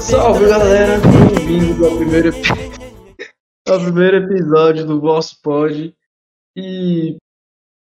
Salve 0.00 0.48
galera, 0.48 0.98
bem-vindos 0.98 1.86
ao 1.86 1.96
primeiro, 1.98 2.30
ao 3.68 3.80
primeiro 3.80 4.16
episódio 4.16 4.86
do 4.86 4.98
vosso 4.98 5.40
pod. 5.42 5.94
E 6.56 7.18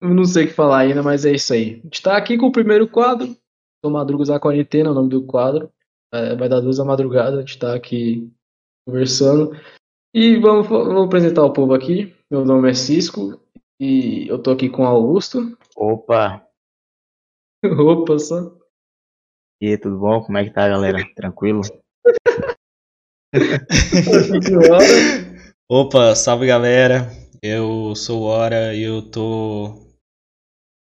eu 0.02 0.10
não 0.10 0.24
sei 0.24 0.46
o 0.46 0.48
que 0.48 0.54
falar 0.54 0.80
ainda, 0.80 1.04
mas 1.04 1.26
é 1.26 1.34
isso 1.34 1.54
aí. 1.54 1.82
A 1.82 1.84
gente 1.84 2.02
tá 2.02 2.16
aqui 2.16 2.38
com 2.38 2.46
o 2.46 2.52
primeiro 2.54 2.88
quadro, 2.88 3.36
do 3.84 3.92
Madrugas 3.92 4.30
da 4.30 4.40
Quarentena, 4.40 4.90
é 4.90 4.92
o 4.92 4.96
nome 4.96 5.10
do 5.10 5.26
quadro. 5.26 5.70
É, 6.14 6.38
vai 6.38 6.48
dar 6.48 6.62
duas 6.62 6.78
da 6.78 6.86
madrugada, 6.86 7.38
a 7.38 7.40
gente 7.42 7.60
tá 7.60 7.76
aqui 7.76 8.32
conversando. 8.88 9.52
E 10.14 10.38
vamos, 10.38 10.68
vamos 10.68 11.06
apresentar 11.06 11.44
o 11.44 11.52
povo 11.52 11.74
aqui. 11.74 12.16
Meu 12.32 12.46
nome 12.46 12.70
é 12.70 12.74
Cisco 12.74 13.42
e 13.78 14.26
eu 14.30 14.40
tô 14.42 14.52
aqui 14.52 14.70
com 14.70 14.84
o 14.84 14.88
Augusto. 14.88 15.58
Opa, 15.76 16.48
Opa, 17.78 18.20
só. 18.20 18.65
E 19.62 19.68
aí, 19.68 19.78
tudo 19.78 19.98
bom? 19.98 20.22
Como 20.22 20.38
é 20.38 20.44
que 20.44 20.52
tá, 20.52 20.68
galera? 20.68 20.98
Tranquilo? 21.16 21.62
Opa, 25.70 26.14
salve 26.16 26.48
galera. 26.48 27.10
Eu 27.42 27.96
sou 27.96 28.22
o 28.22 28.26
Hora 28.26 28.74
e 28.74 28.84
eu 28.84 29.02
tô. 29.02 29.86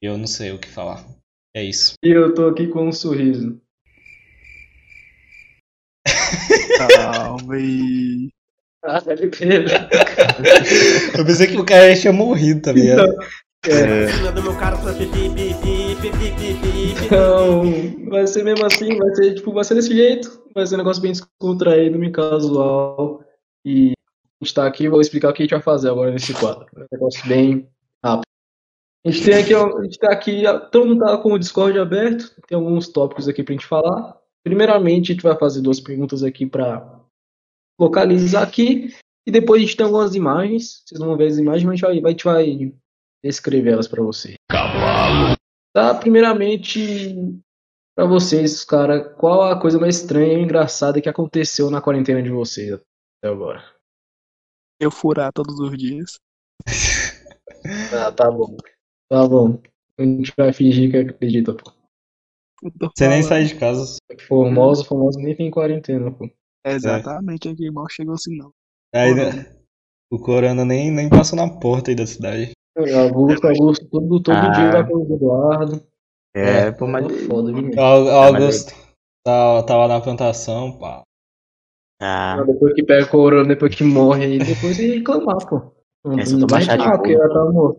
Eu 0.03 0.19
não 0.19 0.27
sei 0.27 0.53
o 0.53 0.59
que 0.59 0.69
falar. 0.69 1.03
É 1.55 1.65
isso. 1.65 1.95
E 2.05 2.11
eu 2.11 2.35
tô 2.35 2.49
aqui 2.49 2.67
com 2.69 2.89
um 2.89 2.93
sorriso. 2.93 3.59
Salve! 6.77 8.31
Ah, 8.85 9.01
deve 9.01 9.29
ter. 9.29 9.65
Eu 11.19 11.25
pensei 11.25 11.47
que 11.49 11.57
o 11.57 11.65
cara 11.65 11.97
tinha 11.97 12.13
morrido, 12.13 12.61
tá 12.63 12.73
ligado? 12.73 13.13
É. 13.65 14.09
Cima 14.09 14.33
então, 16.87 17.63
vai 18.09 18.27
ser 18.27 18.45
mesmo 18.45 18.65
assim, 18.65 18.97
vai 18.97 19.15
ser, 19.15 19.35
tipo, 19.35 19.53
vai 19.53 19.65
ser 19.65 19.75
desse 19.75 19.95
jeito. 19.95 20.43
Vai 20.55 20.67
ser 20.67 20.77
um 20.77 20.79
negócio 20.79 21.03
bem 21.03 21.13
descontraído, 21.13 21.99
bem 21.99 22.13
casual. 22.13 23.25
E 23.65 23.93
a 24.41 24.45
gente 24.45 24.55
tá 24.55 24.67
aqui, 24.67 24.89
vou 24.89 25.01
explicar 25.01 25.31
o 25.31 25.33
que 25.33 25.43
a 25.43 25.45
gente 25.45 25.55
vai 25.55 25.63
fazer 25.63 25.91
agora 25.91 26.11
nesse 26.11 26.33
quadro. 26.35 26.67
É 26.77 26.81
um 26.81 26.87
negócio 26.93 27.29
bem 27.29 27.69
rápido. 28.05 28.27
A 29.05 29.11
gente 29.11 29.25
tem 29.25 29.35
aqui, 29.35 29.55
a 29.55 29.83
gente 29.83 29.99
tá 29.99 30.13
aqui, 30.13 30.43
todo 30.73 30.87
mundo 30.87 31.05
tá 31.05 31.17
com 31.19 31.33
o 31.33 31.39
Discord 31.39 31.79
aberto, 31.79 32.35
tem 32.49 32.57
alguns 32.57 32.89
tópicos 32.89 33.29
aqui 33.29 33.43
pra 33.43 33.53
gente 33.53 33.67
falar. 33.67 34.17
Primeiramente, 34.43 35.13
a 35.13 35.15
gente 35.15 35.23
vai 35.23 35.37
fazer 35.37 35.61
duas 35.61 35.81
perguntas 35.81 36.23
aqui 36.23 36.47
para 36.47 37.01
localizar 37.79 38.43
aqui. 38.43 38.95
E 39.27 39.31
depois 39.31 39.61
a 39.61 39.65
gente 39.65 39.77
tem 39.77 39.87
algumas 39.87 40.15
imagens. 40.15 40.83
Vocês 40.85 41.01
vão 41.01 41.17
ver 41.17 41.29
as 41.29 41.39
imagens, 41.39 41.65
mas 41.65 41.73
a 41.73 41.75
gente 41.75 41.85
vai, 41.85 42.01
vai, 42.01 42.15
vai 43.35 43.69
elas 43.73 43.89
para 43.89 44.03
você. 44.03 44.35
Cavalo 44.51 45.36
Tá, 45.77 45.95
primeiramente, 45.95 47.39
pra 47.95 48.07
vocês, 48.07 48.65
cara, 48.65 49.11
qual 49.11 49.43
a 49.43 49.61
coisa 49.61 49.79
mais 49.79 49.97
estranha 49.97 50.33
e 50.33 50.43
engraçada 50.43 51.03
que 51.03 51.09
aconteceu 51.09 51.71
na 51.71 51.83
quarentena 51.83 52.23
de 52.23 52.31
vocês 52.31 52.73
até 52.73 53.31
agora? 53.31 53.63
Eu 54.81 54.91
furar 54.91 55.31
todos 55.35 55.61
os 55.61 55.77
dias. 55.77 56.19
Ah, 57.93 58.13
tá 58.13 58.31
bom. 58.31 58.57
Tá 59.11 59.27
bom. 59.27 59.61
A 59.99 60.03
gente 60.03 60.33
vai 60.37 60.53
fingir 60.53 60.89
que 60.89 60.97
acredita, 60.99 61.53
pô. 61.53 61.73
Você 62.97 63.09
nem 63.09 63.23
sai 63.25 63.45
de 63.45 63.59
casa. 63.59 63.97
Formosa, 64.29 64.85
Formosa 64.85 65.19
nem 65.19 65.37
tem 65.37 65.51
quarentena, 65.51 66.13
pô. 66.13 66.31
Exatamente, 66.65 67.49
aqui 67.49 67.69
mal 67.73 67.89
chegou 67.91 68.15
assim 68.15 68.37
não. 68.37 68.53
Aí, 68.95 69.13
né, 69.13 69.53
o 70.13 70.19
Corona 70.19 70.65
nem, 70.65 70.93
nem 70.93 71.11
passou 71.11 71.37
na 71.37 71.59
porta 71.59 71.91
aí 71.91 71.97
da 71.97 72.07
cidade. 72.07 72.56
Augusto, 72.77 73.47
Augusto, 73.49 73.87
todo, 73.89 74.21
todo 74.23 74.37
Ah. 74.37 74.51
dia 74.51 74.71
vai 74.73 74.87
com 74.87 74.97
o 74.99 75.15
Eduardo. 75.15 75.83
É, 76.35 76.71
pô, 76.73 76.87
mas. 76.87 77.07
Tá 77.07 77.13
foda? 77.27 77.53
O 77.53 77.81
Au- 77.81 78.09
Augusto 78.35 78.75
tá, 79.25 79.63
tava 79.63 79.89
na 79.89 80.01
plantação, 80.01 80.79
pá. 80.79 81.03
Ah, 82.01 82.43
Depois 82.47 82.75
que 82.75 82.83
pega 82.83 83.07
o 83.07 83.09
corona, 83.09 83.49
depois 83.49 83.75
que 83.75 83.83
morre, 83.83 84.25
aí 84.27 84.39
depois 84.39 84.79
ele 84.79 84.99
reclamar, 84.99 85.39
pô. 85.49 85.73
Não, 86.05 86.19
É, 86.19 86.27
só 86.27 86.39
tomar 86.39 86.61
chá 86.61 86.77
de 86.77 86.85
bolo. 86.85 87.11
ela 87.11 87.29
tá 87.29 87.79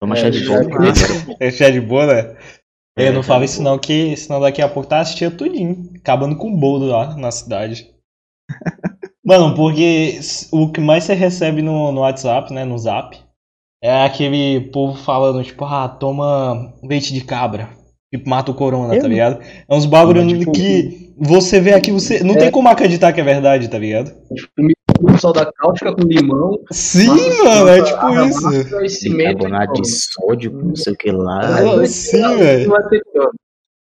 toma 0.00 0.14
É, 0.14 0.16
chá 0.16 0.30
de 0.30 0.46
bolo 0.46 0.70
primeiro. 0.70 0.96
É 1.40 1.50
cheio 1.50 1.72
de 1.72 1.80
boa, 1.80 2.06
né? 2.06 2.36
É, 2.96 3.08
Eu 3.08 3.12
não 3.12 3.22
chá 3.22 3.28
falo 3.28 3.44
isso 3.44 3.60
não, 3.62 3.76
que 3.78 4.16
senão 4.16 4.40
daqui 4.40 4.62
a 4.62 4.68
pouco 4.68 4.88
tá 4.88 5.00
assistindo 5.00 5.36
tudinho. 5.36 5.90
Acabando 5.98 6.36
com 6.36 6.52
o 6.52 6.56
bolo 6.56 6.86
lá 6.86 7.16
na 7.16 7.32
cidade. 7.32 7.92
Mano, 9.24 9.54
porque 9.56 10.20
o 10.52 10.70
que 10.72 10.80
mais 10.80 11.04
você 11.04 11.14
recebe 11.14 11.60
no, 11.60 11.90
no 11.92 12.00
WhatsApp, 12.02 12.52
né, 12.52 12.64
no 12.64 12.78
Zap, 12.78 13.18
é 13.82 14.04
aquele 14.04 14.60
povo 14.72 14.96
falando, 14.96 15.42
tipo, 15.44 15.64
ah, 15.64 15.88
toma 15.88 16.72
leite 16.82 17.12
de 17.12 17.22
cabra. 17.22 17.68
Tipo, 18.12 18.28
mata 18.28 18.50
o 18.50 18.54
corona, 18.54 18.88
tá 18.98 19.04
Eu? 19.04 19.08
ligado? 19.08 19.38
É 19.68 19.74
uns 19.74 19.84
bagulho 19.84 20.24
Mas, 20.24 20.38
tipo, 20.38 20.52
que 20.52 21.12
você 21.18 21.60
vê 21.60 21.74
aqui, 21.74 21.90
você 21.92 22.22
não 22.24 22.34
é- 22.34 22.38
tem 22.38 22.50
como 22.50 22.68
acreditar 22.68 23.12
que 23.12 23.20
é 23.20 23.24
verdade, 23.24 23.68
tá 23.68 23.78
ligado? 23.78 24.12
O 25.00 25.18
sal 25.18 25.32
da 25.32 25.44
cáustica 25.52 25.94
com 25.94 26.02
limão. 26.02 26.58
Sim, 26.72 27.06
mano, 27.44 27.68
é 27.68 27.82
tipo 27.82 28.00
a 28.00 28.26
isso. 28.26 28.88
cimento, 28.88 29.46
então. 29.46 29.72
de 29.74 29.88
sódio, 29.88 30.50
com 30.50 30.68
não 30.68 30.74
sei 30.74 30.92
o 30.92 30.96
que 30.96 31.12
lá. 31.12 31.40
Ah, 31.40 31.86
sim, 31.86 32.36
velho. 32.36 32.72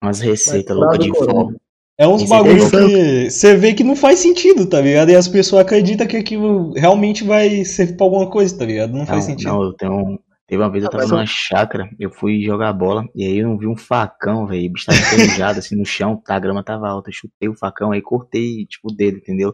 Umas 0.03 0.19
receitas 0.19 0.75
loucas 0.75 0.99
de 0.99 1.09
forma. 1.17 1.55
É 1.99 2.07
uns 2.07 2.23
bagulho 2.29 2.69
que 2.69 3.29
você 3.29 3.57
vê 3.57 3.73
que 3.73 3.83
não 3.83 3.93
faz 3.93 4.19
sentido, 4.19 4.65
tá 4.65 4.79
ligado? 4.79 5.09
E 5.09 5.15
as 5.15 5.27
pessoas 5.27 5.63
acreditam 5.63 6.07
que 6.07 6.15
aquilo 6.15 6.71
realmente 6.71 7.25
vai 7.25 7.65
servir 7.65 7.97
pra 7.97 8.05
alguma 8.05 8.29
coisa, 8.29 8.57
tá 8.57 8.65
ligado? 8.65 8.93
Não 8.93 9.05
faz 9.05 9.27
Não, 9.27 9.31
sentido. 9.33 9.49
não, 9.49 9.63
eu 9.63 9.73
tenho. 9.73 10.19
Teve 10.47 10.63
uma 10.63 10.71
vez 10.71 10.85
eu 10.85 10.87
Ah, 10.87 10.91
tava 10.91 11.05
numa 11.07 11.25
chácara, 11.25 11.89
eu 11.99 12.09
fui 12.09 12.41
jogar 12.41 12.71
bola, 12.71 13.05
e 13.13 13.25
aí 13.25 13.39
eu 13.39 13.49
não 13.49 13.57
vi 13.57 13.67
um 13.67 13.75
facão, 13.75 14.47
velho. 14.47 14.69
O 14.69 14.71
bicho 14.71 14.85
tava 14.85 14.97
enferrujado 14.97 15.59
assim 15.59 15.75
no 15.75 15.85
chão, 15.85 16.15
tá, 16.15 16.35
a 16.35 16.39
grama 16.39 16.63
tava 16.63 16.87
alta. 16.87 17.09
Eu 17.09 17.13
chutei 17.13 17.49
o 17.49 17.55
facão, 17.55 17.91
aí 17.91 18.01
cortei, 18.01 18.65
tipo, 18.65 18.89
o 18.89 18.95
dedo, 18.95 19.17
entendeu? 19.17 19.53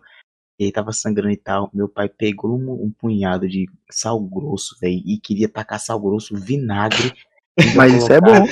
E 0.59 0.66
aí 0.66 0.72
tava 0.72 0.91
sangrando 0.91 1.34
e 1.34 1.38
tal. 1.38 1.72
Meu 1.73 1.89
pai 1.89 2.07
pegou 2.07 2.55
um, 2.55 2.73
um 2.73 2.94
punhado 2.95 3.50
de 3.50 3.66
sal 3.89 4.22
grosso, 4.22 4.78
velho, 4.79 5.01
e 5.03 5.19
queria 5.19 5.50
tacar 5.50 5.79
sal 5.79 6.00
grosso, 6.00 6.35
vinagre. 6.35 7.11
Mas 7.75 7.91
isso 7.91 8.13
é 8.13 8.22
bom. 8.22 8.45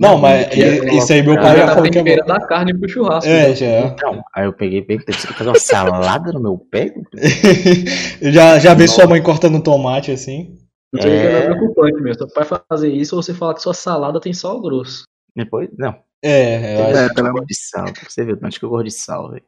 Não, 0.00 0.16
mas 0.18 0.48
que 0.48 0.62
é- 0.62 0.84
e- 0.94 0.96
isso 0.98 1.12
aí 1.12 1.22
meu 1.22 1.34
pai 1.34 1.58
Já 1.58 1.66
tá 1.66 1.74
falou 1.74 1.90
que 1.90 1.98
é 1.98 2.02
bom. 2.02 2.08
temperando 2.08 2.30
a 2.30 2.46
carne 2.46 2.78
pro 2.78 2.88
churrasco. 2.88 3.28
É, 3.28 3.48
né? 3.48 3.54
já. 3.54 3.80
Então, 3.80 4.22
aí 4.34 4.46
eu 4.46 4.52
peguei, 4.54 4.80
peguei, 4.82 5.04
você 5.06 5.26
fazer 5.28 5.50
uma 5.50 5.58
salada 5.58 6.32
no 6.32 6.40
meu 6.40 6.56
pé? 6.58 6.94
já, 8.32 8.58
já 8.58 8.74
vê 8.74 8.88
sua 8.88 9.06
mãe 9.06 9.22
cortando 9.22 9.62
tomate 9.62 10.10
assim. 10.10 10.56
Isso 10.94 11.06
aí 11.06 11.12
É. 11.12 11.24
é 11.32 11.54
preocupante 11.54 12.00
mesmo. 12.02 12.14
Seu 12.26 12.28
pai 12.32 12.46
fazer 12.68 12.88
isso 12.90 13.14
ou 13.14 13.22
você 13.22 13.32
falar 13.34 13.54
que 13.54 13.62
sua 13.62 13.74
salada 13.74 14.20
tem 14.20 14.32
sal 14.32 14.60
grosso. 14.60 15.04
Depois, 15.36 15.68
não. 15.78 15.94
É, 16.22 16.76
eu 16.76 16.86
acho. 16.86 16.96
É, 16.98 17.06
Eu 17.06 17.14
pelo 17.14 17.32
gosto 17.32 17.46
de 17.46 17.54
sal. 17.54 17.84
Você 18.08 18.24
vê 18.24 18.32
o 18.32 18.36
tanto 18.36 18.58
que 18.58 18.64
eu 18.64 18.70
gosto 18.70 18.84
de 18.86 18.90
sal, 18.92 19.30
velho. 19.30 19.42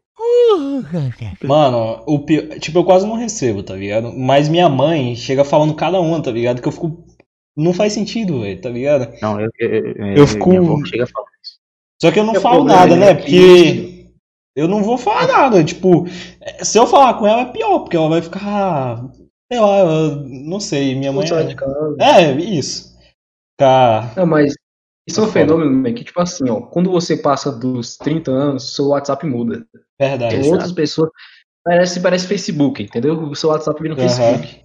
Mano, 1.45 2.03
o 2.07 2.21
pi- 2.21 2.59
tipo, 2.61 2.79
eu 2.79 2.85
quase 2.85 3.07
não 3.07 3.17
recebo, 3.17 3.63
tá 3.63 3.75
ligado? 3.75 4.13
Mas 4.17 4.49
minha 4.49 4.69
mãe 4.69 5.15
chega 5.17 5.45
falando 5.45 5.75
cada 5.75 6.01
uma, 6.01 6.23
tá 6.23 6.31
ligado? 6.31 6.61
Que 6.63 6.69
eu 6.69 6.73
fico. 6.73 7.02
Não 7.57 7.73
faz 7.75 7.93
sentido, 7.93 8.41
velho, 8.41 8.61
tá 8.61 8.69
ligado? 8.71 9.13
Não, 9.21 9.41
eu, 9.41 9.51
eu, 9.59 9.87
eu, 9.97 10.07
Eu 10.19 10.27
fico- 10.27 10.49
Minha 10.51 10.61
avó 10.63 10.85
chega 10.85 11.05
a 11.05 11.07
falar 11.07 11.27
isso. 11.43 11.59
Só 12.01 12.11
que 12.11 12.19
eu 12.19 12.25
não 12.25 12.35
É 12.35 12.41
falo 12.41 12.65
nada, 12.65 12.97
né? 12.97 13.07
né? 13.07 13.15
Porque 13.15 14.07
eu 14.57 14.67
não 14.67 14.83
vou 14.83 14.97
falar 14.99 15.27
nada. 15.29 15.63
Tipo, 15.63 16.07
se 16.63 16.79
eu 16.79 16.87
falar 16.87 17.15
com 17.15 17.27
ela 17.27 17.43
é 17.43 17.53
pior, 17.53 17.81
porque 17.81 17.97
ela 17.97 18.09
vai 18.09 18.23
ficar. 18.23 19.05
Sei 19.53 19.61
lá, 19.61 19.79
eu 19.81 20.17
não 20.27 20.59
sei. 20.59 20.95
Minha 20.95 21.13
mãe. 21.13 21.29
Casa. 21.29 21.55
É, 22.01 22.33
isso. 22.41 22.97
Ficar. 23.55 24.17
Não, 24.17 24.27
mas 24.27 24.55
isso 25.07 25.21
é 25.21 25.23
um 25.25 25.27
Tá 25.27 25.33
fenômeno, 25.33 25.83
né, 25.83 25.93
que 25.93 26.05
tipo 26.05 26.21
assim, 26.21 26.49
ó, 26.49 26.61
quando 26.63 26.91
você 26.91 27.17
passa 27.17 27.53
dos 27.53 27.97
30 27.99 28.31
anos, 28.31 28.75
seu 28.75 28.87
WhatsApp 28.89 29.27
muda. 29.27 29.67
Verdade. 30.01 30.31
Tem 30.31 30.41
Exato. 30.41 30.55
outras 30.55 30.73
pessoas. 30.73 31.11
Parece, 31.65 32.01
parece 32.01 32.27
Facebook, 32.27 32.83
entendeu? 32.83 33.15
O 33.23 33.35
seu 33.37 33.51
WhatsApp 33.51 33.81
vira 33.81 33.95
um 33.95 33.99
Aham. 33.99 34.09
Facebook. 34.09 34.63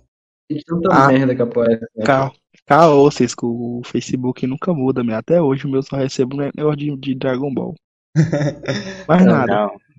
Tem 0.49 0.59
tanta 0.65 0.89
Ah. 0.93 1.07
merda 1.09 1.35
que 1.35 1.41
aparece. 1.41 1.81
Né? 1.95 2.05
Caô, 2.05 2.31
caô, 2.67 3.09
Cisco, 3.09 3.47
o 3.47 3.81
Facebook 3.83 4.45
nunca 4.45 4.73
muda, 4.73 5.03
meu. 5.03 5.15
Até 5.15 5.41
hoje 5.41 5.65
o 5.65 5.69
meu 5.69 5.81
só 5.81 5.95
recebo 5.95 6.35
um 6.35 6.51
negócio 6.55 6.77
de, 6.77 6.95
de 6.97 7.15
Dragon 7.15 7.51
Ball. 7.53 7.73
Mais 9.07 9.25
Não, 9.25 9.31
nada. 9.33 9.53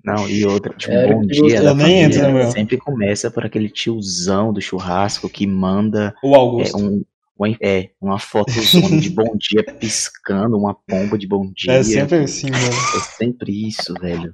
Não, 0.05 0.15
não, 0.15 0.29
e 0.29 0.45
outra, 0.45 0.73
tipo, 0.75 0.93
É, 0.93 1.13
bom 1.13 1.21
dia 1.25 1.61
da 1.61 1.75
família 1.75 2.27
no 2.27 2.33
meu. 2.35 2.51
sempre 2.51 2.77
começa 2.77 3.29
por 3.29 3.45
aquele 3.45 3.69
tiozão 3.69 4.53
do 4.53 4.61
churrasco 4.61 5.29
que 5.29 5.45
manda 5.45 6.15
O 6.23 6.33
é, 6.33 6.37
Augusto. 6.37 6.77
um, 6.77 7.03
uma- 7.37 7.57
é, 7.61 7.89
uma 8.01 8.17
fotozona 8.19 8.97
de 8.99 9.09
bom 9.09 9.35
dia 9.37 9.63
piscando, 9.63 10.57
uma 10.57 10.73
pomba 10.73 11.17
de 11.17 11.27
bom 11.27 11.51
dia. 11.53 11.73
É 11.73 11.83
sempre 11.83 12.17
assim, 12.19 12.49
mano. 12.49 12.65
É 12.65 12.99
sempre 13.17 13.67
isso, 13.67 13.93
velho. 13.99 14.33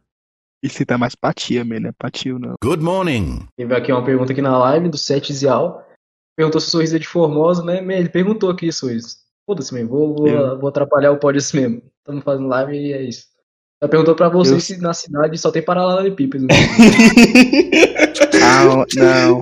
E 0.63 0.69
se 0.69 0.83
tá 0.85 0.97
mais 0.97 1.13
patia, 1.13 1.63
man, 1.63 1.79
não 1.81 1.89
é 1.89 1.93
patio, 1.97 2.39
não. 2.39 2.55
Good 2.63 2.83
morning. 2.83 3.47
Teve 3.55 3.75
aqui 3.75 3.91
uma 3.91 4.03
pergunta 4.03 4.31
aqui 4.33 4.41
na 4.41 4.57
live 4.57 4.89
do 4.89 4.97
Sete 4.97 5.31
Zial. 5.33 5.84
Perguntou 6.35 6.59
se 6.61 6.67
o 6.67 6.71
sorriso 6.71 6.95
é 6.95 6.99
de 6.99 7.07
Formosa, 7.07 7.63
né? 7.63 7.77
Ele 7.97 8.09
perguntou 8.09 8.49
aqui, 8.49 8.71
sorriso. 8.71 9.17
Foda-se 9.45 9.73
mesmo, 9.73 9.89
vou, 9.89 10.15
vou, 10.15 10.27
Eu- 10.27 10.59
vou 10.59 10.69
atrapalhar 10.69 11.11
o 11.11 11.17
pódio 11.17 11.39
assim 11.39 11.59
mesmo. 11.61 11.81
Estamos 11.99 12.23
fazendo 12.23 12.47
live 12.47 12.75
e 12.75 12.93
é 12.93 13.01
isso. 13.03 13.25
Ela 13.81 13.89
perguntou 13.89 14.15
pra 14.15 14.27
você 14.29 14.53
Eu- 14.55 14.59
se 14.59 14.77
na 14.81 14.93
cidade 14.93 15.37
só 15.37 15.51
tem 15.51 15.61
paralelepípedo. 15.61 16.47
Ah, 18.47 18.85
não. 18.95 19.39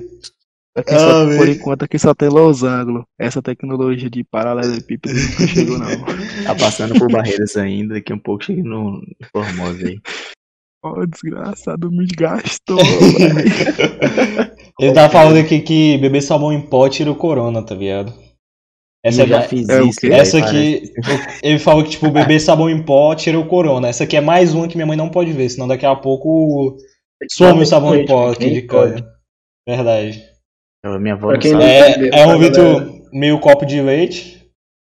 Aqui 0.76 0.94
Ah, 0.94 1.00
só, 1.00 1.38
por 1.38 1.48
enquanto 1.48 1.84
aqui 1.84 2.00
só 2.00 2.14
tem 2.16 2.30
losango. 2.30 3.06
Essa 3.20 3.42
tecnologia 3.42 4.10
de 4.10 4.24
paralelepípedo 4.24 5.14
nunca 5.14 5.48
chegou, 5.48 5.78
não. 5.78 5.88
Tá 6.46 6.56
passando 6.56 6.98
por 6.98 7.12
barreiras 7.12 7.56
ainda, 7.58 7.96
daqui 7.96 8.12
a 8.12 8.16
um 8.16 8.20
pouco 8.20 8.44
chega 8.46 8.64
no 8.64 8.92
no 9.02 9.06
Formosa 9.32 9.86
aí. 9.88 10.00
Ó, 10.84 11.06
desgraçado, 11.06 11.92
me 11.92 12.06
gastou. 12.08 12.80
Ele 14.80 14.94
tá 14.94 15.10
falando 15.10 15.38
aqui 15.38 15.62
que 15.62 15.98
beber 15.98 16.22
salmão 16.22 16.52
em 16.52 16.62
pó 16.62 16.90
tira 16.90 17.12
o 17.12 17.16
corona, 17.16 17.64
tá 17.66 17.76
ligado? 17.76 18.14
Essa 19.06 19.22
eu 19.22 19.26
é 19.26 19.28
já 19.28 19.38
mais- 19.40 19.50
fiz 19.50 19.70
é 19.70 19.84
isso. 19.84 20.00
Essa 20.06 20.40
parece. 20.40 20.42
aqui, 20.58 20.94
ele 21.44 21.60
falou 21.60 21.84
que, 21.84 21.92
tipo, 21.92 22.10
beber 22.10 22.40
sabão 22.40 22.70
em 22.70 22.82
pó 22.84 23.14
tira 23.16 23.40
o 23.40 23.48
corona. 23.48 23.88
Essa 23.90 24.04
aqui 24.06 24.16
é 24.18 24.22
mais 24.22 24.54
uma 24.54 24.68
que 24.68 24.76
minha 24.76 24.86
mãe 24.86 24.98
não 24.98 25.10
pode 25.10 25.32
ver, 25.34 25.50
senão 25.50 25.68
daqui 25.68 25.86
a 25.86 25.96
pouco 25.96 26.78
some 27.32 27.62
o 27.62 27.66
sabão 27.66 27.96
em 27.96 28.06
pó 28.06 28.32
aqui 28.32 28.50
de 28.50 28.62
casa. 28.64 29.06
Verdade. 29.68 30.24
Eu- 30.84 31.00
Minha 31.00 31.14
avó 31.16 31.32
não 31.32 31.40
quem 31.40 31.52
sabe. 31.52 31.64
É, 31.64 32.10
é 32.22 32.26
um 32.28 32.32
tá, 32.32 32.38
litro, 32.38 33.02
meio 33.14 33.40
copo 33.40 33.66
de 33.66 33.82
leite, 33.82 34.46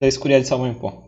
três 0.01 0.17
colheres 0.19 0.45
de 0.45 0.49
sabão 0.49 0.67
em 0.69 0.75
pó. 0.75 1.05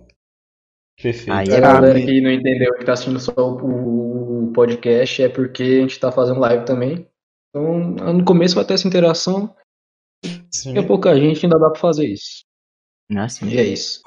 Perfeito. 1.02 1.32
Aí 1.32 1.50
A 1.50 1.56
é 1.56 1.60
galera 1.60 2.00
que 2.00 2.20
não 2.20 2.30
entendeu 2.30 2.74
que 2.74 2.84
tá 2.84 2.92
assistindo 2.92 3.18
só 3.18 3.32
o, 3.36 4.29
o 4.50 4.52
podcast 4.52 5.22
é 5.22 5.28
porque 5.28 5.62
a 5.62 5.80
gente 5.82 5.98
tá 5.98 6.10
fazendo 6.10 6.40
live 6.40 6.64
também. 6.64 7.06
Então, 7.48 8.12
no 8.12 8.24
começo 8.24 8.54
vai 8.54 8.64
ter 8.64 8.74
essa 8.74 8.86
interação. 8.86 9.54
Sim. 10.52 10.74
Daqui 10.74 10.84
a 10.84 10.86
pouca 10.86 11.18
gente 11.18 11.44
ainda 11.44 11.58
dá 11.58 11.70
pra 11.70 11.80
fazer 11.80 12.06
isso. 12.06 12.44
É 13.10 13.18
assim. 13.18 13.48
E 13.48 13.58
é 13.58 13.64
isso. 13.64 14.02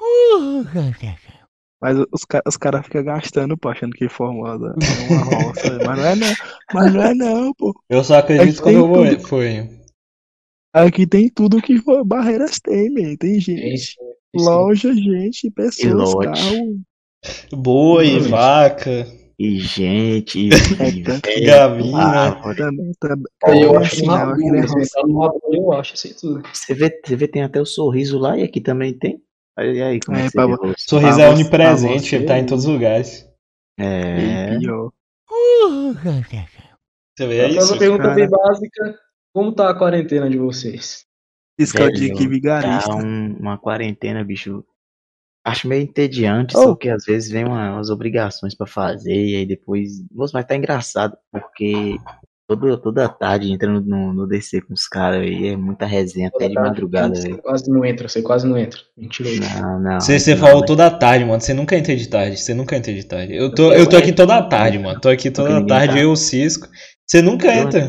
Mas 1.80 1.98
os, 1.98 2.22
os 2.46 2.56
caras 2.56 2.84
ficam 2.86 3.04
gastando, 3.04 3.58
pô, 3.58 3.68
achando 3.68 3.92
que 3.92 4.08
Formosa 4.08 4.74
é 4.80 5.12
uma 5.12 5.24
roça. 5.24 5.78
mas 5.84 5.98
não 5.98 6.06
é 6.06 6.14
não. 6.16 6.34
Mas 6.72 6.94
não 6.94 7.02
é 7.02 7.14
não, 7.14 7.54
pô. 7.54 7.74
Eu 7.90 8.04
só 8.04 8.18
acredito 8.18 8.62
quando 8.62 8.76
eu 8.76 8.88
vou. 8.88 9.20
Foi. 9.20 9.68
Aqui 10.72 11.06
tem 11.06 11.28
tudo 11.28 11.62
que 11.62 11.80
Barreiras 12.04 12.58
tem, 12.60 12.90
man. 12.90 13.16
Tem 13.16 13.38
gente. 13.40 13.94
Loja, 14.34 14.92
gente, 14.94 15.50
pessoas, 15.50 16.14
carro. 16.14 16.80
Boi, 17.52 18.18
vaca. 18.20 19.06
E 19.38 19.58
gente, 19.58 20.38
e, 20.38 20.48
e 20.48 21.44
galinha. 21.44 21.96
árvore. 21.96 22.56
Também, 22.56 22.92
também. 23.00 23.62
eu 23.62 23.76
acho 23.78 23.94
assim, 23.94 24.06
uma 24.06 25.26
é 25.26 25.56
eu 25.56 25.72
acho 25.72 26.06
aí 26.06 26.14
tudo. 26.14 26.42
Você 26.52 26.72
vê, 26.74 27.00
você 27.04 27.16
vê, 27.16 27.26
tem 27.26 27.42
até 27.42 27.60
o 27.60 27.66
sorriso 27.66 28.18
lá 28.18 28.38
e 28.38 28.44
aqui 28.44 28.60
também 28.60 28.96
tem. 28.96 29.20
E 29.58 29.82
aí, 29.82 30.00
como 30.00 30.16
é, 30.18 30.26
É, 30.26 30.30
pra 30.30 30.46
Sorriso 30.76 31.16
Pra 31.16 31.24
é 31.24 31.28
onipresente, 31.30 32.14
ele 32.14 32.26
tá 32.26 32.38
em 32.38 32.46
todos 32.46 32.64
os 32.64 32.72
lugares. 32.72 33.28
É. 33.78 34.56
Você 37.16 37.26
vê 37.26 37.42
uma 37.46 37.48
isso? 37.58 37.78
pergunta 37.78 38.02
cara. 38.02 38.14
bem 38.14 38.28
básica. 38.28 38.98
Como 39.32 39.52
tá 39.52 39.70
a 39.70 39.74
quarentena 39.74 40.30
de 40.30 40.38
vocês? 40.38 41.04
Isso 41.58 41.74
que 41.74 41.82
é 41.82 41.86
vigarista. 42.28 42.88
Tá 42.88 42.96
um- 42.96 43.36
uma 43.38 43.58
quarentena, 43.58 44.24
bicho. 44.24 44.64
Acho 45.44 45.68
meio 45.68 45.82
entediante, 45.82 46.56
Oh. 46.56 46.62
só 46.62 46.74
que 46.74 46.88
às 46.88 47.04
vezes 47.04 47.30
vem 47.30 47.44
uma- 47.44 47.74
umas 47.74 47.90
obrigações 47.90 48.54
pra 48.56 48.66
fazer 48.66 49.12
e 49.14 49.36
aí 49.36 49.46
depois. 49.46 49.90
Nossa, 50.10 50.32
mas 50.34 50.46
tá 50.46 50.56
engraçado, 50.56 51.14
porque 51.30 51.96
toda, 52.48 52.78
toda 52.78 53.08
tarde 53.10 53.52
entrando 53.52 53.82
no, 53.86 54.14
no 54.14 54.26
DC 54.26 54.62
com 54.62 54.72
os 54.72 54.86
caras 54.88 55.20
aí, 55.20 55.48
é 55.48 55.56
muita 55.56 55.84
resenha 55.84 56.28
até 56.34 56.48
de 56.48 56.54
madrugada, 56.54 57.14
Você 57.14 57.36
quase 57.36 57.70
não 57.70 57.84
entra, 57.84 58.08
você 58.08 58.22
quase 58.22 58.46
não 58.46 58.56
entra. 58.56 58.80
Mentira. 58.96 59.28
Não, 59.60 59.80
não. 59.80 60.00
Você, 60.00 60.18
você 60.18 60.34
não, 60.34 60.40
falou 60.46 60.64
toda 60.64 60.90
tarde, 60.90 61.26
mano. 61.26 61.40
Você 61.40 61.52
nunca 61.52 61.76
entra 61.76 61.94
de 61.94 62.08
tarde. 62.08 62.38
Você 62.38 62.54
nunca 62.54 62.74
entra 62.76 62.92
de 62.94 63.04
tarde. 63.04 63.34
Eu 63.36 63.54
tô, 63.54 63.70
eu 63.72 63.86
tô 63.86 63.96
aqui 63.98 64.12
toda 64.14 64.40
tarde, 64.48 64.78
mano. 64.78 64.98
Tô 64.98 65.10
aqui 65.10 65.30
toda 65.30 65.66
tarde, 65.66 65.94
tá. 65.94 66.00
eu, 66.00 66.10
o 66.12 66.16
Cisco. 66.16 66.66
Você 67.06 67.20
nunca 67.20 67.48
Toda 67.48 67.58
entra. 67.58 67.88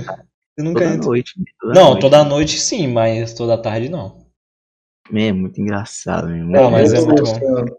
Você 0.57 0.63
nunca 0.63 0.79
Toda 0.81 0.93
entra. 0.95 1.05
noite. 1.07 1.31
Toda 1.61 1.73
Não, 1.73 1.85
noite. 1.91 2.01
toda 2.01 2.23
noite 2.25 2.59
sim, 2.59 2.87
mas 2.87 3.33
toda 3.33 3.57
tarde 3.57 3.87
não. 3.87 4.24
É 5.13 5.31
muito 5.31 5.61
engraçado, 5.61 6.27
meu. 6.27 6.45
Não, 6.45 6.71
mas 6.71 6.93
é 6.93 7.01
muito 7.01 7.21
gostando. 7.21 7.77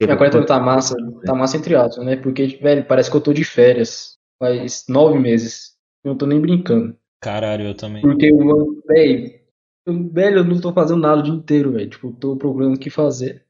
Minha 0.00 0.16
quarentena 0.16 0.46
tá 0.46 0.60
massa, 0.60 0.96
tá 1.24 1.34
massa 1.34 1.56
entre 1.56 1.74
aspas, 1.74 2.04
né? 2.04 2.16
Porque, 2.16 2.58
velho, 2.62 2.86
parece 2.86 3.10
que 3.10 3.16
eu 3.16 3.20
tô 3.20 3.32
de 3.32 3.44
férias. 3.44 4.16
Faz 4.38 4.84
nove 4.88 5.18
meses. 5.18 5.76
Eu 6.04 6.10
não 6.10 6.18
tô 6.18 6.26
nem 6.26 6.40
brincando. 6.40 6.96
Caralho, 7.20 7.64
eu 7.64 7.74
também. 7.74 8.02
Porque, 8.02 8.30
velho, 8.32 9.40
eu, 9.84 10.08
velho, 10.08 10.38
eu 10.38 10.44
não 10.44 10.60
tô 10.60 10.72
fazendo 10.72 11.00
nada 11.00 11.20
o 11.20 11.22
dia 11.24 11.34
inteiro, 11.34 11.72
velho. 11.72 11.90
Tipo, 11.90 12.08
eu 12.08 12.12
tô 12.12 12.36
procurando 12.36 12.76
o 12.76 12.78
que 12.78 12.90
fazer. 12.90 13.44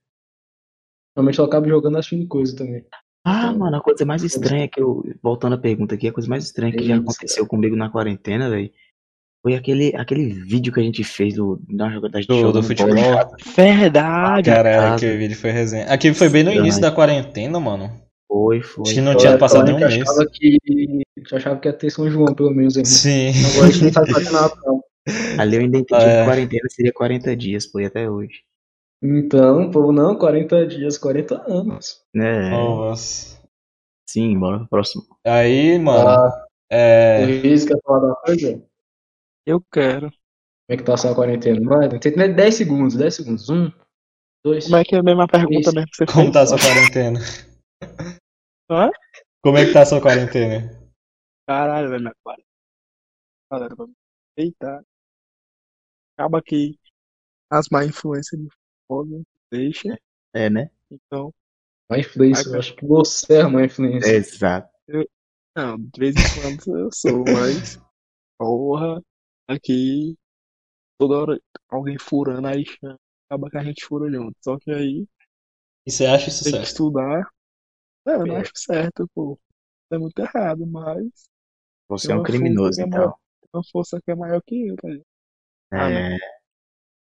Normalmente 1.14 1.38
eu 1.38 1.44
acabo 1.44 1.68
jogando 1.68 1.98
assistindo 1.98 2.26
coisa 2.26 2.56
também. 2.56 2.86
Ah, 3.24 3.52
mano, 3.52 3.76
a 3.76 3.82
coisa 3.82 4.06
mais 4.06 4.22
estranha 4.22 4.68
que 4.68 4.80
eu. 4.80 5.04
Voltando 5.22 5.56
à 5.56 5.58
pergunta 5.58 5.94
aqui, 5.94 6.08
a 6.08 6.12
coisa 6.12 6.28
mais 6.30 6.44
estranha 6.44 6.72
que 6.72 6.82
já 6.82 6.94
Isso. 6.94 7.02
aconteceu 7.02 7.46
comigo 7.46 7.76
na 7.76 7.90
quarentena, 7.90 8.48
velho. 8.48 8.72
Foi 9.42 9.54
aquele, 9.54 9.94
aquele 9.96 10.26
vídeo 10.28 10.72
que 10.72 10.80
a 10.80 10.82
gente 10.82 11.04
fez 11.04 11.34
do, 11.34 11.60
da 11.68 11.88
jogada 11.90 12.12
da 12.14 12.20
gente 12.20 12.28
Do, 12.28 12.36
do 12.46 12.52
bola 12.52 12.62
futebol. 12.62 12.94
casa. 12.94 13.36
Verdade. 13.56 14.50
Caralho, 14.50 14.94
aquele 14.94 15.16
vídeo 15.16 15.36
foi 15.36 15.50
resenha. 15.52 15.84
Aquele 15.86 16.14
foi 16.14 16.28
bem 16.28 16.42
no 16.42 16.52
início 16.52 16.80
da 16.80 16.90
quarentena, 16.90 17.58
mano. 17.60 17.90
Foi, 18.26 18.60
foi. 18.60 18.82
Acho 18.82 18.94
que 18.94 19.00
não 19.00 19.12
Eu- 19.12 19.18
tinha 19.18 19.38
passado 19.38 19.62
um 19.72 19.76
realmente 19.76 19.96
mês. 19.98 20.08
achava 20.08 20.26
que, 20.30 20.58
a 20.68 21.20
gente 21.20 21.34
achava 21.34 21.60
que 21.60 21.68
ia 21.68 21.72
ter 21.72 21.90
São 21.90 22.10
João, 22.10 22.34
pelo 22.34 22.50
menos, 22.50 22.76
ainda. 22.76 22.88
Sim. 22.88 23.30
Agora 23.52 23.68
a 23.68 23.70
gente 23.70 23.84
não 23.84 23.92
sabe 23.92 24.12
fazer 24.12 24.30
nada, 24.30 24.54
não. 24.64 24.80
Ali 25.38 25.56
eu 25.56 25.60
ainda 25.62 25.78
entendi 25.78 26.04
É. 26.04 26.18
que 26.20 26.24
quarentena 26.26 26.68
seria 26.68 26.92
40 26.92 27.36
dias, 27.36 27.64
foi 27.66 27.84
até 27.86 28.10
hoje. 28.10 28.42
Então, 29.02 29.70
pô, 29.70 29.92
não, 29.92 30.16
40 30.16 30.66
dias, 30.66 30.98
40 30.98 31.36
anos. 31.50 32.00
É, 32.14 32.50
Nossa. 32.50 33.38
sim, 34.10 34.36
bora 34.38 34.58
pro 34.58 34.68
próximo. 34.68 35.04
Aí, 35.24 35.78
mano, 35.78 36.08
Ah, 36.08 36.44
é. 36.70 37.24
Luiz, 37.24 37.64
quer 37.64 37.78
falar 37.84 38.08
da 38.08 38.14
coisa? 38.16 38.60
Eu 39.48 39.62
quero. 39.72 40.10
Como 40.10 40.68
é 40.68 40.76
que 40.76 40.82
tá 40.82 40.92
essa 40.92 41.14
quarentena? 41.14 41.58
Vai, 41.66 41.88
tem 41.98 42.12
10 42.12 42.54
segundos, 42.54 42.94
10 42.94 43.14
segundos. 43.14 43.48
Um, 43.48 43.72
dois. 44.44 44.64
Como 44.64 44.76
é 44.76 44.84
que 44.84 44.94
é 44.94 44.98
a 44.98 45.02
mesma 45.02 45.26
pergunta 45.26 45.60
Isso. 45.60 45.74
mesmo 45.74 45.90
que 45.90 45.96
você 45.96 46.04
Como 46.04 46.24
fez? 46.24 46.32
tá 46.34 46.42
a 46.42 46.46
sua 46.46 46.58
quarentena? 46.58 47.20
Hã? 48.70 48.90
Como 49.42 49.56
é 49.56 49.64
que 49.64 49.72
tá 49.72 49.80
a 49.80 49.86
sua 49.86 50.02
quarentena? 50.02 50.70
Caralho, 51.48 51.88
velho, 51.88 52.02
minha 52.02 52.14
quarentena. 52.22 52.48
Galera, 53.50 53.74
vamos 53.74 53.94
deitar. 54.36 54.82
Acaba 56.14 56.42
que 56.42 56.78
as 57.50 57.70
má 57.70 57.86
influências 57.86 58.38
me 58.38 58.50
fodem, 58.86 59.24
deixa. 59.50 59.98
É, 60.34 60.50
né? 60.50 60.70
Então, 60.90 61.32
Má 61.90 61.98
influência, 61.98 62.50
eu 62.50 62.58
acho 62.58 62.76
que 62.76 62.86
você 62.86 63.38
é 63.38 63.46
má 63.46 63.64
influência. 63.64 64.10
Exato. 64.14 64.68
não, 65.56 65.78
de 65.78 65.98
vez 65.98 66.14
em 66.14 66.42
quando 66.42 66.78
eu 66.78 66.90
sou, 66.92 67.24
mas. 67.24 67.80
Porra, 68.38 69.02
aqui. 69.48 70.16
Toda 70.98 71.18
hora 71.18 71.40
alguém 71.70 71.98
furando 71.98 72.48
aí. 72.48 72.64
Acaba 73.30 73.50
que 73.50 73.58
a 73.58 73.64
gente 73.64 73.84
fura 73.86 74.10
junto. 74.10 74.36
Só 74.42 74.58
que 74.58 74.70
aí 74.72 75.06
E 75.84 75.90
você 75.90 76.06
acha 76.06 76.28
isso 76.28 76.44
tem 76.44 76.56
que 76.56 76.64
certo? 76.64 76.66
estudar. 76.66 77.28
Não, 78.06 78.22
eu 78.22 78.26
não 78.26 78.36
É. 78.36 78.38
acho 78.38 78.52
certo, 78.56 79.08
pô. 79.14 79.38
É 79.92 79.98
muito 79.98 80.18
errado, 80.20 80.66
mas 80.66 81.28
Você 81.86 82.10
Tem 82.10 82.12
é 82.12 82.16
um 82.16 82.20
uma 82.20 82.22
criminoso, 82.22 82.80
que 82.80 82.82
é 82.82 82.86
então. 82.86 83.14
tem 83.40 83.50
uma 83.54 83.64
força 83.72 84.00
que 84.04 84.10
é 84.12 84.14
maior 84.16 84.42
que 84.46 84.68
eu, 84.68 84.76
tá 84.76 84.88
ligado? 84.88 85.06
Ah, 85.72 85.90
É, 85.90 86.18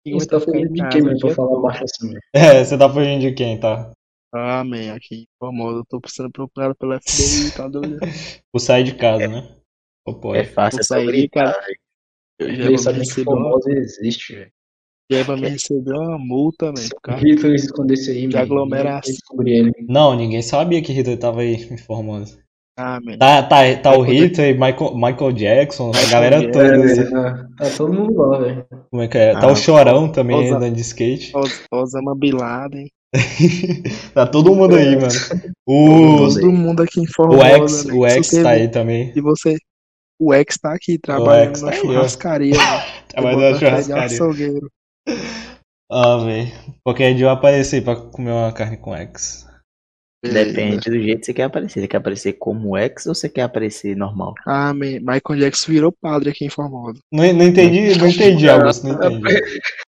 Quem 0.04 0.12
Você 0.12 0.28
aguenta 0.28 0.38
tá 0.38 0.38
ficar 0.38 0.60
em 0.60 0.68
falando 0.68 0.72
de 0.72 0.87
casa 0.87 1.02
quem, 1.02 1.02
o 1.08 1.12
né? 1.12 1.16
Pra 1.18 1.28
dia 1.28 1.34
falar 1.34 1.58
todo? 1.58 1.60
baixo 1.60 1.82
assim, 1.84 2.08
velho. 2.10 2.20
É, 2.32 2.64
você 2.64 2.78
tá 2.78 2.88
fugindo 2.88 3.20
de 3.22 3.32
quem, 3.32 3.58
tá? 3.58 3.90
Ah, 4.32 4.64
man, 4.64 4.92
aqui 4.94 5.14
em 5.22 5.28
Formosa 5.38 5.78
eu 5.80 5.87
tô 5.87 6.00
precisando 6.00 6.32
procurar 6.32 6.75
pela 6.75 6.96
FBI, 6.96 7.52
tá 7.52 7.68
doido? 7.68 8.02
Por 8.52 8.60
sair 8.60 8.84
de 8.84 8.94
casa, 8.94 9.28
né? 9.28 9.56
Ou 10.06 10.20
pode. 10.20 10.42
é 10.42 10.44
fácil, 10.44 10.80
é 10.80 10.82
Vou 10.82 10.84
só 10.84 11.02
sair, 11.02 11.04
gritar, 11.04 11.42
cara. 11.42 11.56
velho. 11.62 11.80
Eu 12.40 12.73
já 12.73 12.78
sabe 12.78 13.00
que 13.00 13.04
receber 13.06 13.30
uma, 13.30 13.42
Formosa 13.42 13.70
existe, 13.73 14.35
velho. 14.35 14.50
já 15.12 15.23
vou 15.25 15.37
me 15.37 15.49
receber 15.49 15.92
uma 15.92 16.18
multa, 16.18 16.73
causa 17.02 17.23
Rita 17.25 17.49
escondesse 17.49 18.11
aí, 18.11 18.20
de 18.26 18.35
mano. 18.35 18.38
aglomeração. 18.38 19.12
Descobri 19.12 19.50
ele. 19.59 19.73
Não, 19.88 20.16
ninguém 20.16 20.40
sabia 20.42 20.80
que 20.82 20.92
Hitler 20.92 21.18
tava 21.18 21.40
aí 21.42 21.54
em 21.70 21.76
Formosa. 21.76 22.38
Ah. 22.78 22.99
Tá, 23.18 23.42
tá, 23.42 23.76
tá 23.76 23.99
o 23.99 24.02
Vai 24.04 24.14
Hitler, 24.14 24.54
Michael, 24.54 24.94
Michael 24.94 25.32
Jackson, 25.32 25.90
a 25.94 26.11
galera 26.11 26.40
Jackson, 26.40 26.52
toda. 26.61 26.66
É, 26.76 26.85
assim. 26.85 26.94
velho, 26.94 27.11
tá- 27.11 27.49
tá 27.59 27.70
todo 27.76 27.92
mundo 27.92 28.14
lá, 28.16 28.38
velho. 28.38 28.66
Como 28.90 29.02
é 29.02 29.09
que 29.09 29.18
é? 29.18 29.32
Tá 29.32 29.49
Ah, 29.49 29.52
o 29.52 29.56
Chorão 29.56 30.09
também 30.11 30.37
Osa- 30.47 30.56
andando 30.56 30.75
de 30.76 30.80
skate. 30.80 31.32
Os- 31.37 31.61
Osama 31.70 32.14
Bin 32.16 32.32
Laden. 32.32 32.87
tá 34.14 34.26
todo 34.26 34.54
mundo 34.54 34.76
aí, 34.76 34.97
mano. 34.97 35.09
O. 35.66 36.28
Todo 36.32 36.52
mundo 36.52 36.82
aqui 36.82 37.00
em 37.00 37.04
o 37.04 37.12
Formosa, 37.12 37.44
X, 37.49 37.85
man. 37.85 37.94
o 37.97 38.09
Se 38.09 38.16
X 38.16 38.26
você 38.28 38.42
tá 38.42 38.50
aí 38.50 38.68
também. 38.68 39.12
E 39.14 39.20
você. 39.20 39.56
O 40.20 40.34
X 40.34 40.58
tá 40.58 40.74
aqui 40.74 40.98
trabalhando 40.98 41.50
X 41.56 41.62
na 41.62 41.70
tá 41.70 41.76
churrascaria, 41.78 42.56
mano. 42.56 42.82
Trabalhando 43.08 43.52
na 43.52 43.58
churrascaria. 43.58 44.04
açougueiro. 44.04 44.70
Ah, 45.92 46.18
velho. 46.18 46.52
Qualquer 46.84 47.14
dia 47.16 47.24
eu 47.26 47.30
aparecer 47.30 47.82
pra 47.82 47.96
comer 47.96 48.30
uma 48.30 48.52
carne 48.52 48.76
com 48.76 48.94
X. 48.94 49.44
Depende 50.24 50.88
do 50.88 51.02
jeito 51.02 51.20
que 51.20 51.26
você 51.26 51.34
quer 51.34 51.42
aparecer. 51.44 51.80
Você 51.80 51.88
quer 51.88 51.96
aparecer 51.96 52.32
como 52.34 52.78
ex 52.78 53.06
ou 53.06 53.14
você 53.14 53.28
quer 53.28 53.42
aparecer 53.42 53.96
normal? 53.96 54.34
Ah, 54.46 54.72
man. 54.72 55.00
Michael 55.00 55.40
Jackson 55.40 55.72
virou 55.72 55.90
padre 55.90 56.30
aqui 56.30 56.44
em 56.44 56.48
Formosa. 56.50 57.00
Não, 57.10 57.24
não 57.32 57.44
entendi, 57.44 57.98
não 57.98 58.06
entendi, 58.06 58.48
Augusto, 58.48 58.86
não 58.86 58.94
entendi. 58.94 59.42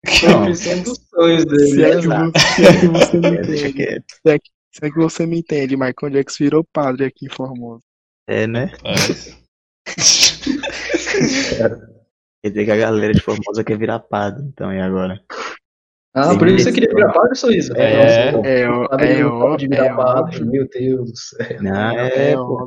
Profissão 0.19 0.81
dos 0.81 0.99
sonhos 1.13 1.45
dele, 1.45 1.67
Se 1.67 1.83
é, 1.83 1.95
né? 2.07 2.31
que 2.31 2.39
se 2.39 2.65
é 2.65 2.79
que 2.79 2.87
você 2.87 3.17
me 3.19 3.27
É, 3.27 3.41
entende. 3.41 4.03
Se 4.09 4.31
é, 4.31 4.39
que, 4.39 4.49
se 4.71 4.85
é 4.85 4.89
que 4.89 4.97
você 4.97 5.25
me 5.25 5.39
entende, 5.39 5.75
Michael 5.77 6.11
Jackson 6.11 6.43
virou 6.43 6.65
padre 6.73 7.05
aqui 7.05 7.27
em 7.27 7.29
Formosa. 7.29 7.83
É, 8.27 8.47
né? 8.47 8.71
É. 8.83 9.42
Quer 12.41 12.49
dizer 12.49 12.65
que 12.65 12.71
a 12.71 12.77
galera 12.77 13.13
de 13.13 13.21
Formosa 13.21 13.63
quer 13.63 13.77
virar 13.77 13.99
padre, 13.99 14.43
então, 14.45 14.71
e 14.73 14.79
agora? 14.81 15.21
Ah, 16.15 16.31
Sim, 16.31 16.37
por 16.37 16.47
isso 16.47 16.65
você 16.65 16.71
queria 16.73 16.89
virar 16.93 17.11
padre, 17.13 17.35
Sorriso? 17.35 17.73
É. 17.75 18.31
Nossa. 18.31 18.47
É, 18.47 18.87
Padre 18.87 19.07
é, 19.07 19.23
não 19.23 19.29
ó- 19.37 19.39
pode 19.39 19.67
virar 19.67 19.85
é 19.85 19.95
padre, 19.95 20.21
óbvio. 20.37 20.45
meu 20.51 20.67
Deus 20.69 21.11
do 21.11 21.17
céu. 21.17 21.63
Não, 21.63 21.91
É, 21.99 22.31
é, 22.31 22.35
pô. 22.35 22.65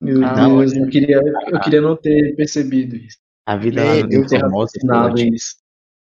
Meu 0.00 0.24
Ah, 0.24 0.34
Deus, 0.34 0.72
olha. 0.72 0.80
eu 0.80 0.88
queria, 0.88 1.20
eu 1.48 1.60
queria 1.60 1.80
não 1.80 1.96
ter 1.96 2.36
percebido 2.36 2.94
isso. 2.96 3.18
A 3.46 3.56
vida 3.56 3.82
Bem, 3.82 4.02
lá 4.02 4.08
Eu 4.10 4.20
no 4.20 4.58
raciocinado 4.60 5.14
tipo, 5.16 5.34
isso. 5.34 5.56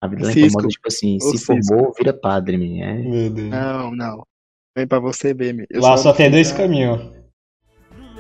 a 0.02 0.08
vida 0.08 0.26
lá 0.26 0.32
em 0.32 0.50
famosa, 0.50 0.68
tipo 0.68 0.88
assim, 0.88 1.20
se 1.20 1.38
Cisco. 1.38 1.56
boa, 1.68 1.92
vira 1.98 2.14
padre, 2.14 2.58
man. 2.58 2.84
É, 2.86 2.94
Meu 2.94 3.30
Deus. 3.30 3.50
Não, 3.50 3.92
não. 3.96 4.24
Vem 4.78 4.88
pra 4.88 5.00
você 5.00 5.34
ver, 5.34 5.54
meu. 5.54 5.66
Eu 5.70 5.82
Lá 5.82 5.98
só 5.98 6.10
não 6.10 6.16
tem 6.18 6.30
dois 6.32 6.52
caminhos. 6.54 7.15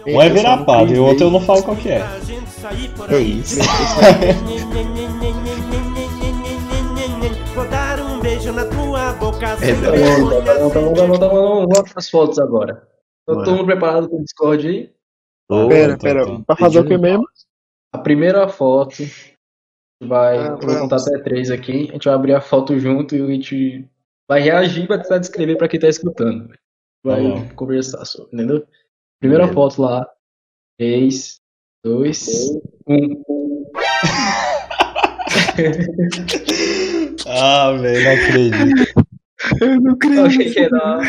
Um 0.07 0.21
é 0.21 0.65
padre, 0.65 0.89
fiz 0.89 0.99
o 0.99 1.03
outro 1.03 1.25
eu 1.25 1.31
não 1.31 1.41
falo 1.41 1.63
qual 1.63 1.75
que 1.75 1.89
é. 1.89 2.03
é 3.09 3.19
isso. 3.19 3.59
Vou 7.55 7.67
dar 7.69 7.99
um 7.99 8.19
beijo 8.19 8.51
na 8.51 8.65
tua 8.65 9.13
boca 9.13 9.47
É, 9.47 9.55
tá 9.55 9.91
Tá 10.43 10.59
bom, 10.59 10.69
tá 10.69 10.79
bom, 10.79 10.93
tá 10.93 11.07
bom, 11.07 11.17
tá 11.17 11.29
bom, 11.29 11.67
tá. 11.67 11.73
Vamos 11.73 11.91
pras 11.91 12.09
fotos 12.09 12.37
agora. 12.37 12.87
Tá 13.25 13.33
todo 13.33 13.51
mundo 13.51 13.65
preparado 13.65 14.07
com 14.07 14.17
o 14.17 14.23
Discord 14.23 14.67
aí? 14.67 14.93
Ô, 15.49 15.67
Pera, 15.67 15.97
pera. 15.97 16.39
Pra 16.41 16.55
fazer 16.55 16.79
o 16.79 16.85
que 16.85 16.97
mesmo? 16.97 17.25
A 17.91 17.97
primeira 17.97 18.47
foto 18.47 19.03
vai. 20.03 20.37
Ah, 20.37 20.55
vou 20.55 20.79
contar 20.81 20.97
até 20.97 21.17
três 21.19 21.49
aqui. 21.49 21.89
A 21.89 21.93
gente 21.93 22.05
vai 22.05 22.13
abrir 22.13 22.33
a 22.33 22.41
foto 22.41 22.77
junto 22.77 23.15
e 23.15 23.21
a 23.21 23.27
gente 23.27 23.89
vai 24.29 24.41
reagir, 24.41 24.87
vai 24.87 25.01
tentar 25.01 25.17
descrever 25.17 25.55
pra 25.55 25.67
quem 25.67 25.79
tá 25.79 25.87
escutando. 25.87 26.53
Vai 27.03 27.21
Legal. 27.21 27.45
conversar 27.55 28.05
sobre, 28.05 28.35
entendeu? 28.35 28.65
Primeira 29.19 29.45
Beleza. 29.45 29.53
foto 29.53 29.81
lá. 29.81 30.07
Três, 30.77 31.39
dois, 31.83 32.27
um. 32.87 33.23
Ah, 37.27 37.71
velho, 37.73 38.03
não 38.03 38.11
acredito. 38.11 39.05
Eu 39.61 39.81
não 39.81 39.97
Eu 40.15 40.25
achei 40.25 40.51
que 40.51 40.59
era, 40.59 41.01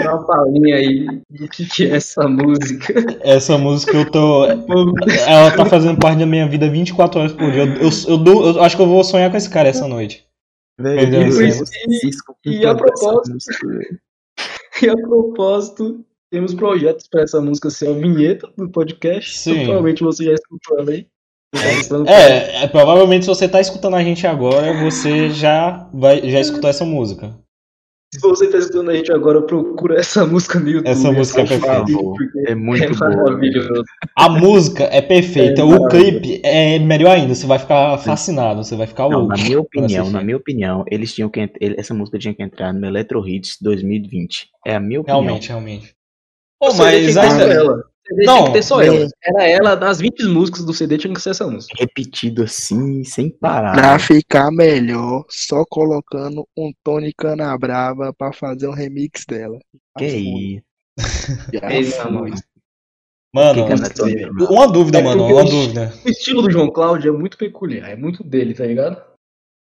era 0.00 0.14
uma 0.14 0.26
palhinha 0.26 0.76
aí 0.76 1.06
do 1.30 1.48
que, 1.48 1.66
que 1.66 1.84
é 1.84 1.96
essa 1.96 2.28
música. 2.28 2.94
Essa 3.22 3.58
música 3.58 3.96
eu 3.96 4.10
tô. 4.10 4.46
Ela 5.26 5.50
tá 5.56 5.64
fazendo 5.66 5.98
parte 5.98 6.18
da 6.18 6.26
minha 6.26 6.46
vida 6.48 6.68
24 6.70 7.20
horas 7.20 7.32
por 7.32 7.50
dia. 7.50 7.62
Eu, 7.64 7.74
eu, 7.74 7.90
eu, 8.08 8.18
dou- 8.18 8.46
eu 8.56 8.62
acho 8.62 8.76
que 8.76 8.82
eu 8.82 8.86
vou 8.86 9.02
sonhar 9.04 9.30
com 9.30 9.36
esse 9.36 9.50
cara 9.50 9.68
essa 9.68 9.88
noite. 9.88 10.26
Velho, 10.78 11.32
Cisco 11.32 12.36
com 12.44 12.48
E 12.50 12.64
a 12.64 12.74
propósito-. 12.74 13.36
E 14.82 14.88
a 14.88 14.96
propósito, 14.96 16.04
temos 16.30 16.54
projetos 16.54 17.06
pra 17.08 17.22
essa 17.22 17.40
música 17.40 17.70
ser 17.70 17.88
a 17.88 17.92
vinheta 17.92 18.48
do 18.56 18.68
podcast. 18.68 19.38
Sim. 19.38 19.50
Então, 19.50 19.64
provavelmente 19.64 20.02
você 20.02 20.24
já 20.24 20.32
escutou 20.32 20.78
ela 20.78 20.90
aí. 20.90 21.06
Tá 21.50 22.12
É, 22.12 22.64
é, 22.64 22.66
provavelmente 22.66 23.24
se 23.24 23.28
você 23.28 23.48
tá 23.48 23.60
escutando 23.60 23.96
a 23.96 24.04
gente 24.04 24.26
agora, 24.26 24.84
você 24.84 25.30
já, 25.30 25.88
vai, 25.94 26.20
já 26.28 26.40
escutou 26.40 26.68
essa 26.68 26.84
música. 26.84 27.34
Se 28.14 28.20
você 28.20 28.50
tá 28.50 28.56
escutando 28.56 28.90
a 28.90 28.94
gente 28.94 29.12
agora, 29.12 29.42
procura 29.42 29.98
essa 29.98 30.26
música 30.26 30.58
no 30.58 30.68
YouTube. 30.68 30.90
Essa 30.90 31.12
música 31.12 31.42
é 31.42 31.46
perfeita. 31.46 31.84
É 32.46 32.54
muito 32.54 32.84
é 32.84 32.88
boa. 32.90 33.10
maravilhoso. 33.10 33.84
A 34.16 34.28
música 34.30 34.84
é 34.84 35.02
perfeita, 35.02 35.60
É 35.60 35.64
o 35.64 35.88
clipe 35.88 36.40
é 36.42 36.78
melhor 36.78 37.16
ainda, 37.16 37.34
você 37.34 37.46
vai 37.46 37.58
ficar 37.58 37.98
fascinado, 37.98 38.64
você 38.64 38.76
vai 38.76 38.86
ficar 38.86 39.08
Não, 39.10 39.20
louco. 39.20 39.36
na 39.36 39.42
minha 39.42 39.60
opinião, 39.60 40.10
na 40.10 40.24
minha 40.24 40.36
opinião, 40.38 40.84
eles 40.90 41.14
tinham 41.14 41.28
que 41.28 41.50
essa 41.60 41.92
música 41.92 42.18
tinha 42.18 42.34
que 42.34 42.42
entrar 42.42 42.72
no 42.72 42.86
Electro 42.86 43.26
Hits 43.26 43.58
2020. 43.60 44.48
É 44.66 44.74
a 44.74 44.80
minha 44.80 45.00
opinião. 45.00 45.20
Realmente, 45.20 45.48
realmente. 45.48 45.97
Pô, 46.60 46.72
mas 46.74 47.14
só 47.14 47.20
ainda. 47.20 47.44
ela. 47.44 47.76
O 47.76 48.08
CD 48.08 48.24
Não, 48.24 48.36
tinha 48.36 48.46
que 48.46 48.52
ter 48.52 48.62
só 48.62 48.82
ela. 48.82 49.06
Era 49.22 49.46
ela, 49.46 49.74
das 49.74 49.98
20 49.98 50.24
músicas 50.28 50.64
do 50.64 50.72
CD 50.72 50.96
tinha 50.96 51.12
que 51.12 51.20
ser 51.20 51.30
essa 51.30 51.46
música. 51.46 51.74
Repetido 51.78 52.42
assim, 52.42 53.04
sem 53.04 53.30
parar. 53.30 53.74
Pra 53.74 53.98
ficar 53.98 54.50
melhor, 54.50 55.24
só 55.28 55.64
colocando 55.68 56.46
um 56.56 56.72
Tony 56.82 57.12
Canabrava 57.12 58.12
pra 58.12 58.32
fazer 58.32 58.66
um 58.66 58.74
remix 58.74 59.24
dela. 59.28 59.58
Que 59.96 60.06
isso? 60.06 60.62
Mano, 63.32 63.66
uma 64.50 64.66
dúvida, 64.66 64.98
É 64.98 65.02
mano, 65.02 65.26
uma 65.26 65.44
dúvida. 65.44 65.92
O 66.04 66.08
estilo 66.08 66.40
do 66.42 66.50
João 66.50 66.70
Cláudio 66.70 67.14
é 67.14 67.16
muito 67.16 67.36
peculiar, 67.36 67.90
é 67.90 67.94
muito 67.94 68.24
dele, 68.24 68.54
tá 68.54 68.64
ligado? 68.64 69.00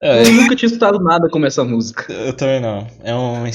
É, 0.03 0.23
Eu 0.23 0.33
nunca 0.33 0.57
tinha 0.57 0.67
escutado 0.67 0.99
nada 0.99 1.29
como 1.31 1.47
essa 1.47 1.65
música. 1.65 2.13
eu 2.13 2.37
também 2.37 2.61
não. 2.61 2.87
É 3.03 3.15
um. 3.15 3.47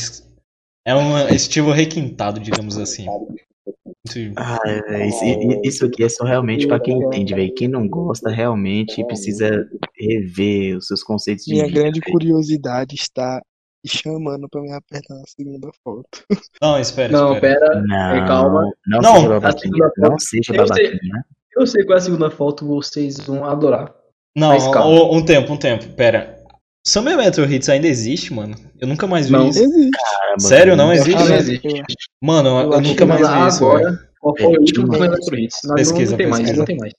É 0.89 0.95
um 0.95 1.27
estilo 1.29 1.71
requintado, 1.71 2.39
digamos 2.39 2.77
assim. 2.77 3.05
Muito- 3.05 4.33
Ah, 4.37 4.57
é, 4.65 5.07
isso, 5.07 5.23
i- 5.23 5.61
isso 5.63 5.85
aqui 5.85 6.03
é 6.03 6.09
só 6.09 6.23
realmente 6.23 6.65
pra 6.65 6.79
quem 6.79 6.97
entende, 6.97 7.35
velho. 7.35 7.53
Quem 7.53 7.67
não 7.67 7.87
gosta 7.87 8.29
realmente 8.29 9.05
precisa 9.05 9.67
rever 9.99 10.77
os 10.77 10.87
seus 10.87 11.03
conceitos 11.03 11.45
de 11.45 11.53
Minha 11.53 11.67
vida, 11.67 11.79
grande 11.81 11.99
velho. 11.99 12.11
curiosidade 12.11 12.95
está 12.95 13.39
me 13.83 13.89
chamando 13.91 14.47
pra 14.49 14.61
me 14.61 14.71
apertar 14.71 15.15
na 15.15 15.23
segunda 15.27 15.69
foto. 15.83 16.25
Não, 16.61 16.79
espera, 16.79 17.11
Não, 17.13 17.33
espera. 17.35 17.59
pera. 17.59 17.81
Não, 17.85 18.25
calma. 18.27 18.71
não, 18.87 19.01
Não, 19.01 19.13
seja 19.15 19.25
a 19.27 19.29
babaquinha. 19.39 19.89
Não 19.97 20.17
seja 20.19 20.53
Eu 20.55 20.67
sei. 20.67 20.83
babaquinha. 20.89 21.25
Eu 21.55 21.67
sei 21.67 21.85
qual 21.85 21.95
é 21.95 21.97
a 21.99 22.03
segunda 22.03 22.31
foto, 22.31 22.65
vocês 22.65 23.17
vão 23.17 23.45
adorar. 23.45 23.93
Não, 24.35 24.55
um, 24.87 25.17
um 25.17 25.23
tempo, 25.25 25.53
um 25.53 25.57
tempo, 25.57 25.85
pera. 25.89 26.38
Summer 26.85 27.17
Metro 27.17 27.45
Hits 27.51 27.69
ainda 27.69 27.87
existe, 27.87 28.33
mano? 28.33 28.55
Eu 28.79 28.87
nunca 28.87 29.05
mais 29.05 29.27
vi 29.27 29.33
Não. 29.33 29.49
isso. 29.49 29.59
Existe. 29.61 29.91
Caramba, 29.91 30.39
Sério, 30.39 30.75
não 30.75 30.91
existe? 30.93 31.13
Não 31.29 31.35
existe. 31.35 31.83
Mano, 32.21 32.49
eu, 32.49 32.71
Eu 32.73 32.81
nunca 32.81 32.95
que 32.95 33.05
mais 33.05 33.19
vi 33.27 33.47
isso, 33.47 33.65
agora, 33.65 33.83
velho. 33.91 33.99
qual 34.19 34.37
foi 34.37 34.45
o 34.47 34.55
É, 34.55 34.59
último 34.59 34.85
uma- 34.87 35.05
Electro 35.05 35.35
Hits? 35.37 35.59
Não, 35.65 35.75
Pesquisa, 35.75 36.11
não 36.11 36.17
tem 36.17 36.27
mais, 36.27 36.39
pesquisa. 36.41 36.57
não 36.59 36.65
tem 36.65 36.77
mais. 36.77 36.93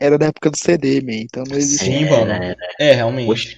Era 0.00 0.18
da 0.18 0.26
época 0.26 0.50
do 0.50 0.56
CD, 0.58 1.00
man, 1.00 1.12
então 1.22 1.44
não 1.48 1.56
existe. 1.56 1.84
Sim, 1.84 2.04
É, 2.04 2.10
mano. 2.10 2.32
é, 2.32 2.56
É, 2.80 2.92
realmente. 2.94 3.30
Oxe. 3.30 3.54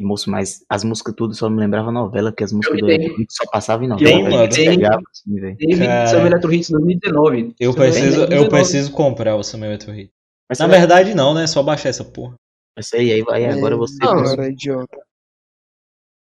Moço, 0.00 0.28
mas 0.28 0.64
as 0.68 0.82
músicas 0.82 1.14
tudo 1.16 1.34
só 1.34 1.48
me 1.48 1.60
lembrava 1.60 1.92
novela, 1.92 2.32
porque 2.32 2.42
as 2.42 2.52
músicas 2.52 2.80
do. 2.80 2.90
Electro 2.90 3.24
só 3.30 3.48
passavam 3.48 3.86
em 3.86 3.96
Tem, 3.96 4.06
novela. 4.06 4.18
velho. 4.24 4.30
mano, 4.32 4.44
Eu 4.44 4.48
tem. 4.48 4.64
pegava 4.70 5.02
assim. 5.08 5.56
Teve 5.56 5.86
Cara. 5.86 6.06
Summer 6.08 6.26
Electro 6.26 6.52
Hits 6.52 6.70
2019. 6.70 7.54
Eu 7.60 7.72
preciso, 7.72 7.98
Electro 8.06 8.22
eu 8.22 8.28
2019. 8.28 8.50
preciso 8.50 8.90
comprar 8.90 9.36
o 9.36 9.42
Summer 9.44 9.70
Metro 9.70 9.94
Hits. 9.94 10.10
Na 10.58 10.66
verdade, 10.66 11.14
não, 11.14 11.32
né? 11.32 11.46
Só 11.46 11.62
baixar 11.62 11.90
essa 11.90 12.02
porra. 12.04 12.34
Mas 12.76 12.92
aí, 12.92 13.12
aí, 13.12 13.24
aí 13.30 13.46
agora 13.46 13.76
você. 13.76 13.96
Não, 14.04 14.10
Agora, 14.18 14.48
idiota. 14.48 14.98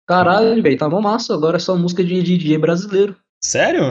Caralho, 0.07 0.61
velho, 0.61 0.77
tá 0.77 0.89
bom 0.89 1.01
massa. 1.01 1.33
Agora 1.33 1.57
é 1.57 1.59
só 1.59 1.75
música 1.75 2.03
de 2.03 2.21
DJ 2.21 2.57
brasileiro. 2.57 3.15
Sério? 3.43 3.83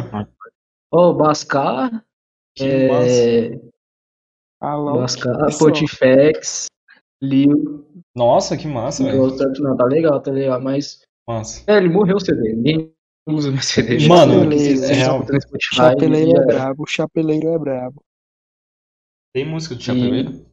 Ó, 0.92 1.12
Bascar, 1.12 2.04
Que 2.54 2.64
é, 2.64 3.60
Alô, 4.60 4.98
Bascar, 5.00 5.46
pessoal. 5.46 5.70
Pontifex, 5.70 6.66
Lil. 7.22 7.84
Nossa, 8.14 8.56
que 8.56 8.68
massa, 8.68 9.02
velho. 9.04 9.22
Outra- 9.22 9.50
Não, 9.58 9.76
tá 9.76 9.84
legal, 9.86 10.20
tá 10.22 10.30
legal, 10.30 10.60
mas. 10.60 11.00
Massa. 11.26 11.64
É, 11.66 11.78
ele 11.78 11.88
morreu 11.88 12.16
o 12.16 12.20
CD. 12.20 12.52
Ninguém 12.52 12.94
usa 13.26 13.50
mais 13.50 13.64
CD. 13.66 14.06
Mano, 14.06 14.52
é 14.52 14.92
real. 14.92 15.24
Chapeleiro 15.72 16.30
e 16.30 16.36
é 16.36 16.44
brabo, 16.46 16.86
chapeleiro 16.86 17.48
é 17.48 17.58
brabo. 17.58 18.02
Tem 19.34 19.44
música 19.44 19.74
do 19.74 19.82
Chapeleiro? 19.82 20.46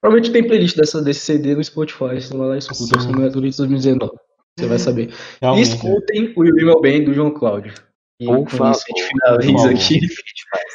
Provavelmente 0.00 0.32
tem 0.32 0.46
playlist 0.46 0.76
dessa, 0.76 1.02
desse 1.02 1.20
CD 1.20 1.54
no 1.54 1.62
Spotify. 1.64 2.20
Você 2.20 2.36
vai 2.36 2.48
lá 2.48 2.54
e 2.54 2.58
escuta. 2.58 3.00
Sim. 3.00 3.46
Hits 3.46 3.56
2019. 3.56 4.12
Você 4.58 4.66
vai 4.66 4.78
saber. 4.78 5.08
E 5.10 5.14
Realmente. 5.40 5.68
escutem 5.68 6.32
o 6.36 6.44
You 6.44 6.54
Be 6.54 6.64
My 6.64 6.80
Band 6.80 7.04
do 7.04 7.14
João 7.14 7.30
Cláudio. 7.32 7.72
E 8.20 8.26
Por 8.26 8.38
com 8.44 8.46
favor, 8.50 8.72
isso 8.72 8.84
a 8.84 8.98
gente 8.98 9.08
finaliza 9.08 9.52
favor. 9.58 9.74
aqui. 9.74 10.00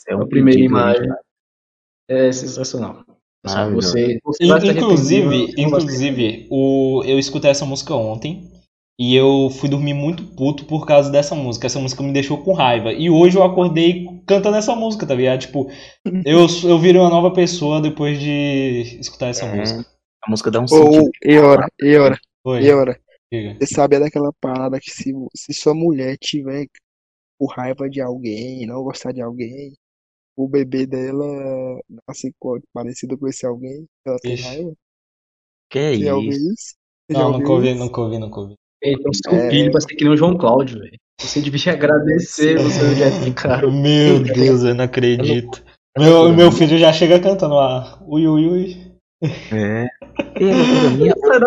É 0.09 0.13
A 0.13 0.17
um 0.17 0.27
primeira 0.27 0.59
imagem. 0.59 1.07
né? 1.07 1.15
É 2.09 2.31
sensacional. 2.31 3.03
Você, 3.73 4.17
você 4.23 4.43
Inclusive, 4.43 5.53
inclusive, 5.55 6.47
o, 6.49 7.03
eu 7.05 7.19
escutei 7.19 7.51
essa 7.51 7.63
música 7.65 7.93
ontem 7.93 8.51
e 8.99 9.15
eu 9.15 9.49
fui 9.49 9.69
dormir 9.69 9.93
muito 9.93 10.23
puto 10.35 10.65
por 10.65 10.85
causa 10.85 11.11
dessa 11.11 11.35
música. 11.35 11.67
Essa 11.67 11.79
música 11.79 12.03
me 12.03 12.13
deixou 12.13 12.43
com 12.43 12.53
raiva. 12.53 12.93
E 12.93 13.09
hoje 13.09 13.37
eu 13.37 13.43
acordei 13.43 14.05
cantando 14.27 14.57
essa 14.57 14.75
música, 14.75 15.05
tá 15.07 15.15
ligado? 15.15 15.41
Tipo, 15.41 15.69
eu, 16.25 16.47
eu 16.65 16.79
virei 16.79 17.01
uma 17.01 17.09
nova 17.09 17.31
pessoa 17.33 17.81
depois 17.81 18.19
de 18.19 18.97
escutar 18.99 19.27
essa 19.29 19.45
É, 19.45 19.47
música. 19.47 19.85
A 20.25 20.31
música 20.31 20.51
dá 20.51 20.59
um 20.61 20.67
sentido. 20.67 21.09
e 21.23 21.37
hora, 21.39 21.67
e 21.81 21.97
hora, 21.97 22.19
e 22.57 22.71
hora. 22.71 22.99
diga. 23.31 23.59
Você 23.59 23.67
sabe 23.67 23.99
daquela 23.99 24.33
parada 24.41 24.79
que 24.79 24.91
se, 24.91 25.13
se 25.35 25.53
sua 25.53 25.75
mulher 25.75 26.17
tiver 26.19 26.67
com 27.39 27.47
raiva 27.47 27.89
de 27.89 28.01
alguém, 28.01 28.65
não 28.67 28.83
gostar 28.83 29.13
de 29.13 29.21
alguém, 29.21 29.77
o 30.37 30.47
bebê 30.49 30.87
dela 30.87 31.25
nasce 32.07 32.33
parecido 32.73 33.17
com 33.17 33.27
esse 33.27 33.45
alguém, 33.45 33.87
ela 34.05 34.19
tem 34.19 34.35
Ixi. 34.35 34.35
raiva. 34.37 34.75
Que 35.69 35.79
já 35.97 36.15
ouviu 36.15 36.37
isso? 36.37 36.51
isso? 36.53 36.75
Já 37.11 37.25
Não, 37.25 37.29
ouviu 37.29 37.47
nunca 37.47 37.51
ouvi, 37.53 37.73
isso? 37.73 37.75
nunca 37.75 38.01
ouvi, 38.01 38.17
nunca 38.19 38.39
ouvi. 38.41 38.55
Então, 38.83 39.11
seu 39.13 39.33
É. 39.33 39.49
filho 39.49 39.71
vai 39.71 39.81
ser 39.81 39.95
que 39.95 40.03
nem 40.03 40.13
o 40.13 40.17
João 40.17 40.37
Cláudio, 40.37 40.79
velho. 40.79 40.97
Você 41.19 41.41
devia 41.41 41.73
agradecer 41.73 42.57
o 42.57 42.69
seu 42.69 42.93
Jeff, 42.93 43.31
cara. 43.31 43.69
Meu 43.71 44.19
Deus, 44.19 44.63
eu 44.63 44.75
não 44.75 44.83
acredito. 44.85 45.63
Meu, 45.97 46.33
meu 46.33 46.51
filho 46.51 46.77
já 46.77 46.91
chega 46.91 47.19
cantando 47.19 47.55
lá. 47.55 47.97
Ui, 48.05 48.27
ui, 48.27 48.47
ui. 48.47 48.77
É. 49.51 49.87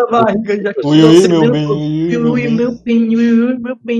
Barriga 0.09 0.61
já. 0.63 0.73
Ui, 0.83 1.03
ui, 1.03 1.27
meu 1.27 1.51
bem, 1.51 1.67
ui, 1.67 2.17
ui, 2.17 2.17
meu 2.17 2.33
bem. 2.33 2.51
meu 2.51 2.71
bem, 2.83 3.15
ui, 3.15 3.31
ui, 3.31 3.59
meu 3.59 3.77
bem. 3.83 3.99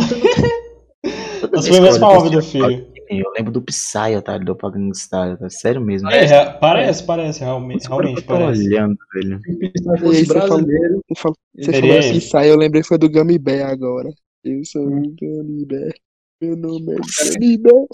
As 1.55 1.67
que 1.67 1.75
eu 1.75 1.83
olho 1.83 1.99
palavras 1.99 2.31
do 2.31 2.41
filho. 2.41 2.87
Eu 3.09 3.31
lembro 3.35 3.51
do 3.51 3.61
Psy, 3.61 4.21
tá? 4.23 4.37
Do 4.37 4.55
Pagan 4.55 4.91
Style, 4.93 5.35
tá? 5.37 5.49
Sério 5.49 5.81
mesmo. 5.81 6.09
É, 6.11 6.25
rea- 6.25 6.51
parece, 6.53 7.03
parece, 7.03 7.39
realmente, 7.39 7.87
realmente 7.87 8.17
eu 8.17 8.21
tô 8.21 8.27
parece. 8.33 8.67
olhando, 8.67 8.97
velho. 9.13 9.39
Se 9.39 9.51
E 9.51 9.65
aí 9.65 10.25
você 10.25 10.33
falou- 10.39 10.61
Você 10.61 11.15
falou, 11.17 11.37
Seria 11.59 11.81
falou 11.81 11.97
assim, 11.99 12.19
sai, 12.19 12.51
eu 12.51 12.55
lembrei 12.57 12.83
foi 12.83 12.97
do 12.99 13.09
Gummy 13.09 13.39
Bear 13.39 13.69
agora. 13.71 14.09
Eu 14.43 14.63
sou 14.63 14.83
o 14.85 14.89
Gummy 15.19 15.65
Bear. 15.65 15.91
Meu 16.41 16.55
nome 16.55 16.93
é 16.93 16.95
Gummy 17.33 17.57
Bear. 17.57 17.85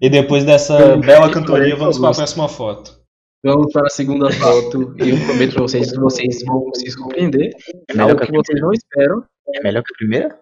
E 0.00 0.08
depois 0.10 0.44
dessa 0.44 0.96
bela 0.96 1.30
cantoria, 1.30 1.76
vamos 1.76 1.98
para 1.98 2.10
a 2.10 2.14
próxima 2.14 2.48
foto. 2.48 2.98
Vamos 3.44 3.72
para 3.72 3.86
a 3.86 3.90
segunda 3.90 4.30
foto. 4.30 4.94
E 5.02 5.10
eu 5.10 5.16
prometo 5.26 5.54
pra 5.54 5.62
vocês 5.62 5.90
que 5.92 5.98
vocês 5.98 6.42
vão 6.44 6.70
se 6.74 6.90
surpreender. 6.90 7.52
É 7.88 7.94
melhor 7.94 8.10
Algo 8.10 8.20
que 8.20 8.26
que 8.26 8.32
vocês 8.36 8.60
não 8.60 8.72
esperam. 8.72 9.24
É 9.54 9.62
melhor 9.62 9.82
que 9.82 9.92
a 9.94 9.96
primeira? 9.96 10.38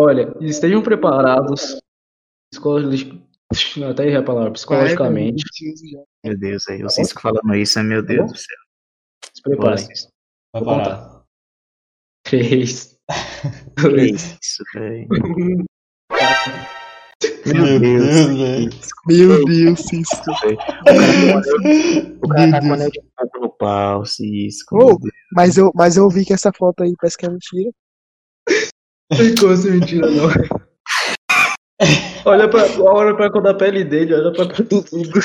Olha, 0.00 0.32
estejam 0.40 0.80
preparados. 0.82 1.80
psicolo- 2.52 2.88
Até 3.90 4.04
errei 4.04 4.16
a 4.16 4.22
palavra. 4.22 4.52
Psicologicamente. 4.52 5.42
Meu 6.24 6.38
Deus, 6.38 6.68
aí 6.68 6.84
o 6.84 6.88
Cisco 6.88 7.20
falando 7.20 7.54
isso, 7.54 7.78
é 7.78 7.82
meu 7.82 8.02
Deus 8.02 8.30
do 8.30 8.38
céu. 8.38 8.56
Se 9.34 9.42
preparem. 9.42 9.86
Vai 10.54 10.64
parar. 10.64 11.24
3, 12.24 12.96
Que 13.76 13.82
2, 13.82 14.38
isso, 14.42 14.62
velho. 14.74 15.08
1. 15.10 15.64
Meu 17.46 17.80
Deus. 17.80 18.26
velho. 18.36 18.70
Meu 19.06 19.44
Deus, 19.46 19.80
Cisco. 19.80 20.30
O 22.22 22.28
cara 22.28 22.50
tá 22.50 22.60
com 22.60 22.66
Meu 22.66 22.74
anel 22.74 22.90
de 22.90 23.00
fogo 23.18 23.38
no 23.40 23.50
pau, 23.50 24.04
Cisco. 24.04 24.76
Meu 24.76 24.98
Deus. 24.98 25.12
Mas 25.32 25.56
eu, 25.56 25.72
mas 25.74 25.96
eu 25.96 26.08
vi 26.08 26.24
que 26.24 26.32
essa 26.32 26.52
foto 26.52 26.82
aí 26.82 26.94
parece 27.00 27.16
que 27.16 27.26
é 27.26 27.30
mentira. 27.30 27.70
Não 29.10 29.56
sem 29.56 29.72
mentira, 29.72 30.10
não. 30.10 30.28
Olha 32.24 32.48
pra, 32.48 32.66
olha 32.80 33.14
pra 33.16 33.30
cor 33.30 33.42
da 33.42 33.54
pele 33.54 33.84
dele, 33.84 34.14
olha 34.14 34.32
pra 34.32 34.46
cor 34.46 34.66
do 34.66 34.82
tudo. 34.82 35.20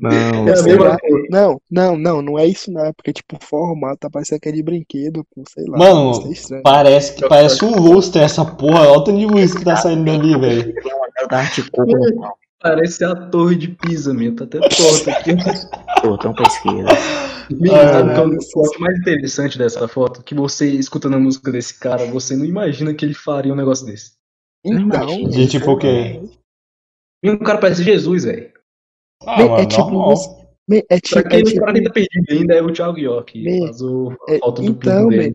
Não, 0.00 0.48
É 0.48 0.54
sei 0.54 0.76
lá. 0.76 0.96
Não, 1.28 1.60
não, 1.68 1.98
não, 1.98 2.22
não 2.22 2.38
é 2.38 2.46
isso 2.46 2.70
não. 2.70 2.84
É 2.84 2.92
porque, 2.92 3.12
tipo, 3.12 3.36
o 3.36 3.44
formato 3.44 3.98
tá 3.98 4.10
parecendo 4.10 4.40
que 4.40 4.52
de 4.52 4.62
brinquedo, 4.62 5.26
pô, 5.34 5.42
sei 5.48 5.64
lá. 5.66 5.76
Mano, 5.76 6.32
é. 6.52 6.60
Parece 6.62 7.16
que 7.16 7.28
parece 7.28 7.64
um 7.64 7.80
lustre 7.80 8.22
essa 8.22 8.44
porra. 8.44 8.82
Olha 8.82 8.98
o 8.98 9.04
tanto 9.04 9.18
de 9.18 9.26
luz 9.26 9.54
que 9.54 9.64
tá 9.64 9.76
saindo 9.76 10.04
dali, 10.04 10.38
velho. 10.38 10.72
Tem 10.72 11.94
Parece 12.60 13.04
a 13.04 13.14
torre 13.14 13.56
de 13.56 13.68
Pisa, 13.68 14.12
meu. 14.12 14.34
Tá 14.34 14.44
até 14.44 14.58
torta 14.60 15.10
aqui. 15.12 15.30
Tortão 16.02 16.32
pra 16.34 16.46
esquerda. 16.46 16.90
Menino, 17.50 17.74
Ah, 17.76 17.88
sabe 17.92 18.14
qual 18.14 18.64
é 18.64 18.76
o 18.76 18.80
mais 18.80 18.98
interessante 18.98 19.58
dessa 19.58 19.86
foto? 19.88 20.22
Que 20.22 20.34
você, 20.34 20.68
escutando 20.70 21.14
a 21.16 21.20
música 21.20 21.50
desse 21.50 21.78
cara, 21.78 22.04
você 22.06 22.36
não 22.36 22.44
imagina 22.44 22.92
que 22.94 23.04
ele 23.04 23.14
faria 23.14 23.52
um 23.52 23.56
negócio 23.56 23.86
desse. 23.86 24.12
Então. 24.64 25.28
De 25.30 25.46
tipo 25.48 25.70
o 25.72 25.78
quê? 25.78 26.20
E 27.24 27.30
um 27.30 27.38
cara 27.38 27.58
parece 27.58 27.82
Jesus, 27.82 28.24
velho. 28.24 28.52
Ah, 29.24 29.40
é 29.60 29.66
tipo 29.66 29.90
normal. 29.90 30.14
me- 30.68 30.78
é 30.90 31.00
Pra 31.00 31.22
tipo, 31.22 31.28
quem 31.28 31.38
é 31.38 31.42
não 31.42 31.50
tipo, 31.50 31.60
para 31.60 31.72
quem 31.72 31.82
tá 31.84 31.90
perdido 31.90 32.24
ainda, 32.32 32.54
é 32.54 32.62
o 32.62 32.72
Thiago 32.72 32.98
York. 32.98 33.42
Me- 33.42 33.66
Faz 33.66 33.80
o, 33.82 34.10
a 34.28 34.32
é- 34.34 34.38
foto 34.38 34.62
do 34.62 34.68
então, 34.70 35.08
dele. 35.08 35.34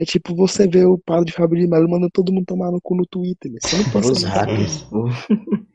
é 0.00 0.04
tipo 0.04 0.34
você 0.34 0.66
ver 0.66 0.86
o 0.86 0.98
padre 0.98 1.26
de 1.26 1.32
Fábio 1.32 1.58
de 1.58 1.66
Melo 1.66 1.88
mandando 1.88 2.10
todo 2.12 2.32
mundo 2.32 2.44
tomar 2.46 2.70
no 2.70 2.80
cu 2.82 2.94
no 2.96 3.06
Twitter, 3.06 3.50
velho. 3.52 3.60
Você 3.62 3.76
não 3.76 3.90
pode 3.90 4.10
Os 4.10 4.22
hackers. 4.24 4.86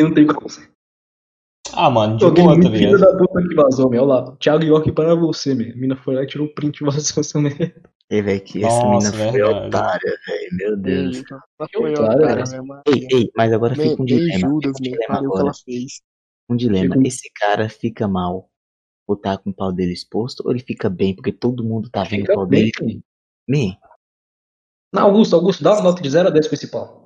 Eu 0.00 0.08
não 0.08 0.14
tem 0.14 0.26
como. 0.26 0.46
Ah, 1.72 1.90
mano, 1.90 2.16
de 2.16 2.24
Alguém 2.24 2.44
boa, 2.44 2.56
tá 2.56 2.70
filho 2.70 2.96
ligado? 2.96 3.00
da 3.00 3.18
puta 3.18 3.48
que 3.48 3.54
vazou, 3.54 3.90
meu. 3.90 4.02
Olha 4.02 4.14
lá. 4.24 4.36
Thiago 4.36 4.64
York 4.64 4.92
para 4.92 5.14
você, 5.14 5.54
meu. 5.54 5.72
A 5.72 5.76
mina 5.76 5.96
foi 5.96 6.14
lá 6.16 6.22
e 6.22 6.26
tirou 6.26 6.46
o 6.46 6.54
print 6.54 6.80
e 6.80 6.84
vazou 6.84 7.20
essa 7.20 7.40
merda. 7.40 7.72
Ei, 8.10 8.22
velho, 8.22 8.40
que 8.42 8.64
essa 8.64 8.82
Nossa, 8.82 9.10
mina 9.12 9.30
foi 9.30 9.32
verdade. 9.40 9.66
otária, 9.68 10.18
velho. 10.26 10.48
Meu 10.52 10.76
Deus. 10.76 11.22
Ela 11.30 11.68
foi 11.72 11.92
otário, 11.92 12.18
otária, 12.24 12.44
né? 12.44 12.60
meu 12.62 12.82
Ei, 12.88 13.06
ei, 13.12 13.30
mas 13.36 13.52
agora 13.52 13.76
Nem, 13.76 13.90
fica 13.90 14.02
um 14.02 14.04
dilema. 14.06 14.38
Judas, 14.48 14.72
um 14.72 14.82
dilema 14.82 15.04
o 15.04 15.06
que 15.20 15.26
agora. 15.26 15.40
ela 15.42 15.52
fez. 15.64 16.00
Um 16.48 16.56
dilema. 16.56 16.94
Fica 16.96 17.06
Esse 17.08 17.30
cara 17.38 17.68
fica 17.68 18.08
mal 18.08 18.50
por 19.06 19.16
estar 19.16 19.38
com 19.38 19.50
o 19.50 19.54
pau 19.54 19.72
dele 19.72 19.92
exposto 19.92 20.42
ou 20.44 20.50
ele 20.50 20.60
fica 20.60 20.90
bem 20.90 21.14
porque 21.14 21.30
todo 21.32 21.62
mundo 21.62 21.88
tá 21.90 22.02
vendo 22.02 22.20
o 22.20 22.22
Fica 22.22 22.34
pau 22.34 22.46
bem, 22.46 22.70
dele? 22.80 23.00
Man, 23.48 23.76
Não, 24.92 25.02
Augusto, 25.04 25.36
Augusto, 25.36 25.62
dá 25.62 25.74
uma 25.74 25.82
nota 25.82 26.02
de 26.02 26.10
0 26.10 26.28
a 26.28 26.30
10 26.32 26.48
pra 26.48 26.54
esse 26.54 26.68
pau. 26.68 26.99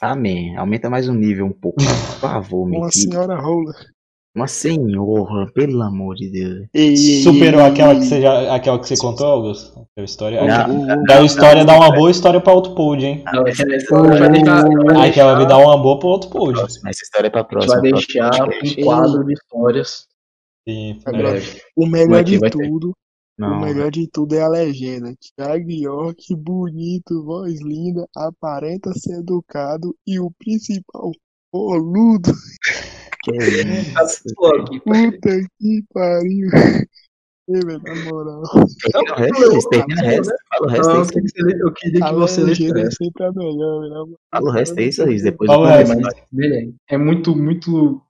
Amém. 0.00 0.56
Aumenta 0.56 0.88
mais 0.90 1.08
o 1.08 1.12
nível 1.14 1.46
um 1.46 1.52
pouco. 1.52 1.78
Por 1.78 1.84
favor, 2.20 2.66
meu. 2.68 2.80
Uma 2.80 2.90
senhora 2.90 3.36
rola. 3.40 3.72
Uma 4.36 4.46
senhora, 4.46 5.50
pelo 5.52 5.82
amor 5.82 6.14
de 6.14 6.30
Deus. 6.30 6.68
Ei, 6.72 6.96
Superou 6.96 7.60
aquela 7.60 7.94
que 7.96 8.04
você 8.04 8.20
já, 8.20 8.54
aquela 8.54 8.78
que 8.78 8.86
você 8.86 8.96
contou, 8.96 9.26
Augusto? 9.26 9.86
Aquela 9.92 10.04
história. 10.04 10.44
Não, 10.44 10.82
Aquela- 10.82 11.02
Aquela 11.02 11.24
história 11.26 11.64
dá 11.64 11.74
uma 11.76 11.92
boa 11.92 12.10
história 12.10 12.40
pra 12.40 12.52
outro 12.52 12.74
pod, 12.74 13.04
hein? 13.04 13.24
Não, 13.32 13.44
essa 13.48 13.62
essa 13.74 13.96
vai 14.02 14.30
deixar, 14.30 14.62
vai 14.62 15.08
Aquela 15.08 15.34
deixar, 15.34 15.38
me 15.38 15.46
dá 15.46 15.58
uma 15.58 15.76
boa 15.76 15.98
pra 15.98 16.08
outro 16.08 16.30
pod. 16.30 16.52
Próxima, 16.52 16.90
essa 16.90 17.02
história 17.02 17.26
é 17.26 17.30
pra 17.30 17.40
a 17.40 17.42
gente 17.42 17.50
próxima. 17.50 17.80
vai 17.80 17.90
deixar 17.92 18.30
um 18.80 18.84
quadro 18.84 19.24
de 19.24 19.32
histórias. 19.32 20.06
Sim, 20.68 21.00
Agora, 21.04 21.38
é. 21.38 21.42
O 21.76 21.86
melhor 21.86 22.22
de 22.22 22.38
vai 22.38 22.50
tudo, 23.38 23.46
o 23.46 23.50
Não, 23.50 23.60
melhor 23.60 23.90
de 23.90 24.08
tudo 24.08 24.34
é 24.34 24.42
a 24.42 24.48
legenda. 24.48 25.14
Thiago 25.36 25.70
York, 25.70 26.34
bonito, 26.36 27.24
voz 27.24 27.60
linda, 27.62 28.06
aparenta 28.16 28.92
ser 28.94 29.20
educado 29.20 29.94
e 30.06 30.18
o 30.18 30.30
principal, 30.38 31.12
boludo. 31.52 32.32
que 33.24 33.36
isso. 33.36 34.22
Puta 34.84 35.30
que 35.58 35.84
pariu. 35.92 36.48
Ei, 37.50 37.60
velho, 37.64 37.80
na 37.82 37.94
moral. 38.04 38.42
Termina 38.92 39.14
o 39.14 39.16
resto, 39.16 39.68
termina 39.70 40.02
o 40.02 40.04
resto. 40.04 40.32
Fala 40.50 40.66
o 40.66 40.68
resto 40.68 40.88
Não, 40.88 41.00
aí. 41.00 41.60
eu 41.60 41.72
queria 41.72 42.00
que 42.00 42.12
você- 42.14 42.42
lesse 42.42 42.62
é 43.22 43.30
moral. 43.30 44.08
Fala 44.30 44.48
o 44.50 44.52
resto 44.52 44.78
aí. 45.02 45.22
Depois 45.22 45.50
eu 45.50 45.62
velho, 45.62 46.74
é 46.90 46.98
muito, 46.98 47.34
muito. 47.34 48.02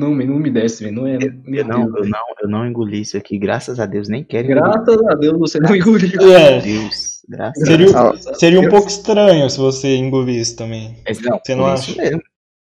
Não, 0.00 0.14
me- 0.14 0.24
não 0.24 0.38
me 0.38 0.50
desce, 0.50 0.82
velho. 0.84 0.96
Não 0.96 1.06
é. 1.06 1.18
Meu 1.18 1.62
Eu 1.62 1.64
não, 1.68 1.84
Deus, 1.92 2.06
eu 2.06 2.10
não, 2.10 2.18
eu 2.42 2.48
não 2.48 2.66
engoli 2.66 3.02
isso 3.02 3.16
aqui. 3.16 3.38
Graças 3.38 3.78
a 3.78 3.84
Deus, 3.86 4.08
nem 4.08 4.24
quero. 4.24 4.48
Graças 4.48 5.02
a 5.08 5.14
Deus 5.14 5.38
você 5.38 5.60
não 5.60 5.76
engoliu. 5.76 6.10
Meu 6.16 6.32
É, 6.32 6.60
Deus, 6.60 7.20
graças 7.28 7.66
seria, 7.66 7.96
a 7.98 8.10
Deus. 8.12 8.38
seria 8.38 8.60
um 8.60 8.68
pouco 8.68 8.88
estranho 8.88 9.48
se 9.50 9.58
você 9.58 9.94
engolisse 9.96 10.56
também. 10.56 10.96
Mas 11.06 11.20
não, 11.20 11.38
Você 11.44 11.54
não 11.54 11.66
acha? 11.66 11.90
isso 11.90 11.98
mesmo. 12.00 12.22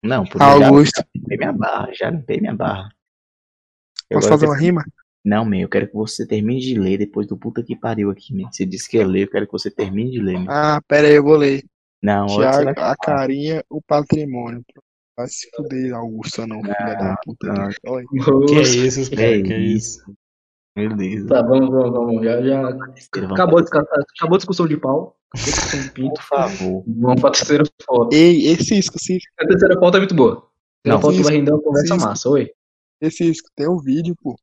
Não, 0.02 0.24
por 0.24 0.38
já 0.38 0.66
Augusto, 0.66 1.04
limpei 1.14 1.36
minha 1.38 1.52
barra, 1.52 1.90
já 1.92 2.10
limpei 2.10 2.40
minha 2.40 2.54
barra. 2.54 2.88
Eu 4.10 4.16
posso 4.18 4.28
fazer 4.28 4.46
uma 4.46 4.54
quero- 4.54 4.64
rima? 4.66 4.84
Não, 5.24 5.44
man, 5.44 5.58
eu 5.58 5.68
quero 5.68 5.86
que 5.86 5.94
você 5.94 6.26
termine 6.26 6.60
de 6.60 6.74
ler 6.78 6.96
depois 6.98 7.26
do 7.26 7.36
puta 7.36 7.62
que 7.62 7.76
pariu 7.76 8.10
aqui, 8.10 8.34
man. 8.34 8.50
Você 8.50 8.64
disse 8.64 8.88
que 8.88 8.96
ia 8.96 9.06
ler, 9.06 9.24
eu 9.24 9.30
quero 9.30 9.46
que 9.46 9.52
você 9.52 9.70
termine 9.70 10.10
de 10.10 10.18
ler, 10.20 10.38
man. 10.38 10.46
Ah, 10.48 10.80
pera 10.88 11.06
aí, 11.06 11.14
eu 11.14 11.22
vou 11.22 11.36
ler. 11.36 11.62
Não, 12.02 12.26
Tiago, 12.26 12.70
a 12.78 12.96
carinha, 12.96 13.62
o 13.68 13.80
patrimônio. 13.82 14.64
Vai 15.20 15.28
se 15.28 15.48
fuder, 15.54 15.94
Augusto, 15.94 16.46
não, 16.46 16.61
filha 16.62 16.94
da 16.94 17.16
puta. 17.24 17.46
não. 17.52 17.68
Olha. 17.87 18.06
Que 18.46 18.54
é 18.54 18.62
isso, 18.62 19.11
cara? 19.11 19.22
É 19.22 19.42
Que 19.42 19.52
é 19.52 19.59
isso? 19.61 20.00
Deus. 20.76 21.26
Tá, 21.26 21.42
vamos, 21.42 21.68
vamos, 21.68 21.90
vamos. 21.92 22.24
Já, 22.24 22.40
já 22.40 22.68
acabou 23.33 23.59
a, 23.59 23.62
discussão, 23.62 23.87
acabou 24.16 24.35
a 24.35 24.38
discussão 24.38 24.66
de 24.66 24.76
pau. 24.78 25.16
A 25.35 25.37
discussão 25.38 25.83
de 25.83 25.90
pinto. 25.90 26.14
Por 26.14 26.22
favor. 26.22 26.85
Vamos 26.87 27.20
pra 27.20 27.30
terceira 27.33 27.64
foto. 27.85 28.14
Ei, 28.14 28.46
esse 28.46 28.64
Cisco, 28.64 28.98
Cisco, 28.98 29.30
A 29.40 29.46
terceira 29.46 29.78
foto 29.78 29.96
é 29.96 30.00
muito 30.00 30.14
boa. 30.14 30.33
A 30.33 30.38
terceira 30.38 30.94
Não, 30.94 31.00
foto 31.00 31.12
Cisco, 31.12 31.24
vai 31.28 31.37
render 31.37 31.52
uma 31.52 31.62
conversa 31.62 31.94
Cisco. 31.94 32.09
massa. 32.09 32.28
Oi? 32.30 32.50
esse 33.02 33.16
Cisco, 33.24 33.48
tem 33.56 33.68
um 33.68 33.78
vídeo, 33.78 34.14
pô. 34.22 34.37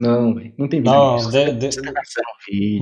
Não, 0.00 0.34
velho. 0.34 0.54
Não 0.58 0.68
tem 0.68 0.80
vídeo. 0.80 0.92
Não, 0.92 1.16
de- 1.30 1.52
de- 1.54 1.82
tá 1.82 1.92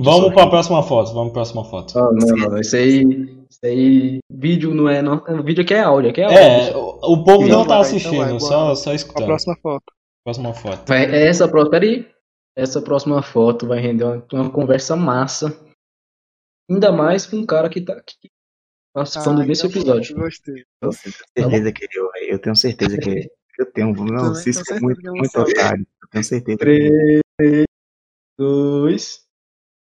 vamos 0.03 0.33
pra 0.33 0.47
próxima 0.47 0.83
foto. 0.83 1.13
Vamos 1.13 1.31
pra 1.33 1.41
próxima 1.41 1.65
foto. 1.65 1.97
Ah, 1.97 2.11
não, 2.13 2.27
não, 2.27 2.49
não. 2.49 2.59
Isso 2.59 2.75
aí. 2.75 3.40
Isso 3.51 3.59
aí. 3.65 4.19
Vídeo 4.31 4.73
não 4.73 4.87
é. 4.87 5.01
Não, 5.01 5.17
o 5.17 5.43
vídeo 5.43 5.61
aqui 5.61 5.73
é 5.73 5.81
áudio. 5.81 6.09
Aqui 6.11 6.21
é 6.21 6.23
áudio. 6.23 6.39
É, 6.39 6.75
o, 6.77 7.13
o 7.13 7.23
povo 7.23 7.45
Então 7.45 7.59
não 7.59 7.67
tá 7.67 7.73
vai, 7.75 7.81
assistindo, 7.81 8.15
então 8.15 8.29
vai, 8.29 8.39
só, 8.39 8.75
só 8.75 8.91
A 8.91 8.95
escutando. 8.95 9.25
próxima 9.25 9.57
foto. 9.61 9.83
Próxima 10.23 10.53
foto. 10.53 10.87
Vai, 10.87 11.03
essa 11.27 11.47
próxima. 11.49 11.71
Peraí. 11.71 12.09
Essa 12.55 12.81
próxima 12.81 13.21
foto 13.21 13.67
vai 13.67 13.79
render 13.79 14.03
uma, 14.05 14.25
uma 14.33 14.49
conversa 14.51 14.95
massa. 14.95 15.57
Ainda 16.69 16.91
mais 16.91 17.25
com 17.25 17.37
um 17.37 17.45
cara 17.45 17.69
que 17.69 17.81
tá 17.81 17.93
aqui 17.93 18.29
participando 18.93 19.41
Ah, 19.41 19.45
desse 19.45 19.67
então 19.67 19.81
episódio. 19.81 20.15
Gostei. 20.15 20.63
Eu 20.81 20.89
tenho 21.35 21.49
certeza 21.49 21.71
que 21.73 21.83
ele. 21.85 22.33
Eu 22.33 22.39
tenho 22.39 22.55
certeza 22.55 22.97
que 22.97 23.09
ele. 23.09 23.29
Eu 23.59 23.65
tenho. 23.71 23.87
Não, 23.93 24.05
tenho 24.05 24.17
é 24.17 24.21
muito, 24.23 24.35
certeza 24.35 24.79
que 24.79 25.07
eu 25.07 25.13
muito 25.13 25.39
otário. 25.39 25.87
Eu 26.01 26.09
tenho 26.09 26.23
certeza. 26.23 26.57
3, 26.57 27.63
2, 28.37 29.20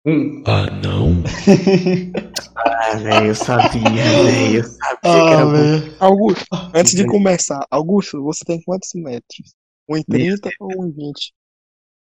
1. 0.08 0.42
Ah, 2.60 2.96
velho, 2.96 3.26
eu 3.28 3.34
sabia, 3.36 3.80
velho. 3.80 4.56
Eu 4.58 4.64
sabia 4.64 4.98
que 5.00 5.06
ah, 5.08 5.30
era 5.32 5.44
bom. 5.46 5.52
velho. 5.52 5.96
Augusto, 6.00 6.44
antes 6.74 6.94
de 6.94 7.06
começar, 7.06 7.64
Augusto, 7.70 8.20
você 8.22 8.44
tem 8.44 8.60
quantos 8.62 8.90
metros? 8.94 9.54
1,30 9.88 10.50
ou 10.58 10.68
1,20? 10.68 11.12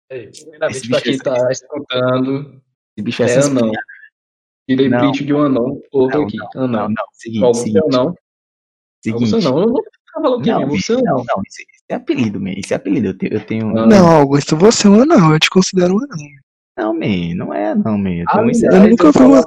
Primeiramente, 0.10 0.78
Esse 0.78 0.89
pra 0.89 1.00
bicho 1.00 1.04
quem 1.04 1.13
é 1.13 1.17
tá 1.20 1.52
escutando, 1.52 2.62
Esse 2.98 3.04
bicho 3.04 3.24
é 3.24 3.30
é 3.32 3.39
anão. 3.39 3.72
Tirei 4.67 4.89
Não. 4.89 5.00
print 5.00 5.26
de 5.26 5.34
um 5.34 5.41
anão, 5.43 5.82
outro 5.91 6.20
Não, 6.22 6.28
aqui. 6.28 6.38
Não, 6.56 6.63
Anão. 6.63 6.89
não. 6.89 7.06
Seguinte, 7.13 7.39
Qual 7.39 7.54
você 7.54 7.60
é 7.62 7.63
seguinte. 7.74 7.96
anão? 7.96 8.15
seguinte. 9.04 9.30
Você 9.30 9.39
não, 9.50 9.60
eu 9.60 9.65
não 9.67 9.74
vou 9.74 9.84
ficar 9.84 10.22
falando 10.22 10.43
quem 10.43 10.54
é, 10.54 10.60
Não, 10.60 10.67
você 10.70 10.93
não, 10.93 11.02
não. 11.04 11.15
não, 11.17 11.41
isso 11.48 11.63
é 11.89 11.93
apelido, 11.96 12.39
man. 12.41 12.54
Isso 12.58 12.74
é 12.74 12.76
apelido. 12.78 13.08
Eu 13.10 13.17
tenho. 13.17 13.34
Eu 13.34 13.46
tenho 13.46 13.78
Ah. 13.78 13.86
Não, 13.86 14.08
Augusto, 14.08 14.58
você 14.58 14.88
é 14.88 14.89
um 14.89 15.02
anão, 15.02 15.34
eu 15.34 15.39
te 15.39 15.50
considero 15.52 15.93
um 15.93 16.00
anão. 16.04 16.17
Não, 16.78 16.94
man, 16.94 17.34
não 17.36 17.54
é, 17.54 17.74
não, 17.74 17.98
man. 17.98 18.10
Eu 18.13 18.26
Ah, 18.30 18.42
um 18.42 18.52
eu 18.52 18.90
nunca 18.90 19.08
eu, 19.08 19.13
falava, 19.13 19.46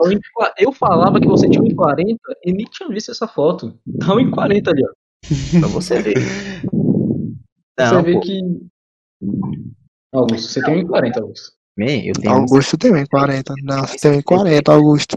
eu 0.59 0.73
falava 0.73 1.21
que 1.21 1.29
você 1.29 1.49
tinha 1.49 1.63
1,40 1.63 2.17
e 2.45 2.53
nem 2.53 2.67
tinha 2.67 2.89
visto 2.89 3.11
essa 3.13 3.29
foto. 3.29 3.79
Tá 4.01 4.07
1,40 4.15 4.69
ali, 4.71 4.83
ó. 4.85 5.61
pra 5.61 5.69
você 5.69 6.03
ver. 6.03 6.15
Você 6.19 7.95
Não, 7.95 8.03
vê 8.03 8.13
pô, 8.15 8.21
que. 8.21 8.41
Augusto, 10.13 10.49
você 10.53 10.63
tem 10.63 10.85
1,40, 10.85 11.21
Augusto. 11.21 11.53
man, 11.79 11.87
eu 12.05 12.13
tenho. 12.15 12.35
Augusto 12.35 12.77
tem 12.77 12.91
1,40. 12.93 13.55
Não, 13.63 13.87
você 13.87 13.97
tem 13.99 14.21
1,40, 14.21 14.73
Augusto. 14.73 15.17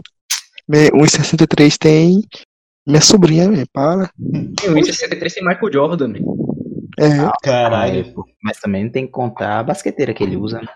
Me- 0.68 0.90
1,63 0.92 1.76
tem 1.76 2.22
Minha 2.86 3.00
sobrinha, 3.00 3.50
velho, 3.50 3.66
para. 3.72 4.08
Tem 4.60 4.70
1,63 4.70 5.34
tem 5.34 5.44
Michael 5.44 5.72
Jordan, 5.72 6.08
né? 6.08 6.20
É, 6.98 7.08
Caralho. 7.42 8.14
pô. 8.14 8.24
Mas 8.42 8.60
também 8.60 8.84
não 8.84 8.90
tem 8.92 9.04
que 9.04 9.10
contar 9.12 9.58
a 9.58 9.62
basqueteira 9.64 10.14
que 10.14 10.22
ele 10.22 10.36
usa, 10.36 10.60
né? 10.60 10.68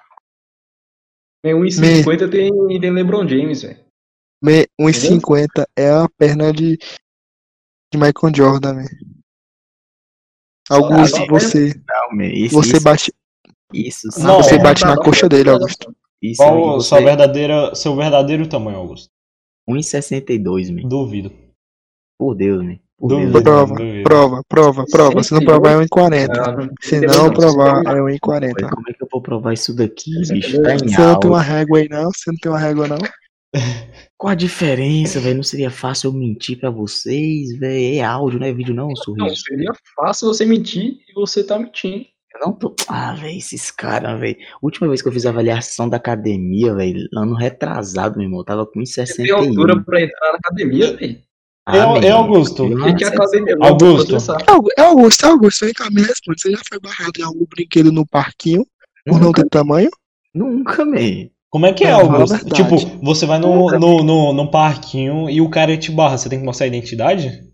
Tem 1.43 1.55
1,50 1.55 2.31
tem, 2.31 2.51
tem 2.81 2.91
LeBron 2.91 3.27
James, 3.29 3.63
velho. 3.63 3.85
me- 4.43 4.67
1,50 4.81 5.67
é 5.77 5.91
a 5.91 6.09
perna 6.19 6.53
de, 6.53 6.77
de 6.77 7.95
Michael 7.99 8.35
Jordan, 8.35 8.75
velho. 8.77 9.09
Augusto, 10.71 11.23
Ah, 11.23 11.27
você, 11.31 11.75
Não, 11.89 12.17
meu, 12.17 12.31
isso, 12.31 12.55
você 12.55 12.77
isso, 12.77 12.85
bate, 12.85 13.15
isso 13.73 14.11
sim. 14.13 14.23
Não, 14.23 14.43
você 14.43 14.59
bate 14.59 14.85
na 14.85 14.97
coxa 14.97 15.29
dele, 15.29 15.49
Augusto. 15.51 15.95
Isso, 16.21 16.43
Qual 16.43 16.61
o 16.61 16.75
você, 16.75 16.89
sua 16.89 17.01
verdadeira, 17.01 17.75
seu 17.75 17.97
verdadeiro 17.97 18.49
tamanho, 18.49 18.79
Augusto? 18.79 19.09
1,62, 19.69 20.71
meu. 20.71 20.87
Duvido. 20.89 21.33
Por 22.19 22.35
Deus, 22.35 22.63
meu. 22.65 22.79
Por 22.99 23.09
Duvido. 23.09 23.43
Prova, 23.43 23.75
duvido. 23.77 24.03
prova, 24.03 24.43
prova, 24.49 24.85
prova. 24.91 25.23
Se 25.23 25.33
não 25.33 25.41
provar, 25.45 25.73
é 25.73 25.77
1,40. 25.87 26.29
Ah, 26.41 26.69
Se 26.81 27.01
não 27.01 27.31
provar, 27.33 27.81
é 27.87 28.01
Mas 28.01 28.17
1,40. 28.19 28.69
como 28.71 28.89
é 28.89 28.93
que 28.93 29.03
eu 29.05 29.09
vou 29.11 29.23
provar 29.23 29.53
isso 29.53 29.75
daqui, 29.75 30.11
bicho? 30.29 30.61
Tá 30.63 30.75
em 30.75 30.79
Você 30.79 30.99
não 31.01 31.21
tem 31.21 31.31
uma 31.31 31.43
régua 31.43 31.79
aí, 31.79 31.89
não? 31.89 32.11
Você 32.11 32.31
não 32.31 32.39
tem 32.39 32.51
uma 32.51 32.59
régua, 32.59 32.89
não? 32.89 32.99
Qual 34.19 34.33
a 34.33 34.35
diferença, 34.35 35.21
velho? 35.21 35.37
Não 35.37 35.43
seria 35.45 35.71
fácil 35.71 36.09
eu 36.09 36.13
mentir 36.13 36.59
pra 36.59 36.71
vocês, 36.71 37.57
velho? 37.57 37.97
É 37.99 38.01
áudio, 38.03 38.41
não 38.41 38.47
é 38.49 38.53
vídeo, 38.53 38.75
não, 38.75 38.89
Não, 38.89 38.97
sorriso. 38.97 39.37
seria 39.47 39.71
fácil 39.95 40.27
você 40.29 40.45
mentir 40.45 40.97
e 41.09 41.13
você 41.15 41.45
tá 41.45 41.57
mentindo. 41.57 42.05
Eu 42.35 42.47
não 42.47 42.53
tô. 42.53 42.75
Ah, 42.89 43.15
velho, 43.15 43.39
esses 43.39 43.71
caras, 43.71 44.19
velho. 44.19 44.37
Última 44.61 44.89
vez 44.89 45.01
que 45.01 45.09
eu 45.09 45.13
fiz 45.13 45.25
avaliação 45.25 45.89
da 45.89 45.97
academia, 45.99 46.75
velho, 46.75 46.99
ano 47.15 47.35
retrasado, 47.37 48.17
meu 48.19 48.25
irmão, 48.27 48.41
eu 48.41 48.45
tava 48.45 48.67
com 48.67 48.85
Você 48.85 49.05
tem 49.05 49.31
altura 49.31 49.75
1,61. 49.77 49.85
pra 49.85 50.03
entrar 50.03 50.33
na 50.33 50.39
academia, 50.45 50.97
velho. 50.97 51.19
Meu 51.71 52.03
eu, 52.03 52.17
Augusto. 52.17 52.69
que, 52.69 52.95
que 52.95 53.05
é 53.05 53.09
academia? 53.09 53.57
Augusto. 53.61 54.17
É 54.17 54.51
Augu- 54.51 54.71
É 54.77 54.83
Augusto, 54.83 55.27
é 55.27 55.29
Augusto, 55.29 55.65
vem 55.65 55.75
cá, 55.75 55.91
me 55.91 56.03
responde. 56.03 56.41
Você 56.41 56.51
já 56.53 56.61
foi 56.69 56.81
barrado 56.81 57.13
em 57.19 57.23
algum 57.23 57.45
brinquedo 57.47 57.93
no 57.93 58.07
parquinho 58.07 58.67
por 59.05 59.19
não 59.19 59.27
Nunca, 59.27 59.43
ter 59.43 59.49
tamanho? 59.51 59.91
nunca, 60.35 60.85
man. 60.85 61.29
Como 61.51 61.67
é 61.67 61.73
que 61.73 61.85
é, 61.85 61.91
Não, 61.93 62.01
Augusto? 62.01 62.45
Tipo, 62.51 62.77
você 63.03 63.25
vai 63.27 63.39
no, 63.39 63.71
no, 63.79 64.03
no, 64.05 64.33
no 64.33 64.51
parquinho 64.51 65.31
e 65.31 65.41
o 65.41 65.49
cara 65.51 65.77
te 65.77 65.91
barra, 65.91 66.19
você 66.19 66.29
tem 66.29 66.39
que 66.39 66.45
mostrar 66.45 66.65
a 66.65 66.69
identidade? 66.69 67.49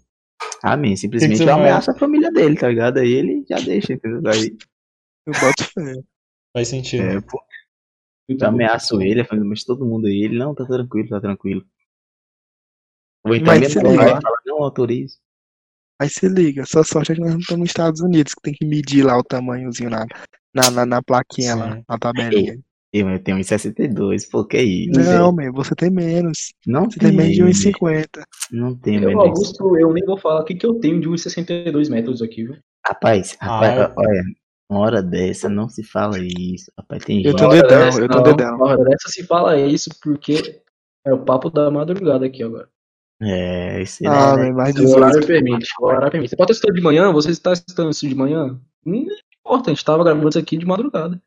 Ah, 0.62 0.76
man, 0.76 0.96
simplesmente 0.96 1.40
eu 1.40 1.46
faz? 1.46 1.58
ameaço 1.58 1.90
a 1.90 1.94
família 1.94 2.30
dele, 2.32 2.56
tá 2.56 2.68
ligado? 2.68 2.98
Aí 2.98 3.12
ele 3.12 3.44
já 3.48 3.56
deixa, 3.58 3.92
entendeu? 3.92 4.20
Aí, 4.32 4.56
Eu 5.26 5.32
boto 5.32 5.64
fé. 5.64 5.94
Faz 6.52 6.68
sentido. 6.68 7.02
é, 7.04 7.20
pô, 7.20 7.40
eu 8.28 8.36
ameaço 8.48 9.00
ele, 9.02 9.20
a 9.20 9.24
família, 9.24 9.48
mas 9.48 9.64
todo 9.64 9.84
mundo 9.84 10.06
aí, 10.06 10.24
ele, 10.24 10.38
não, 10.38 10.54
tá 10.54 10.64
tranquilo, 10.64 11.08
tá 11.08 11.20
tranquilo. 11.20 11.64
Vou 13.24 13.34
entrar 13.34 13.52
Mas 13.58 13.74
mesmo 13.74 13.80
se 13.80 13.86
liga. 13.96 14.18
não 14.46 14.62
autorizo. 14.62 15.16
Aí 16.00 16.08
se 16.08 16.28
liga, 16.28 16.64
sua 16.66 16.84
sorte 16.84 17.12
é 17.12 17.14
que 17.14 17.20
nós 17.20 17.30
não 17.32 17.38
estamos 17.40 17.60
nos 17.60 17.70
Estados 17.70 18.00
Unidos, 18.00 18.34
que 18.34 18.40
tem 18.42 18.52
que 18.54 18.66
medir 18.66 19.04
lá 19.04 19.16
o 19.16 19.22
tamanhozinho 19.22 19.90
na, 19.90 20.04
na, 20.52 20.70
na, 20.70 20.84
na 20.86 21.02
plaquinha 21.02 21.54
lá, 21.54 21.76
Sim. 21.76 21.84
na 21.88 21.98
tabelinha. 21.98 22.58
Eu, 22.92 23.08
eu 23.10 23.18
tenho 23.22 23.38
1,62, 23.38 24.28
pô, 24.30 24.44
que 24.44 24.60
isso? 24.60 25.00
Não, 25.00 25.32
meu, 25.32 25.52
você 25.52 25.74
tem 25.74 25.90
menos. 25.90 26.52
não 26.66 26.84
Você 26.90 26.98
tem 27.00 27.12
menos 27.12 27.32
de 27.34 27.42
velho. 27.42 27.52
1,50. 27.52 28.06
Não 28.52 28.76
tem, 28.76 28.96
Eu, 28.96 29.00
velho. 29.08 29.20
Augusto, 29.20 29.76
eu 29.78 29.92
nem 29.92 30.04
vou 30.04 30.16
falar 30.16 30.42
o 30.42 30.44
que, 30.44 30.54
que 30.54 30.66
eu 30.66 30.74
tenho 30.78 31.00
de 31.00 31.08
1,62 31.08 31.88
metros 31.90 32.22
aqui, 32.22 32.44
viu? 32.44 32.56
Rapaz, 32.86 33.36
rapaz, 33.40 33.80
Ah, 33.80 33.94
olha, 33.96 34.22
uma 34.70 34.80
hora 34.80 35.02
dessa 35.02 35.48
não 35.48 35.68
se 35.68 35.82
fala 35.82 36.18
isso. 36.20 36.70
Rapaz, 36.78 37.04
tem 37.04 37.24
Eu 37.24 37.32
hora 37.34 37.48
dedão, 37.62 37.68
dessa, 37.68 38.00
eu 38.00 38.08
não, 38.08 38.22
dedão. 38.22 38.56
uma 38.56 38.66
hora 38.66 38.84
dessa 38.84 39.08
se 39.08 39.24
fala 39.24 39.58
isso 39.58 39.90
porque 40.02 40.60
é 41.04 41.12
o 41.12 41.24
papo 41.24 41.50
da 41.50 41.70
madrugada 41.70 42.26
aqui 42.26 42.42
agora. 42.44 42.68
É, 43.22 43.80
esse 43.82 44.06
Ah, 44.06 44.36
né? 44.36 44.42
velho, 44.44 44.56
mais 44.56 44.74
Se 44.74 44.80
o 44.82 44.88
horário 44.90 45.20
18. 45.20 45.26
permite. 45.26 45.66
O 45.80 45.84
horário 45.86 46.10
permite. 46.10 46.30
Você 46.30 46.36
pode 46.36 46.52
estar 46.52 46.72
de 46.72 46.80
manhã, 46.80 47.12
você 47.12 47.30
está 47.30 47.52
estudando 47.52 47.90
isso 47.92 48.08
de 48.08 48.14
manhã? 48.14 48.60
Não 48.84 49.06
importa, 49.40 49.70
a 49.70 49.74
gente 49.74 49.84
tava 49.84 50.04
gravando 50.04 50.28
isso 50.28 50.38
aqui 50.38 50.56
de 50.56 50.66
madrugada. 50.66 51.20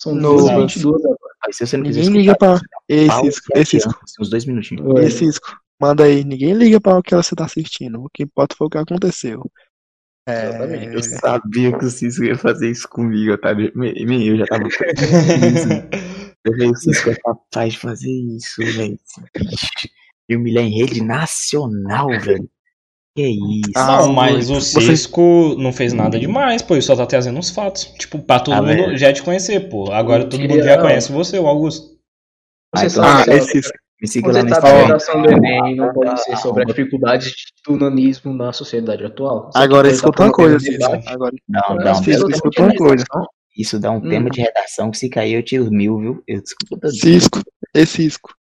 São 0.00 0.14
No- 0.14 0.36
2h22 0.36 0.94
agora. 1.04 1.16
Mas 1.46 1.56
se 1.56 1.66
você 1.66 1.76
não 1.76 1.84
quiser 1.84 2.00
Ninguém 2.04 2.20
liga 2.20 2.36
pra. 2.36 2.60
Ei, 2.88 3.10
Cisco, 3.10 3.46
ei, 3.56 3.64
Cisco, 3.64 3.94
uns 4.20 4.30
dois 4.30 4.44
minutinhos. 4.46 4.96
ei, 5.00 5.10
Cisco. 5.10 5.56
Manda 5.80 6.04
aí, 6.04 6.22
ninguém 6.24 6.54
liga 6.54 6.80
pra 6.80 6.96
o 6.98 7.02
que 7.02 7.14
você 7.14 7.34
tá 7.34 7.44
assistindo. 7.44 8.00
O 8.04 8.08
que 8.14 8.22
importa 8.22 8.54
foi 8.56 8.68
o 8.68 8.70
que 8.70 8.78
aconteceu. 8.78 9.42
É, 10.28 10.48
Exatamente. 10.50 10.94
Eu 10.94 11.02
sabia 11.02 11.76
que 11.76 11.84
o 11.84 11.90
Cisco 11.90 12.22
ia 12.24 12.38
fazer 12.38 12.70
isso 12.70 12.88
comigo, 12.88 13.36
tá? 13.38 13.52
Me- 13.52 13.72
me- 13.74 14.28
Eu 14.28 14.36
já 14.38 14.46
tava 14.46 14.62
com 14.62 14.68
isso. 14.70 15.68
Eu 16.44 16.52
falei, 16.52 16.70
o 16.70 16.76
Cisco 16.76 17.10
é 17.10 17.16
capaz 17.16 17.72
de 17.72 17.78
fazer 17.80 18.10
isso, 18.10 18.62
velho. 18.64 18.96
Esse 20.28 20.28
bicho. 20.28 20.30
E 20.30 20.36
humilhar 20.36 20.64
em 20.64 20.70
rede 20.78 21.02
nacional, 21.02 22.08
velho. 22.20 22.48
Que 23.14 23.26
isso? 23.28 23.72
Ah, 23.76 23.98
não, 24.06 24.12
mas 24.14 24.48
o 24.48 24.54
você- 24.54 24.80
Cisco 24.80 25.54
não 25.58 25.70
fez 25.72 25.92
nada 25.92 26.18
demais, 26.18 26.62
pô, 26.62 26.74
ele 26.74 26.80
só 26.82 26.96
tá 26.96 27.04
trazendo 27.04 27.38
uns 27.38 27.50
fatos. 27.50 27.84
Tipo, 27.98 28.18
pra 28.20 28.40
todo 28.40 28.54
Ah, 28.54 28.62
mundo 28.62 28.68
velho. 28.74 28.96
já 28.96 29.12
te 29.12 29.22
conhecer, 29.22 29.68
pô. 29.68 29.92
Agora 29.92 30.24
todo 30.26 30.40
mundo 30.40 30.62
já 30.62 30.80
conhece 30.80 31.12
você, 31.12 31.38
o 31.38 31.46
Augusto. 31.46 31.98
Você 32.74 32.86
Ah, 32.86 32.90
sabe, 32.90 33.30
Ah, 33.32 33.36
esse 33.36 33.50
Cisco. 33.52 33.78
Me 34.00 34.08
siga 34.08 34.28
lá 34.28 34.32
Você 34.32 34.42
no 34.42 34.46
a 34.48 34.50
Instagram. 34.58 34.86
redação 34.86 35.22
do 35.22 35.30
Enem 35.30 35.76
não 35.76 35.92
pode 35.92 36.24
ser 36.24 36.36
sobre 36.38 36.62
as 36.64 36.68
dificuldades 36.74 37.32
do 37.64 37.76
nanismo 37.76 38.32
na 38.34 38.52
sociedade 38.52 39.04
atual. 39.04 39.48
Aqui 39.54 39.58
Agora 39.62 39.88
escuta 39.88 40.24
uma 40.24 40.32
coisa, 40.32 40.58
Cisco. 40.58 40.92
Agora, 41.06 41.32
Não, 41.48 41.76
não, 41.76 41.94
Cisco, 42.02 42.28
escuta 42.30 42.62
uma 42.62 42.74
coisa. 42.74 43.04
Isso 43.56 43.78
dá 43.78 43.92
um 43.92 43.98
Hum. 43.98 44.08
tema 44.08 44.28
de 44.30 44.40
redação 44.40 44.90
que 44.90 44.96
se 44.98 45.08
cair 45.10 45.34
eu 45.34 45.42
tiro 45.44 45.70
mil, 45.70 45.98
viu? 46.00 46.22
Eu 46.26 46.40
desculpa 46.42 46.88
Cisco, 46.88 47.42
ei, 47.74 47.84
Cisco. 47.86 48.34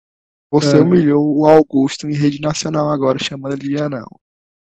Você 0.51 0.77
Ah. 0.77 0.81
humilhou 0.83 1.37
o 1.39 1.47
Augusto 1.47 2.09
em 2.09 2.15
rede 2.15 2.41
nacional 2.41 2.91
agora, 2.91 3.19
chamando 3.19 3.53
ele 3.55 3.69
de 3.69 3.83
anão. 3.83 4.09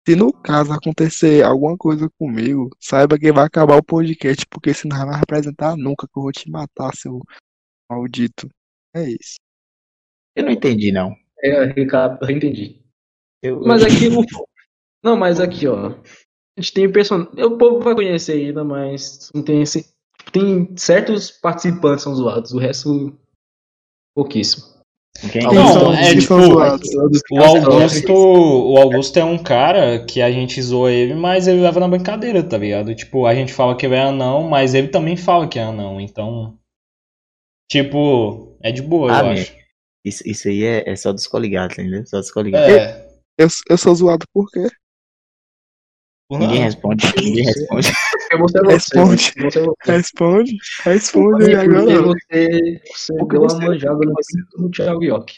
Se 0.08 0.14
no 0.14 0.32
caso 0.32 0.72
acontecer 0.72 1.44
alguma 1.44 1.76
coisa 1.76 2.08
comigo, 2.18 2.70
saiba 2.80 3.18
que 3.18 3.32
vai 3.32 3.44
acabar 3.44 3.76
o 3.76 3.84
podcast, 3.84 4.44
porque 4.48 4.72
senão 4.72 4.98
não 4.98 5.06
vai 5.08 5.18
representar 5.18 5.76
nunca, 5.76 6.06
que 6.06 6.16
eu 6.18 6.22
vou 6.22 6.32
te 6.32 6.48
matar, 6.50 6.94
seu 6.94 7.20
maldito. 7.90 8.48
É 8.94 9.02
isso. 9.10 9.36
Eu 10.34 10.44
não 10.44 10.50
entendi, 10.52 10.92
não. 10.92 11.14
É, 11.42 11.64
Ricardo, 11.72 12.18
eu 12.24 12.36
entendi. 12.36 12.80
Eu, 13.42 13.60
Mas 13.60 13.82
aqui 13.84 14.08
o. 14.08 14.24
Não, 15.02 15.16
mas 15.16 15.40
aqui, 15.40 15.66
ó. 15.66 15.88
A 16.58 16.60
gente 16.60 16.72
tem 16.72 16.90
person... 16.90 17.22
O 17.36 17.58
povo 17.58 17.80
vai 17.80 17.94
conhecer 17.94 18.32
ainda, 18.32 18.64
mas 18.64 19.30
não 19.34 19.42
tem 19.42 19.60
esse. 19.62 19.92
Tem 20.32 20.74
certos 20.76 21.30
participantes 21.30 22.02
são 22.04 22.14
zoados, 22.14 22.52
o 22.52 22.58
resto. 22.58 23.16
pouquíssimo. 24.14 24.65
Quem? 25.32 25.42
Não, 25.42 25.72
são- 25.72 25.94
é 25.94 26.14
tipo, 26.14 26.40
zoados. 26.40 26.88
O 27.30 27.40
Augusto, 27.42 28.12
o 28.12 28.78
Augusto 28.78 29.16
é 29.18 29.24
um 29.24 29.38
cara 29.38 30.04
que 30.04 30.20
a 30.22 30.30
gente 30.30 30.60
zoa 30.62 30.92
ele, 30.92 31.14
mas 31.14 31.46
ele 31.46 31.60
leva 31.60 31.80
na 31.80 31.88
brincadeira, 31.88 32.42
tá 32.42 32.58
ligado? 32.58 32.94
Tipo, 32.94 33.26
a 33.26 33.34
gente 33.34 33.52
fala 33.52 33.76
que 33.76 33.86
ele 33.86 33.94
é 33.94 34.02
anão, 34.02 34.42
mas 34.48 34.74
ele 34.74 34.88
também 34.88 35.16
fala 35.16 35.48
que 35.48 35.58
é 35.58 35.62
anão, 35.62 36.00
então. 36.00 36.58
Tipo, 37.70 38.56
é 38.62 38.70
de 38.70 38.82
boa, 38.82 39.12
Ah, 39.12 39.20
eu 39.20 39.26
acho. 39.30 39.54
Isso, 40.04 40.22
isso 40.24 40.48
aí 40.48 40.62
é, 40.64 40.88
é 40.88 40.94
só 40.96 41.12
dos 41.12 41.26
coligados, 41.26 41.76
entendeu? 41.78 42.06
Só 42.06 42.18
dos 42.18 42.30
coligados. 42.30 42.72
É. 42.72 43.06
Eu, 43.38 43.48
eu 43.68 43.76
sou 43.76 43.94
zoado 43.94 44.24
por 44.32 44.50
quê? 44.50 44.66
Ninguém 46.30 46.62
responde, 46.62 47.06
ninguém 47.16 47.44
responde. 47.44 47.86
Você 47.86 48.34
é 48.34 48.36
você. 48.38 48.58
Responde. 48.66 49.32
mano. 49.36 49.50
Você 49.50 49.58
é 49.58 49.62
você. 49.62 49.92
Responde, 49.92 50.56
responde 50.84 51.50
E 51.50 51.54
agora. 51.54 52.02
porque 52.02 52.26
você, 52.32 52.80
você 52.92 53.12
deu 53.28 53.42
uma 53.42 53.58
manjada 53.60 53.94
no 53.98 54.12
pinto 54.14 54.62
do 54.62 54.70
Thiago 54.70 55.04
York. 55.04 55.34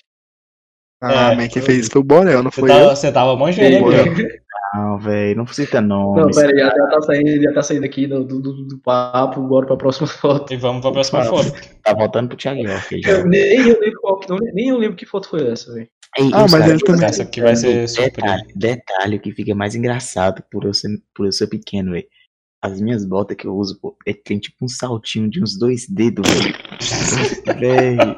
Ah, 1.03 1.33
É. 1.33 1.37
man, 1.37 1.49
quem 1.49 1.61
fez 1.63 1.79
isso 1.81 1.91
foi 1.93 2.01
o 2.01 2.05
Borel, 2.05 2.43
não 2.43 2.51
Você 2.51 2.61
foi 2.61 2.69
tava, 2.71 2.81
eu? 2.85 2.97
você 2.97 3.13
tava 3.13 3.37
manjando 3.37 3.81
Não, 3.81 3.89
aqui, 3.91 4.23
ó. 4.25 4.49
Não, 4.79 4.99
velho, 4.99 5.37
não 5.37 5.47
cita 5.47 5.81
Não, 5.81 6.15
nomes. 6.15 6.37
pera 6.37 6.51
aí, 6.53 6.59
já, 6.59 6.67
já 6.75 6.87
tá 6.89 7.01
saindo, 7.03 7.43
já 7.43 7.53
tá 7.53 7.63
saindo 7.63 7.85
aqui 7.85 8.07
do, 8.07 8.25
do, 8.25 8.41
do- 8.41 8.79
papo, 8.83 9.41
bora 9.43 9.67
pra 9.67 9.77
próxima 9.77 10.07
foto. 10.09 10.53
E 10.53 10.57
vamos 10.57 10.81
pra 10.83 10.91
próxima 10.93 11.21
Ah, 11.21 11.25
foto. 11.25 11.53
Tá 11.85 11.95
voltando 11.95 12.29
pro 12.29 12.37
Thiago 12.37 12.61
York. 12.61 13.01
Eu, 13.07 13.27
nem 13.27 13.69
eu 13.69 13.79
lembro 13.81 14.01
qual, 14.01 14.21
não, 14.29 14.37
nem 14.55 14.69
eu 14.71 14.77
lembro 14.79 14.97
que 14.97 15.07
foto 15.07 15.29
foi 15.29 15.47
essa, 15.51 15.73
velho. 15.73 15.89
Ei, 16.17 16.31
Ah, 16.33 16.41
mas 16.43 16.53
caras 16.53 16.69
ele 16.71 16.81
também- 16.81 17.05
Essa 17.05 17.23
aqui 17.23 17.41
vai 17.41 17.55
ser. 17.57 17.87
Detalhe, 17.87 18.43
detalhe, 18.57 19.17
o 19.17 19.21
que 19.21 19.33
fica 19.33 19.55
mais 19.55 19.75
engraçado 19.75 20.43
por 20.51 20.65
eu 20.65 20.73
ser, 20.75 20.89
por 21.15 21.27
eu 21.27 21.33
ser 21.33 21.47
pequeno, 21.49 21.93
velho. 21.93 22.07
As 22.61 22.81
minhas 22.81 23.05
botas 23.05 23.37
que 23.37 23.47
eu 23.47 23.55
uso, 23.57 23.79
pô, 23.81 23.97
é, 24.05 24.13
tem 24.13 24.37
tipo 24.37 24.57
um 24.65 24.69
saltinho 24.69 25.31
de 25.31 25.41
uns 25.41 25.57
dois 25.57 25.87
dedos, 25.89 26.29
velho. 26.29 26.55
Velho, 27.59 28.17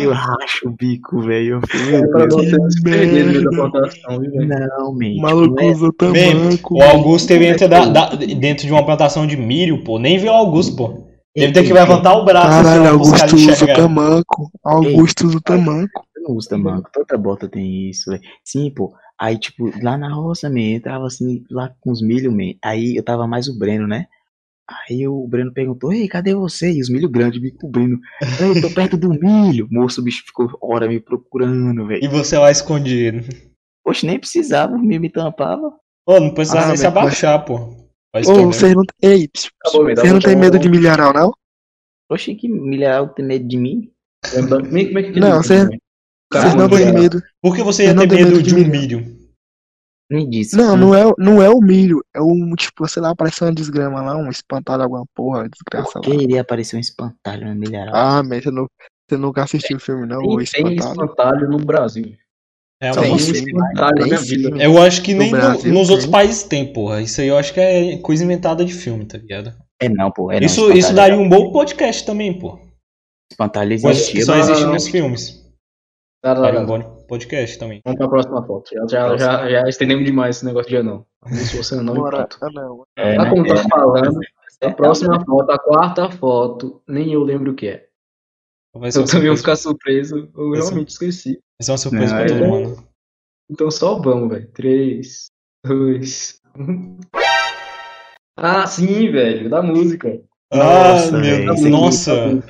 eu 0.00 0.12
racho 0.12 0.68
o 0.68 0.70
bico, 0.70 1.20
velho. 1.22 1.60
É 1.74 1.90
meu 2.00 2.10
pra 2.10 2.26
Deus. 2.26 2.50
você 2.50 2.70
se 2.70 2.82
perder 2.82 3.24
no 3.24 3.30
meio 3.32 3.44
da 3.44 3.50
plantação, 3.50 4.20
viu, 4.20 4.30
velho? 4.30 4.48
Não, 4.48 4.92
man. 4.92 5.06
O 5.18 5.20
maluco 5.22 5.60
é- 5.60 5.66
usa 5.66 5.90
Bem, 6.12 6.32
tamanco. 6.32 6.74
o 6.76 6.82
Augusto 6.82 7.30
ele 7.32 7.46
entra 7.46 7.68
da- 7.68 7.86
da- 7.86 8.14
dentro 8.14 8.66
de 8.66 8.72
uma 8.72 8.84
plantação 8.84 9.26
de 9.26 9.36
milho, 9.36 9.82
pô. 9.84 9.98
Nem 9.98 10.18
vê 10.18 10.28
o 10.28 10.32
Augusto, 10.32 10.76
pô. 10.76 11.06
Ele 11.34 11.52
tem 11.52 11.64
que 11.64 11.72
levantar 11.72 12.14
o 12.14 12.24
braço 12.24 12.48
Caralho, 12.48 12.82
assim, 12.82 12.96
pros 12.96 13.10
caras 13.10 13.22
Augusto 13.22 13.36
usa 13.36 13.52
enxergarem. 13.52 13.82
tamanco. 13.82 14.50
Augusto 14.64 15.26
usa 15.26 15.40
tamanco. 15.44 16.04
Não 16.20 16.36
uso 16.36 16.48
tamanco, 16.48 16.90
toda 16.92 17.16
bota 17.16 17.48
tem 17.48 17.88
isso, 17.88 18.10
velho. 18.10 18.22
Sim, 18.44 18.70
pô. 18.70 18.94
Aí, 19.18 19.38
tipo, 19.38 19.70
lá 19.82 19.98
na 19.98 20.12
roça, 20.12 20.48
man, 20.48 20.76
eu 20.76 20.82
tava 20.82 21.06
assim, 21.06 21.44
lá 21.50 21.74
com 21.80 21.90
os 21.90 22.00
milho, 22.00 22.32
man. 22.32 22.54
Aí 22.62 22.96
eu 22.96 23.02
tava 23.02 23.26
mais 23.26 23.48
o 23.48 23.58
Breno, 23.58 23.86
né? 23.86 24.06
Aí 24.88 25.06
o 25.06 25.26
Breno 25.26 25.52
perguntou, 25.52 25.92
ei, 25.92 26.06
cadê 26.06 26.34
você? 26.34 26.72
E 26.72 26.80
os 26.80 26.88
milho 26.88 27.08
grandes 27.08 27.40
me 27.40 27.50
cobrindo. 27.50 27.98
Eu 28.40 28.60
tô 28.60 28.70
perto 28.74 28.96
do 28.96 29.10
milho. 29.10 29.66
Moço, 29.70 30.00
o 30.00 30.04
bicho 30.04 30.22
ficou 30.24 30.48
hora 30.60 30.86
me 30.86 31.00
procurando, 31.00 31.86
velho. 31.86 32.04
E 32.04 32.08
você 32.08 32.38
lá 32.38 32.50
escondido. 32.50 33.26
Poxa, 33.84 34.06
nem 34.06 34.18
precisava, 34.18 34.74
o 34.74 34.78
milho 34.78 35.00
me 35.00 35.10
tampava. 35.10 35.72
Ô, 36.06 36.20
não 36.20 36.32
precisava 36.32 36.66
Ah, 36.66 36.68
nem 36.68 36.76
se 36.76 36.86
abaixar, 36.86 37.44
pô. 37.44 37.56
Ô, 38.14 38.46
vocês 38.46 38.74
não. 38.74 38.84
Ei, 39.02 39.28
Tá 39.28 39.70
vocês 39.70 40.12
não 40.12 40.20
tem 40.20 40.36
medo 40.36 40.58
de 40.58 40.68
milharal, 40.68 41.12
não? 41.12 41.32
Poxa, 42.08 42.34
que 42.34 42.48
milharal 42.48 43.08
tem 43.08 43.24
medo 43.24 43.46
de 43.46 43.56
mim? 43.56 43.90
É 44.34 44.42
como 44.42 44.98
é 44.98 45.02
que 45.02 45.20
Não, 45.20 45.42
você. 45.42 45.68
Vocês 46.32 46.54
não 46.54 46.68
têm 46.68 46.92
medo. 46.92 47.22
Por 47.42 47.56
que 47.56 47.62
você 47.62 47.84
ia 47.84 47.94
não 47.94 48.06
ter 48.06 48.14
medo 48.16 48.30
medo 48.30 48.42
de 48.42 48.48
de 48.50 48.54
um 48.54 48.58
milho. 48.58 48.70
milho? 49.00 49.20
Nem 50.12 50.28
disse. 50.28 50.56
Não, 50.56 50.76
não 50.76 50.94
é, 50.94 51.04
não 51.18 51.40
é 51.42 51.48
o 51.48 51.60
milho. 51.60 52.02
É 52.14 52.20
um, 52.20 52.54
tipo, 52.56 52.86
sei 52.88 53.00
lá, 53.02 53.14
parece 53.14 53.42
uma 53.44 53.52
desgrama 53.54 54.02
lá, 54.02 54.16
um 54.16 54.28
espantalho, 54.28 54.82
alguma 54.82 55.04
porra, 55.14 55.48
desgraça 55.48 55.92
Por 55.92 56.02
que 56.02 56.10
lá. 56.16 56.22
iria 56.22 56.40
aparecer 56.40 56.76
um 56.76 56.80
espantalho 56.80 57.46
no 57.48 57.54
milharal? 57.54 57.94
Ah, 57.94 58.22
mas 58.22 58.42
você, 58.42 58.50
não, 58.50 58.66
você 59.08 59.16
nunca 59.16 59.44
assistiu 59.44 59.76
o 59.76 59.80
filme, 59.80 60.06
não? 60.06 60.18
O 60.20 60.36
Nem 60.36 60.46
tem 60.46 60.74
espantalho. 60.74 60.78
espantalho 61.04 61.48
no 61.50 61.58
Brasil. 61.58 62.16
Só 62.82 62.92
tem 63.02 63.02
Realmente. 63.02 63.22
sim, 63.22 63.32
espantalho 63.46 64.06
na 64.06 64.16
tem 64.16 64.18
vida. 64.26 64.56
Eu 64.64 64.82
acho 64.82 65.02
que 65.02 65.12
No 65.14 65.18
nem 65.20 65.30
no- 65.30 65.36
Brasil 65.38 65.72
nos 65.72 65.86
tem. 65.86 65.90
outros 65.96 66.10
países 66.10 66.42
tem, 66.44 66.72
porra. 66.72 67.02
Isso 67.02 67.20
aí 67.20 67.28
eu 67.28 67.36
acho 67.38 67.52
que 67.54 67.60
é 67.60 67.98
coisa 67.98 68.24
inventada 68.24 68.64
de 68.64 68.72
filme, 68.72 69.04
tá 69.04 69.18
ligado? 69.18 69.54
É 69.80 69.88
não, 69.88 70.10
pô. 70.10 70.32
É 70.32 70.40
não, 70.40 70.46
isso, 70.46 70.60
espantalho 70.62 70.78
isso 70.78 70.94
daria 70.94 71.18
um 71.18 71.28
bom 71.28 71.52
podcast 71.52 72.04
também, 72.04 72.36
pô. 72.38 72.58
Espantalho 73.30 73.72
existia. 73.74 74.24
só 74.24 74.32
não, 74.32 74.40
existe 74.40 74.64
não, 74.64 74.72
nos 74.72 74.84
não. 74.86 74.90
filmes. 74.90 75.39
Tá, 76.22 76.34
tá, 76.34 76.40
Daria 76.42 76.58
tá. 76.58 76.64
um 76.64 76.66
bom 76.66 77.04
podcast 77.08 77.58
também. 77.58 77.80
Vamos 77.84 77.98
pra 77.98 78.08
próxima 78.08 78.46
foto. 78.46 78.70
Já, 78.74 78.86
já, 78.86 79.16
já, 79.16 79.50
já 79.50 79.68
estendemos 79.68 80.04
demais 80.04 80.36
esse 80.36 80.44
negócio 80.44 80.68
de 80.68 80.76
anão. 80.76 81.06
Se 81.28 81.56
você 81.56 81.76
não, 81.76 81.94
Bora. 81.94 82.26
pronto. 82.26 82.38
Ah, 82.42 82.50
não. 82.52 82.84
É, 82.96 83.16
Tá 83.16 83.24
né? 83.24 83.30
como 83.30 83.46
tá 83.46 83.64
falando, 83.70 84.20
a 84.62 84.66
É, 84.66 84.70
próxima 84.72 85.24
foto, 85.24 85.50
a 85.50 85.58
quarta 85.58 86.10
foto, 86.10 86.82
nem 86.86 87.12
eu 87.14 87.22
lembro 87.22 87.52
o 87.52 87.54
que 87.54 87.68
é. 87.68 87.86
Vai 88.74 88.92
ser 88.92 89.00
Eu 89.00 89.06
também 89.06 89.28
vou 89.28 89.36
ficar 89.36 89.56
surpreso, 89.56 90.30
eu 90.36 90.50
Vai 90.50 90.60
ser- 90.60 90.68
realmente 90.68 90.88
esqueci. 90.90 91.32
vai 91.58 91.64
ser 91.64 91.72
uma 91.72 91.78
surpresa 91.78 92.14
Não, 92.14 92.24
pra 92.26 92.34
é- 92.34 92.38
todo 92.38 92.48
mundo. 92.48 92.84
Então 93.50 93.70
só 93.70 93.98
vamos, 93.98 94.28
velho. 94.28 94.48
3, 94.52 95.26
2, 95.66 96.40
1. 96.56 96.98
Ah, 98.36 98.66
sim, 98.66 99.10
velho, 99.10 99.50
da 99.50 99.62
música. 99.62 100.20
Ah, 100.52 100.56
Nossa, 100.92 101.12
meu 101.12 101.20
Deus. 101.22 101.60
aqui, 101.60 101.68
Nossa. 101.70 102.40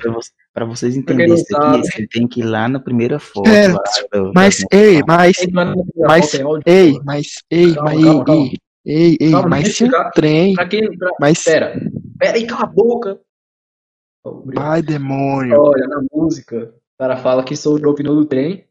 Pra 0.53 0.65
vocês 0.65 0.97
entenderem 0.97 1.33
isso 1.33 1.45
aqui, 1.55 1.77
você 1.77 2.07
tem 2.07 2.27
que 2.27 2.41
ir 2.41 2.43
lá 2.43 2.67
na 2.67 2.79
primeira 2.79 3.19
foto. 3.19 3.43
Pera, 3.49 3.73
lá 3.73 3.83
do- 4.11 4.33
Mas, 4.35 4.59
da- 4.59 4.77
ei, 4.77 5.01
mas, 5.07 5.37
Mas- 5.97 6.33
é 6.33 6.43
ei, 6.65 6.99
mas, 7.05 7.27
ei, 7.49 7.73
Calma, 7.73 7.89
mas, 7.93 8.03
calma, 8.03 8.25
calma. 8.25 8.41
ei, 8.45 8.59
ei, 8.85 9.17
ei, 9.21 9.31
Calma, 9.31 9.49
mas 9.49 9.63
se 9.63 9.83
um 9.83 9.87
explicar. 9.87 10.11
trem, 10.11 10.53
Pra 10.55 10.67
quem. 10.67 10.97
Pra... 10.97 11.09
mas, 11.21 11.43
Pera, 11.43 11.79
pera 12.19 12.37
aí, 12.37 12.45
cala 12.47 12.63
a 12.63 12.65
boca. 12.67 13.21
Ai, 14.57 14.81
demônio, 14.81 15.57
Olha, 15.59 15.87
na 15.87 16.01
música, 16.13 16.75
o 16.75 16.97
cara 16.99 17.15
fala 17.17 17.43
que 17.45 17.55
sobrou 17.55 17.93
o 17.93 17.95
pneu 17.95 18.13
do 18.13 18.25
trem. 18.25 18.65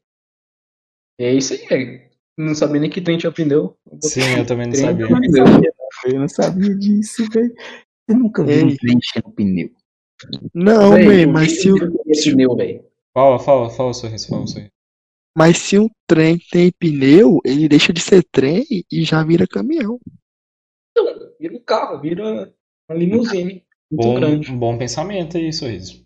E 1.19 1.25
é 1.25 1.33
isso 1.33 1.55
aí, 1.55 1.67
velho. 1.67 2.01
Não 2.39 2.55
sabia 2.55 2.81
nem 2.81 2.91
que 2.91 3.01
trem 3.01 3.19
tinha 3.19 3.33
pneu. 3.33 3.77
Sim, 4.05 4.21
eu 4.39 4.47
também 4.47 4.67
não 4.69 4.75
sabia. 4.75 5.07
Eu 6.07 6.21
não 6.21 6.29
sabia 6.29 6.75
disso, 6.75 7.27
velho. 7.31 7.53
Você 8.09 8.17
nunca 8.17 8.45
viu 8.45 8.67
um 8.67 8.77
trem 8.77 8.97
enchendo 8.99 9.31
pneu. 9.35 9.71
Não, 10.55 10.91
Véi, 10.91 11.27
man, 11.27 11.33
mas 11.33 11.61
se, 11.61 11.71
o, 11.71 11.77
tinha 11.77 12.35
pneu. 12.35 12.57
Fala, 13.13 13.39
fala, 13.39 13.71
fala, 13.71 13.93
sorriso, 13.95 14.29
fala, 14.29 14.47
sorriso. 14.47 14.71
mas 15.37 15.59
se 15.59 15.79
um 15.79 15.89
trem 16.07 16.39
tem 16.51 16.71
pneu, 16.79 17.39
ele 17.45 17.69
deixa 17.69 17.93
de 17.93 18.01
ser 18.01 18.25
trem 18.31 18.65
e 18.91 19.05
já 19.05 19.23
vira 19.25 19.47
caminhão, 19.47 19.99
Então, 20.91 21.33
vira 21.39 21.55
um 21.57 21.61
carro, 21.61 22.01
vira 22.01 22.53
uma 22.89 22.97
limusine. 22.99 23.65
Muito 23.91 24.05
Bom, 24.05 24.15
grande. 24.15 24.51
um 24.53 24.59
bom 24.59 24.79
pensamento 24.79 25.37
aí, 25.37 25.53
sorriso. 25.53 26.05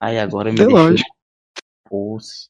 Aí 0.00 0.18
agora 0.18 0.52
me 0.52 0.60
É 0.60 0.64
deixou. 0.64 0.78
lógico. 0.78 1.16
Poxa. 1.88 2.46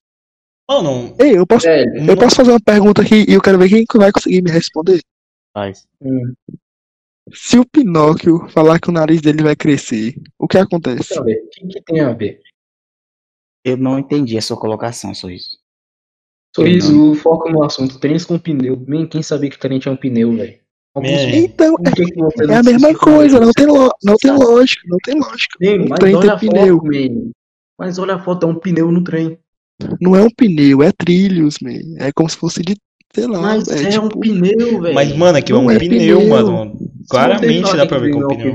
Mano, 0.68 1.14
ei, 1.20 1.38
eu 1.38 1.46
posso, 1.46 1.66
Velho, 1.66 2.10
eu 2.10 2.16
posso 2.16 2.36
fazer 2.36 2.50
uma 2.50 2.60
pergunta 2.60 3.00
aqui 3.00 3.24
e 3.28 3.34
eu 3.34 3.40
quero 3.40 3.56
ver 3.58 3.68
quem 3.68 3.84
vai 3.94 4.10
conseguir 4.10 4.42
me 4.42 4.50
responder, 4.50 5.00
Faz. 5.54 5.86
hum, 6.02 6.34
se 7.32 7.58
o 7.58 7.64
Pinóquio 7.66 8.48
falar 8.48 8.78
que 8.80 8.88
o 8.88 8.92
nariz 8.92 9.20
dele 9.20 9.42
vai 9.42 9.56
crescer, 9.56 10.14
o 10.38 10.46
que 10.46 10.58
acontece? 10.58 11.18
O 11.18 11.24
que, 11.24 11.66
que 11.68 11.82
tem 11.82 12.00
a 12.00 12.12
ver? 12.12 12.40
Eu 13.64 13.76
não 13.76 13.98
entendi 13.98 14.38
a 14.38 14.42
sua 14.42 14.56
colocação, 14.58 15.12
Sorriso. 15.14 15.58
Sorriso, 16.54 17.14
foca 17.16 17.50
no 17.50 17.62
assunto. 17.64 17.98
Trens 17.98 18.24
com 18.24 18.38
pneu. 18.38 18.82
Nem 18.86 19.06
quem 19.06 19.22
sabia 19.22 19.50
que 19.50 19.58
trem 19.58 19.78
tinha 19.78 19.92
um 19.92 19.96
pneu, 19.96 20.34
velho. 20.36 20.58
Alguns- 20.94 21.10
Man. 21.26 21.30
Então, 21.36 21.74
Por 21.74 21.92
que 21.92 22.02
é, 22.02 22.46
não 22.46 22.54
é 22.54 22.56
a 22.58 22.62
mesma 22.62 22.94
coisa, 22.96 23.38
não 23.40 23.52
tem, 23.52 23.66
lo, 23.66 23.90
não 24.02 24.16
tem 24.16 24.30
lógica, 24.30 24.82
não 24.86 24.96
tem 25.04 25.18
lógica. 25.20 25.58
Sim, 25.62 25.80
Um 25.80 25.88
mas 25.88 25.98
trem 25.98 26.14
olha 26.14 26.22
tem 26.22 26.30
a 26.30 26.38
pneu. 26.52 26.76
foto, 26.78 26.86
man. 26.86 27.30
Mas 27.78 27.98
olha 27.98 28.14
a 28.14 28.18
foto, 28.24 28.46
é 28.46 28.48
um 28.48 28.58
pneu 28.58 28.90
no 28.90 29.04
trem. 29.04 29.38
Não 30.00 30.16
é 30.16 30.22
um 30.22 30.30
pneu, 30.30 30.82
é 30.82 30.90
trilhos, 30.92 31.56
man. 31.60 31.72
É 31.98 32.10
como 32.12 32.30
se 32.30 32.36
fosse 32.38 32.62
de, 32.62 32.74
sei 33.16 33.26
lá, 33.26 33.40
Mas 33.40 33.68
é, 33.68 33.94
é, 33.94 34.00
um 34.00 34.08
tipo, 34.08 34.20
pneu, 34.20 34.80
velho. 34.82 34.94
mas, 34.94 35.16
mano, 35.16 35.38
aqui 35.38 35.52
é 35.52 35.54
um 35.56 35.70
é 35.70 35.78
pneu, 35.78 36.18
pneu. 36.18 36.28
mano. 36.28 36.78
Claramente 37.08 37.76
dá 37.76 37.86
pra 37.86 37.98
ver 37.98 38.10
que 38.10 38.16
é 38.16 38.18
um 38.18 38.20
não 38.20 38.28
pneu. 38.28 38.54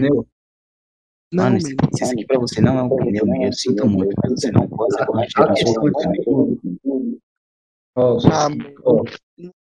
não, 1.34 1.43
Mano, 1.43 1.52
man. 1.54 1.58
isso, 1.58 1.76
isso 1.93 2.12
aqui 2.13 2.26
pra 2.26 2.39
você 2.39 2.62
não 2.62 2.78
é 2.78 2.84
um 2.84 2.95
pneu. 2.95 3.26
Eu 3.41 3.54
sinto 3.54 3.88
muito, 3.88 4.13
mas 4.24 4.34
você 4.34 4.52
não 4.52 4.67
pode 4.67 4.93
ser 4.93 5.06
correto. 5.06 5.41
A 5.41 5.54
questão 5.54 5.84
disso 5.91 6.13
tudo. 6.24 7.17
Ó, 7.95 8.17
ó, 8.86 9.04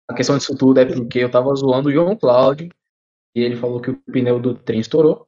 a 0.07 0.13
questão 0.13 0.37
disso 0.37 0.55
tudo 0.57 0.79
é 0.79 0.85
porque 0.85 1.19
eu 1.19 1.31
tava 1.31 1.53
zoando 1.55 1.89
o 1.89 1.91
João 1.91 2.15
Cláudio 2.15 2.69
e 3.35 3.41
ele 3.41 3.55
falou 3.55 3.79
que 3.81 3.91
o 3.91 3.99
pneu 4.11 4.39
do 4.39 4.53
trem 4.53 4.79
estourou. 4.79 5.25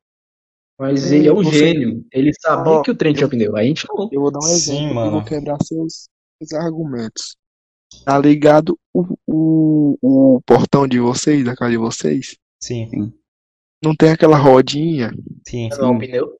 Mas 0.79 1.01
Sim, 1.01 1.17
ele 1.17 1.27
é 1.27 1.33
um 1.33 1.43
gênio. 1.43 2.05
Ele 2.11 2.31
sabia 2.39 2.81
que 2.81 2.91
o 2.91 2.95
trem 2.95 3.13
tinha 3.13 3.27
pneu. 3.29 3.55
A 3.55 3.63
gente 3.63 3.85
não. 3.87 4.09
Eu 4.11 4.21
vou 4.21 4.31
dar 4.31 4.39
um 4.39 4.41
Sim, 4.41 4.53
exemplo 4.75 4.91
e 4.91 4.93
mano. 4.95 5.11
vou 5.11 5.23
quebrar 5.23 5.57
seus, 5.63 6.07
seus 6.41 6.53
argumentos. 6.59 7.35
Tá 8.05 8.17
ligado 8.17 8.77
o, 8.93 9.05
o, 9.27 9.97
o 10.35 10.41
portão 10.45 10.87
de 10.87 10.99
vocês, 10.99 11.43
da 11.45 11.55
casa 11.55 11.71
de 11.71 11.77
vocês? 11.77 12.35
Sim, 12.61 13.11
Não 13.83 13.95
tem 13.95 14.11
aquela 14.11 14.37
rodinha? 14.37 15.11
sim. 15.47 15.69
Não 15.69 15.85
é 15.85 15.91
um 15.91 15.99
pneu. 15.99 16.37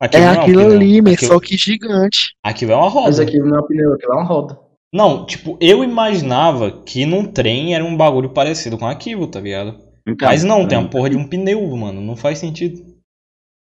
Aquilo 0.00 0.22
É 0.22 0.26
não 0.26 0.34
um 0.36 0.40
aquilo 0.42 0.62
pneu. 0.62 0.76
ali, 0.76 1.02
man, 1.02 1.12
Aquilo- 1.12 1.32
só 1.32 1.40
que 1.40 1.56
gigante. 1.56 2.34
Aquilo 2.42 2.72
é 2.72 2.76
uma 2.76 2.88
roda. 2.88 3.06
Mas 3.06 3.20
aquilo 3.20 3.46
não 3.48 3.56
é 3.58 3.60
um 3.60 3.66
pneu, 3.66 3.92
aquilo 3.94 4.12
é 4.12 4.16
uma 4.16 4.24
roda. 4.24 4.58
Não, 4.92 5.26
tipo, 5.26 5.58
eu 5.60 5.84
imaginava 5.84 6.82
que 6.82 7.04
num 7.04 7.30
trem 7.30 7.74
era 7.74 7.84
um 7.84 7.96
bagulho 7.96 8.30
parecido 8.30 8.78
com 8.78 8.86
aquilo, 8.86 9.26
tá 9.26 9.40
ligado? 9.40 9.78
Então, 10.06 10.28
Mas 10.28 10.42
não, 10.44 10.60
tem 10.60 10.68
pra 10.68 10.78
a 10.78 10.82
mim, 10.82 10.88
porra 10.88 11.10
de 11.10 11.16
um 11.16 11.28
pneu, 11.28 11.66
mano. 11.76 12.00
Não 12.00 12.16
faz 12.16 12.38
sentido. 12.38 12.82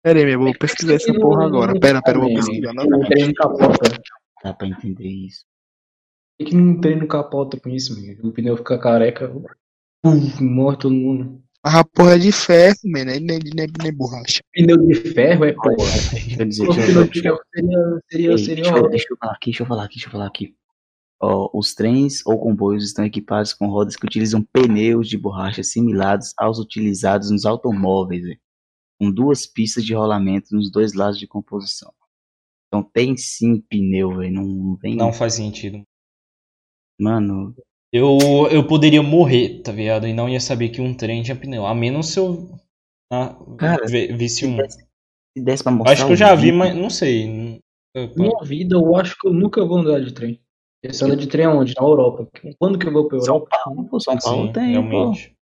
Pera 0.02 0.20
aí, 0.20 0.24
meu, 0.26 0.36
eu 0.36 0.40
vou 0.46 0.58
pesquisar 0.58 0.94
essa 0.94 1.14
porra 1.14 1.46
agora. 1.46 1.78
Pera, 1.78 2.02
pera, 2.02 2.18
eu 2.18 2.22
vou 2.22 2.34
pesquisar. 2.34 2.74
Não, 2.74 2.86
não 2.86 3.02
capota. 3.34 4.02
Dá 4.42 4.54
pra 4.54 4.68
entender 4.68 5.10
isso. 5.10 5.44
Por 6.40 6.46
que 6.46 6.52
que 6.52 6.56
não 6.56 6.80
trem 6.80 6.98
não 6.98 7.06
capota 7.06 7.60
com 7.60 7.70
isso, 7.70 8.02
meu? 8.02 8.18
O 8.24 8.32
pneu 8.32 8.56
fica 8.56 8.80
careca. 8.80 9.30
Puf, 10.02 10.42
morre 10.42 10.78
todo 10.78 10.96
mundo. 10.96 11.44
Mas 11.62 11.76
a 11.76 11.84
porra 11.84 12.16
é 12.16 12.18
de 12.18 12.32
ferro, 12.32 12.78
man, 12.86 13.04
nem, 13.04 13.20
nem, 13.20 13.40
nem, 13.54 13.68
nem 13.84 13.94
borracha. 13.94 14.42
Pneu 14.54 14.78
de 14.88 14.96
ferro 14.96 15.44
é 15.44 15.52
porra. 15.52 15.76
Deixa 15.76 16.42
eu 16.42 16.46
dizer, 16.46 16.68
deixa 16.68 16.92
eu, 16.92 17.06
deixa 17.10 17.28
eu, 17.28 17.40
seria, 17.54 18.02
seria, 18.10 18.32
Ei, 18.32 18.38
seria 18.38 18.64
deixa, 18.64 18.78
eu, 18.78 18.90
deixa 18.90 19.08
eu 19.12 19.18
falar 19.18 19.34
aqui, 19.34 19.50
deixa 19.50 19.64
eu 19.64 19.68
falar 19.68 19.84
aqui, 19.84 19.96
deixa 19.96 20.08
eu 20.08 20.12
falar 20.12 20.28
aqui. 20.28 20.56
Ó, 21.22 21.50
os 21.54 21.76
trens 21.76 22.26
ou 22.26 22.40
comboios 22.40 22.86
estão 22.86 23.04
equipados 23.04 23.52
com 23.52 23.68
rodas 23.68 23.98
que 23.98 24.06
utilizam 24.06 24.42
pneus 24.42 25.10
de 25.10 25.18
borracha 25.18 25.62
similares 25.62 26.34
aos 26.38 26.58
utilizados 26.58 27.30
nos 27.32 27.46
automóveis, 27.46 28.24
com 28.98 29.12
duas 29.12 29.46
pistas 29.46 29.84
de 29.84 29.94
rolamento 29.94 30.56
nos 30.56 30.72
dois 30.72 30.94
lados 30.94 31.20
de 31.20 31.28
composição. 31.28 31.94
Então 32.68 32.82
tem 32.82 33.18
sim 33.18 33.60
pneu, 33.60 34.16
velho, 34.16 34.36
não, 34.36 34.46
não 34.46 34.76
vem. 34.78 34.96
Não 34.96 35.12
faz 35.12 35.34
sentido. 35.34 35.84
Mano, 37.00 37.56
Eu, 37.92 38.18
eu 38.52 38.68
poderia 38.68 39.02
morrer, 39.02 39.62
tá 39.64 39.72
ligado? 39.72 40.06
E 40.08 40.14
não 40.14 40.30
ia 40.30 40.40
saber 40.40 40.70
que 40.70 40.82
um 40.82 40.94
trem 40.94 41.24
tinha 41.24 41.36
pneu. 41.36 41.66
A 41.66 41.74
menos 41.74 42.10
se 42.10 42.20
eu 42.20 42.50
ah, 43.12 43.36
Cara, 43.58 43.86
visse 43.86 44.38
se 44.42 44.46
um. 44.46 44.58
desse, 44.58 44.78
se 45.38 45.44
desse 45.44 45.64
pra 45.64 45.72
mostrar 45.72 45.94
Acho 45.94 46.06
que 46.06 46.12
eu 46.14 46.18
já 46.18 46.36
vi, 46.36 46.52
mas 46.52 46.76
não 46.76 46.90
sei. 46.90 47.60
Eu- 47.96 48.10
Minha 48.16 48.44
vida, 48.44 48.76
eu 48.76 48.96
acho 48.96 49.16
que 49.20 49.28
eu 49.28 49.34
nunca 49.34 49.66
vou 49.66 49.80
andar 49.80 50.00
de 50.02 50.14
trem. 50.14 50.40
Você 50.86 51.04
anda 51.04 51.16
de 51.18 51.28
trem 51.28 51.46
aonde? 51.46 51.74
Na 51.76 51.84
Europa. 51.86 52.28
Quando 52.60 52.78
que 52.78 52.88
eu 52.88 52.94
vou 52.94 53.08
pra 53.08 53.20
São 53.20 53.36
Europa? 53.36 53.58
Paulo, 53.64 53.84
pô, 53.90 54.00
São 54.00 54.18
Paulo 54.18 54.46
Sim, 54.48 54.54
tem, 54.54 54.72
realmente. 54.72 55.30
pô. 55.30 55.36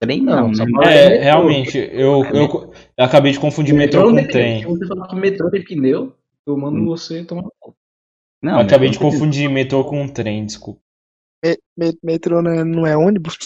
Trem 0.00 0.20
Não, 0.20 0.48
não, 0.48 0.54
São 0.54 0.66
né? 0.66 0.72
Paulo 0.72 0.88
É, 0.88 1.08
metrô. 1.08 1.22
realmente, 1.22 1.78
eu, 1.78 2.24
eu, 2.24 2.72
eu 2.98 3.04
acabei 3.04 3.32
de 3.32 3.38
confundir 3.38 3.74
metrô 3.74 4.02
não 4.02 4.10
com 4.10 4.16
tem 4.16 4.28
trem. 4.28 4.60
Se 4.60 4.66
você 4.66 4.86
falar 4.86 5.08
que 5.08 5.14
metrô 5.14 5.50
tem 5.50 5.64
pneu, 5.64 6.12
eu 6.46 6.56
mando 6.58 6.80
Hum. 6.80 6.86
você 6.86 7.24
tomar. 7.24 7.44
Não, 8.42 8.58
acabei 8.60 8.90
de 8.90 8.98
metrô 8.98 9.10
confundir 9.10 9.48
metrô 9.48 9.84
com 9.84 10.08
trem, 10.08 10.44
desculpa. 10.44 10.80
Me- 11.44 11.58
me- 11.76 11.98
metrô 12.02 12.40
não 12.42 12.50
é, 12.50 12.64
não 12.64 12.86
é 12.86 12.96
ônibus? 12.96 13.36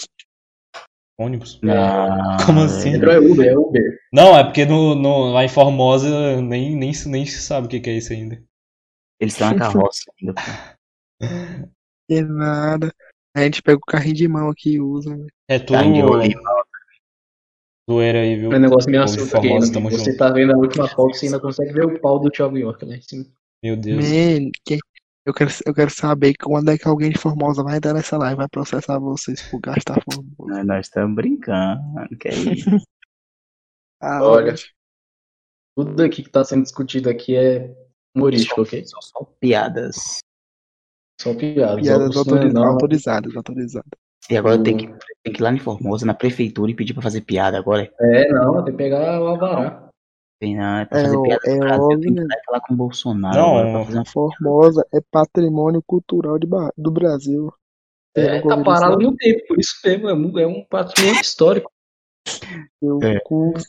Ônibus? 1.19 1.59
Não, 1.61 1.73
Como 2.45 2.61
assim? 2.61 2.91
Metrô 2.91 3.11
é 3.11 3.19
Uber, 3.19 3.47
é 3.47 3.57
Uber. 3.57 3.99
Não, 4.13 4.37
é 4.37 4.43
porque 4.43 4.65
no, 4.65 4.93
no- 4.95 5.31
lá 5.31 5.43
em 5.43 5.49
Formosa 5.49 6.41
nem, 6.41 6.75
nem, 6.75 6.93
se- 6.93 7.09
nem 7.09 7.25
se 7.25 7.41
sabe 7.41 7.67
o 7.67 7.69
que, 7.69 7.79
que 7.79 7.89
é 7.89 7.97
isso 7.97 8.13
ainda. 8.13 8.41
Eles 9.19 9.33
estão 9.33 9.49
na 9.49 9.55
carroça 9.57 10.01
ainda, 10.21 10.33
pô. 10.33 10.41
Que 12.07 12.21
nada. 12.21 12.93
A 13.35 13.41
gente 13.41 13.61
pega 13.61 13.77
o 13.77 13.81
carrinho 13.81 14.15
de 14.15 14.27
mão 14.27 14.49
aqui 14.49 14.73
e 14.73 14.81
usa. 14.81 15.15
né? 15.15 15.27
É 15.49 15.59
tudo 15.59 15.77
Rolim. 15.77 16.33
zoeira 17.89 18.21
aí, 18.21 18.35
viu? 18.35 18.51
É 18.51 18.57
um 18.57 18.59
negócio 18.59 18.89
meio 18.89 19.03
assunto 19.03 19.35
aqui. 19.37 19.47
Né? 19.53 19.59
Você 19.59 20.11
junto. 20.11 20.17
tá 20.17 20.29
vendo 20.31 20.53
a 20.53 20.57
última 20.57 20.87
foto, 20.87 21.15
você 21.15 21.25
ainda 21.25 21.39
consegue 21.39 21.73
ver 21.73 21.85
o 21.85 21.99
pau 21.99 22.19
do 22.19 22.29
Thiago 22.29 22.57
York 22.57 22.85
lá 22.85 22.95
em 22.95 23.01
cima. 23.01 23.25
Meu 23.63 23.75
Deus. 23.75 24.05
Man, 24.05 24.51
quem, 24.65 24.77
Eu 25.27 25.33
quero, 25.33 25.49
eu 25.65 25.73
quero 25.73 25.89
saber 25.91 26.33
quando 26.41 26.69
é 26.71 26.77
que 26.77 26.87
alguém 26.87 27.09
de 27.09 27.19
Formosa 27.19 27.61
vai 27.61 27.75
entrar 27.77 27.93
nessa 27.93 28.17
live 28.17 28.37
vai 28.37 28.47
processar 28.47 28.97
vocês 28.97 29.41
por 29.51 29.59
gastar 29.59 30.01
Formosa. 30.09 30.33
Nós- 30.39 30.65
Nós 30.65 30.85
estamos 30.87 31.15
brincando. 31.15 31.81
Que 32.17 32.29
é 32.29 32.33
isso? 32.33 32.69
Ah, 33.99 34.23
Olha. 34.23 34.53
Tudo 35.75 36.03
aqui 36.03 36.21
que 36.23 36.29
tá 36.29 36.43
sendo 36.45 36.61
discutido 36.61 37.09
aqui 37.09 37.35
é 37.35 37.75
humorístico, 38.15 38.61
ok? 38.61 38.85
São 38.85 39.01
só 39.01 39.23
piadas. 39.39 40.19
São 41.19 41.35
piadas. 41.35 41.81
piadas 41.83 42.09
Não, 42.11 42.19
autori- 42.19 42.53
não, 42.53 42.63
autorizadas, 42.63 43.35
autorizadas. 43.35 43.89
E 44.29 44.37
agora 44.37 44.61
tem 44.61 44.77
que, 44.77 44.85
tem 45.23 45.33
que 45.33 45.41
ir 45.41 45.43
lá 45.43 45.51
em 45.51 45.57
Formosa, 45.57 46.05
na 46.05 46.13
prefeitura, 46.13 46.69
e 46.69 46.75
pedir 46.75 46.93
pra 46.93 47.01
fazer 47.01 47.21
piada 47.21 47.57
agora. 47.57 47.91
É, 47.99 48.29
não, 48.31 48.63
tem 48.63 48.71
que 48.73 48.77
pegar 48.77 49.19
o 49.19 49.27
Alvará. 49.29 49.86
Tem 50.39 50.55
não, 50.55 50.77
é 50.77 50.85
pra 50.85 50.99
É, 50.99 51.03
fazer 51.03 51.17
ó, 51.17 51.21
piada 51.23 51.41
é 51.45 51.57
Brasil, 51.57 51.87
tem 51.89 51.99
que 51.99 52.09
óbvio. 52.21 52.27
e 52.29 52.45
falar 52.45 52.61
com 52.61 52.73
o 52.73 52.77
Bolsonaro. 52.77 53.35
Não, 53.37 53.57
agora 53.57 53.71
pra 53.71 53.85
fazer 53.85 53.97
uma 53.97 54.05
Formosa 54.05 54.87
é 54.93 54.99
patrimônio 55.11 55.81
cultural 55.85 56.37
de 56.37 56.45
Ba- 56.47 56.71
do 56.77 56.91
Brasil. 56.91 57.51
É, 58.15 58.41
tá 58.41 58.63
parado 58.63 58.97
no 58.99 59.15
tempo, 59.15 59.45
por 59.47 59.59
isso 59.59 59.73
mesmo, 59.85 60.09
é 60.09 60.13
um, 60.13 60.39
é 60.39 60.47
um 60.47 60.65
patrimônio 60.69 61.21
histórico. 61.21 61.71
É. 63.03 63.15
Eu 63.15 63.21
curso, 63.23 63.67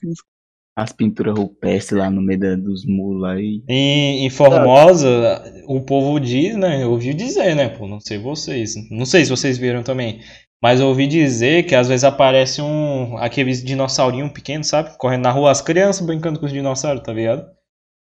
as 0.76 0.92
pinturas 0.92 1.36
rupestres 1.38 1.98
lá 1.98 2.10
no 2.10 2.20
meio 2.20 2.38
da- 2.40 2.56
dos 2.56 2.84
muros 2.84 3.22
lá 3.22 3.40
e. 3.40 3.62
Em, 3.68 4.26
em 4.26 4.30
Formosa, 4.30 5.08
o 5.66 5.80
povo 5.80 6.18
diz, 6.20 6.54
né? 6.56 6.82
Eu 6.82 6.90
ouvi 6.92 7.14
dizer, 7.14 7.54
né? 7.56 7.68
Pô, 7.68 7.88
não 7.88 7.98
sei 8.00 8.18
vocês. 8.18 8.74
Não 8.90 9.06
sei 9.06 9.24
se 9.24 9.30
vocês 9.30 9.58
viram 9.58 9.82
também. 9.82 10.20
Mas 10.62 10.80
eu 10.80 10.88
ouvi 10.88 11.06
dizer 11.06 11.64
que 11.64 11.74
às 11.74 11.86
vezes 11.88 12.04
aparece 12.04 12.60
um. 12.60 13.16
aqueles 13.18 13.62
dinossaurinho 13.62 14.32
pequeno, 14.32 14.64
sabe? 14.64 14.96
Correndo 14.98 15.22
na 15.22 15.30
rua, 15.30 15.50
as 15.50 15.60
crianças 15.62 16.04
brincando 16.04 16.40
com 16.40 16.46
os 16.46 16.52
dinossauros, 16.52 17.02
tá 17.02 17.12
ligado? 17.12 17.46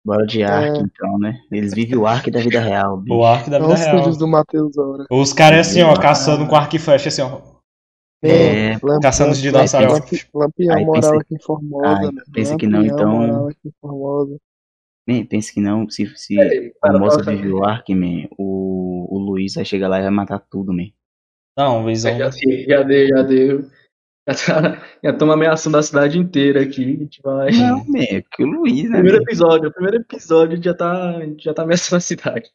Bora 0.05 0.25
de 0.25 0.43
arco, 0.43 0.79
então, 0.83 1.19
né? 1.19 1.39
Eles 1.51 1.75
vivem 1.75 1.97
o 1.99 2.07
arco 2.07 2.31
da 2.31 2.41
vida 2.41 2.61
real. 2.61 2.97
bicho. 2.97 3.17
O 3.17 3.25
arco 3.25 3.51
da 3.51 3.59
vida 3.59 3.75
os 3.75 3.81
real. 3.81 3.99
filhos 3.99 4.17
do 4.17 4.29
Matheus. 4.29 4.73
Os 5.11 5.33
caras 5.33 5.69
assim, 5.69 5.83
ó, 5.83 5.95
caçando 5.97 6.47
com 6.47 6.55
arco 6.55 6.77
e 6.77 6.79
flecha, 6.79 7.09
assim, 7.09 7.23
ó. 7.23 7.41
É, 8.23 8.79
Lamp- 8.83 9.03
caçando 9.03 9.33
os 9.33 9.39
dinossauros. 9.43 9.93
lamp- 9.93 10.13
Lampião 10.35 10.75
Aí 10.77 10.85
moral 10.85 11.01
pensa- 11.03 11.17
aqui 11.17 11.35
em 11.35 11.41
Formosa, 11.41 11.87
Ai, 11.89 12.07
né? 12.07 12.23
pensa 12.33 12.57
que 12.57 12.67
não, 12.67 12.85
então-. 12.85 13.49
Man, 15.09 15.25
pensa 15.27 15.53
que 15.53 15.61
não, 15.61 15.89
se, 15.89 16.07
se 16.17 16.41
É, 16.41 16.73
a 16.83 16.93
moça 16.99 17.19
nossa, 17.19 17.31
vive 17.31 17.53
o 17.53 17.65
arco, 17.65 17.93
man, 17.95 18.27
o, 18.39 19.07
o 19.15 19.19
Luiz 19.19 19.55
vai 19.55 19.65
chegar 19.65 19.89
lá 19.89 19.99
e 19.99 20.03
vai 20.03 20.11
matar 20.11 20.39
tudo, 20.39 20.73
man. 20.73 20.87
Não, 21.57 21.83
Luizão. 21.83 22.19
Já, 22.19 22.31
já 22.31 22.83
deu, 22.83 23.09
já 23.09 23.23
deu. 23.23 23.71
Já 24.29 24.35
tá, 24.35 24.87
estamos 25.03 25.35
ameaçando 25.35 25.79
a 25.79 25.83
cidade 25.83 26.19
inteira 26.19 26.63
aqui. 26.63 26.83
A 26.83 26.99
gente 26.99 27.23
vai. 27.23 27.51
Não, 27.53 27.85
é 27.97 28.23
que 28.23 28.43
o 28.43 28.47
Luiz, 28.47 28.91
né? 28.91 28.97
Primeiro 28.99 29.23
episódio, 29.23 29.69
o 29.69 29.73
primeiro 29.73 29.99
episódio 29.99 30.53
a 30.53 30.57
gente 30.57 30.65
já 30.65 30.75
tá, 30.75 31.15
já 31.39 31.55
tá 31.55 31.63
ameaçando 31.63 31.97
a 31.97 32.01
cidade. 32.01 32.51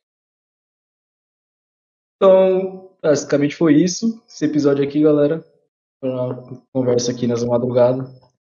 Então, 2.17 2.95
basicamente 3.01 3.55
foi 3.55 3.75
isso. 3.75 4.21
Esse 4.27 4.45
episódio 4.45 4.83
aqui, 4.83 5.01
galera. 5.01 5.43
Foi 5.99 6.09
uma 6.09 6.63
conversa 6.73 7.11
aqui 7.11 7.25
nessa 7.25 7.45
madrugada. 7.45 8.03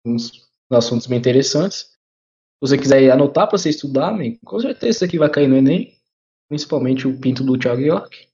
Uns 0.05 0.47
assuntos 0.71 1.07
bem 1.07 1.17
interessantes. 1.17 1.79
Se 1.79 2.61
você 2.61 2.77
quiser 2.77 3.09
anotar 3.11 3.47
pra 3.47 3.57
você 3.57 3.69
estudar, 3.69 4.11
man, 4.11 4.35
com 4.45 4.59
certeza 4.59 4.91
isso 4.91 5.05
aqui 5.05 5.17
vai 5.17 5.29
cair 5.29 5.47
no 5.47 5.57
Enem. 5.57 5.93
Principalmente 6.49 7.07
o 7.07 7.19
pinto 7.19 7.43
do 7.43 7.57
Thiago 7.57 7.81
York. 7.81 8.27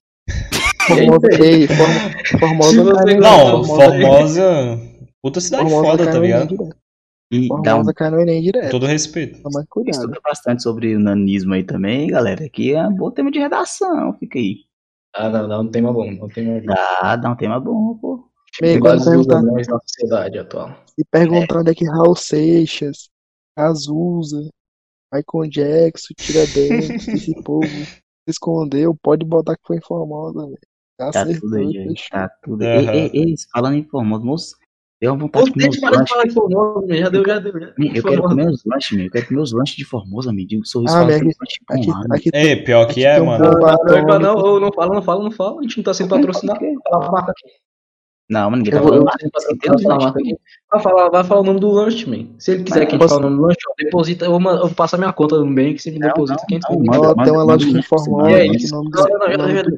Formosa, 0.88 1.28
É 1.32 1.46
ei, 1.46 1.68
Form- 1.68 2.40
Formosa 2.40 2.84
no- 2.84 3.20
Não, 3.20 3.64
Formosa- 3.64 3.86
Formosa. 3.90 4.80
Puta 5.22 5.40
cidade 5.40 5.64
Formosa 5.70 5.88
foda, 5.98 6.12
tá 6.12 6.20
ligado? 6.20 6.70
E 7.32 7.48
dá 7.48 7.56
um, 7.56 7.64
Formosa 7.64 7.94
cai 7.94 8.10
no 8.10 8.20
Enem 8.20 8.38
Com 8.40 8.44
direto. 8.52 8.72
todo 8.72 8.86
respeito. 8.86 9.42
Toma 9.42 9.66
cuidado. 9.70 9.96
estuda 9.96 10.20
bastante 10.24 10.62
sobre 10.64 10.96
o 10.96 11.00
nanismo 11.00 11.54
aí 11.54 11.64
também, 11.64 12.08
galera. 12.08 12.46
Aqui 12.46 12.74
é 12.74 12.88
um 12.88 12.94
bom 12.96 13.10
tema 13.12 13.32
de 13.32 13.40
redação, 13.40 14.14
fica 14.20 14.38
aí. 14.38 14.58
Ah, 15.16 15.30
não, 15.30 15.48
não, 15.48 15.62
um 15.62 15.68
tema 15.72 15.94
bom. 15.94 16.08
Um 16.10 16.28
tema 16.28 16.60
bom. 16.60 16.66
Dá, 16.66 17.16
dá 17.16 17.32
um 17.32 17.36
tema 17.36 17.60
bom, 17.60 17.98
pô. 18.00 18.30
Quando 18.80 19.02
sociedade 19.02 20.38
atual. 20.38 20.70
Se 20.88 21.04
perguntar 21.10 21.60
onde 21.60 21.72
é 21.72 21.76
que 21.76 21.86
Raul 21.86 22.16
Seixas, 22.16 23.10
Azusa, 23.58 24.48
Michael 25.12 25.50
Jackson, 25.50 26.14
Tiradentes, 26.18 27.08
esse 27.08 27.34
povo 27.44 27.66
se 27.68 28.02
escondeu, 28.28 28.96
pode 29.02 29.26
botar 29.26 29.56
que 29.56 29.62
foi 29.66 29.78
em 29.78 29.82
Formosa, 29.82 30.46
velho. 30.46 30.58
Tá 30.98 31.10
Acertou, 31.10 31.42
tudo 31.42 31.56
aí, 31.58 31.72
gente. 31.72 32.10
Tá 32.10 32.30
tudo 32.44 32.62
aí. 32.64 32.88
Ei, 32.88 32.90
ei, 32.90 33.12
ei, 33.14 33.36
falando 33.52 33.76
em 33.76 33.84
Formosa, 33.84 34.24
moço, 34.24 34.56
deu 35.02 35.12
uma 35.14 35.20
vontade 35.20 35.46
de 35.46 35.52
comer 35.54 35.66
eu 35.66 35.70
de 35.72 35.80
lanches. 35.82 36.10
falar 36.10 36.24
de 36.24 36.34
Formosa, 36.34 36.96
já 36.96 37.10
deu, 37.10 37.26
já 37.26 37.40
deu. 37.40 37.52
Já 37.60 37.60
Man, 37.78 37.86
Eu 37.96 38.04
quero 38.04 38.22
comer 38.22 38.48
os 38.50 38.64
lanches, 38.66 38.98
meu. 38.98 39.06
Eu 39.08 39.12
quero 39.12 39.28
comer 39.28 39.42
os 39.42 39.52
lanches 39.54 39.76
de 39.76 39.86
Formosa, 39.86 40.32
me 40.32 40.46
diga. 40.46 40.62
Sorriso 40.66 40.96
Ah, 40.96 41.08
que 41.08 42.14
aqui- 42.14 42.30
Ei, 42.34 42.64
pior 42.64 42.86
que 42.86 43.04
é, 43.06 43.20
um 43.22 43.26
mano. 43.26 43.44
Não, 43.44 43.60
não, 44.20 44.20
não, 44.20 44.60
não, 44.60 44.72
fala, 44.74 44.94
não 44.96 45.02
fala, 45.02 45.24
não 45.24 45.32
fala. 45.32 45.60
A 45.60 45.64
gente 45.64 45.78
não 45.78 45.84
tá 45.84 45.94
sendo 45.94 46.10
patrocinado. 46.10 46.60
Fala 46.90 47.08
a 47.08 47.12
marca 47.12 47.32
aqui. 47.32 47.50
Não, 48.30 48.50
mas 48.50 48.60
ninguém 48.60 48.72
tá 48.74 48.80
Eu 48.80 48.84
falando 48.84 49.00
eu 49.02 49.90
lanches 49.90 50.16
aqui. 50.16 50.38
Vai 50.72 50.82
falar, 50.82 51.10
vai 51.10 51.24
falar 51.26 51.42
o 51.42 51.44
nome 51.44 51.60
do 51.60 51.70
lanche, 51.72 52.10
man. 52.10 52.28
Se 52.40 52.52
ele 52.52 52.64
quiser 52.64 52.86
que 52.86 52.96
a 52.96 52.98
gente 52.98 53.10
fale 53.10 53.20
o 53.20 53.30
nome 53.30 53.36
do 53.36 53.42
lanche, 53.48 53.58
ó, 53.70 53.74
deposita, 53.78 54.26
eu, 54.26 54.40
vou 54.40 54.52
eu 54.52 54.70
passo 54.74 54.96
a 54.96 55.00
minha 55.00 55.12
conta 55.12 55.38
no 55.38 55.46
Nubank, 55.46 55.78
você 55.80 55.92
me 55.92 56.00
deposita 56.00 56.40
não, 56.40 56.48
500 56.48 56.70
não, 56.70 56.80
mil. 56.80 56.92
manda, 56.92 57.02
Ó, 57.02 57.10
manda, 57.10 57.24
tem 57.24 57.34
uma 57.34 57.44
loja 57.44 57.54
um 57.66 57.70
aqui 57.70 57.72
em 57.72 57.74
lanche 57.76 57.90
por 57.90 58.00
Formosa, 58.00 58.24
semana, 58.30 58.44
E 58.44 58.48
é 58.48 58.50
que 58.50 58.56
isso. 58.56 58.74
Não, 58.74 58.84
não, 58.84 58.90
não, 58.90 59.02
o 59.04 59.04
já 59.04 59.38
nome 59.38 59.38
deu, 59.38 59.56
já 59.58 59.62
do, 59.64 59.70
deu. 59.70 59.78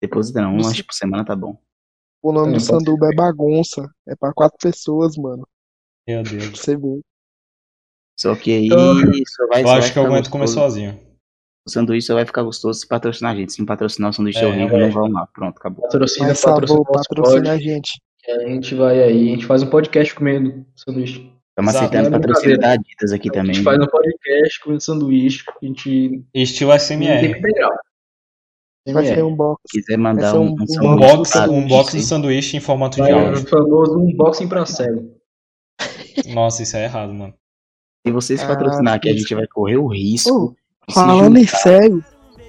Deposita 0.00 0.40
não, 0.40 0.54
um 0.54 0.62
lanche 0.62 0.82
por 0.82 0.94
semana 0.94 1.24
tá 1.24 1.36
bom. 1.36 1.56
o 2.22 2.32
nome 2.32 2.52
É, 2.52 2.54
do 2.54 2.60
sanduba 2.60 3.08
é 3.08 3.14
bagunça. 3.14 3.88
É 4.08 4.14
pra 4.16 4.32
quatro 4.32 4.56
pessoas, 4.62 5.16
mano. 5.16 5.46
Meu 6.08 6.22
Deus. 6.22 6.58
você 6.58 6.76
ver. 6.76 7.00
Só 8.18 8.34
que 8.34 8.52
aí 8.52 8.68
só 8.68 9.46
vai, 9.46 9.62
Eu 9.62 9.66
só 9.66 9.70
vai 9.70 9.78
acho 9.78 9.92
que 9.92 9.98
eu 9.98 10.06
aguento 10.06 10.30
comer 10.30 10.48
sozinho. 10.48 10.98
O 11.66 11.70
sanduíche 11.70 12.06
só 12.06 12.14
vai 12.14 12.24
ficar 12.26 12.42
gostoso 12.42 12.80
se 12.80 12.88
patrocinar 12.88 13.32
a 13.32 13.36
gente. 13.36 13.52
Se 13.52 13.58
não 13.60 13.66
patrocinar 13.66 14.10
o 14.10 14.12
sanduíche 14.12 14.40
é, 14.40 14.46
horrível, 14.46 14.76
é. 14.76 14.80
não 14.86 14.90
vão 14.90 15.10
lá. 15.10 15.26
Pronto, 15.32 15.56
acabou. 15.58 15.82
Patrocina, 15.82 16.26
Mais 16.26 16.40
patrocina, 16.42 16.82
patrocina 16.84 17.52
a 17.52 17.58
gente. 17.58 18.00
a 18.28 18.48
gente 18.48 18.74
vai 18.74 19.02
aí, 19.02 19.28
a 19.28 19.34
gente 19.34 19.46
faz 19.46 19.62
um 19.62 19.70
podcast 19.70 20.14
comendo 20.14 20.66
sanduíche. 20.74 21.30
Estamos 21.50 21.74
aceitando 21.74 22.08
é 22.08 22.10
patrocínio 22.10 22.58
da. 22.58 22.72
Adidas 22.72 23.12
aqui 23.12 23.28
A 23.28 23.32
também. 23.32 23.54
gente 23.54 23.64
faz 23.64 23.78
um 23.78 23.86
podcast 23.86 24.60
comendo 24.60 24.80
sanduíche, 24.80 25.44
a 25.48 25.66
gente 25.66 26.24
Estilo 26.34 26.72
SMR. 26.78 27.40
Integral. 28.86 29.04
Vai 29.04 29.14
ser 29.14 29.20
É. 29.20 29.24
um 29.24 29.34
box. 29.36 29.60
Se 29.70 29.80
quiser 29.80 29.96
mandar 29.98 30.34
um, 30.36 30.44
um- 30.44 30.48
um 30.48 30.52
um 30.52 30.54
Um 30.54 30.66
sanduíche 30.66 31.16
box, 31.16 31.30
pra 31.32 31.50
um 31.50 31.66
box 31.66 31.92
de 31.92 32.02
sanduíche 32.02 32.56
em 32.56 32.60
formato 32.60 32.96
de 32.96 33.02
Vai, 33.02 33.12
áudio. 33.12 33.42
o 33.44 33.48
famoso 33.48 33.98
unboxing 33.98 34.48
pra 34.48 34.64
cego. 34.66 35.10
Nossa, 36.34 36.62
isso 36.62 36.76
é 36.76 36.84
errado, 36.84 37.12
mano. 37.12 37.34
Se 38.06 38.12
vocês 38.12 38.42
Ah, 38.42 38.46
patrocinar 38.46 38.94
aqui, 38.94 39.10
a 39.10 39.12
gente 39.12 39.34
vai 39.34 39.46
correr 39.46 39.76
o 39.76 39.86
risco 39.86 40.54
de 40.88 40.94
se 40.94 41.00
Falando 41.00 41.36
em 41.38 41.46
cego, 41.46 42.02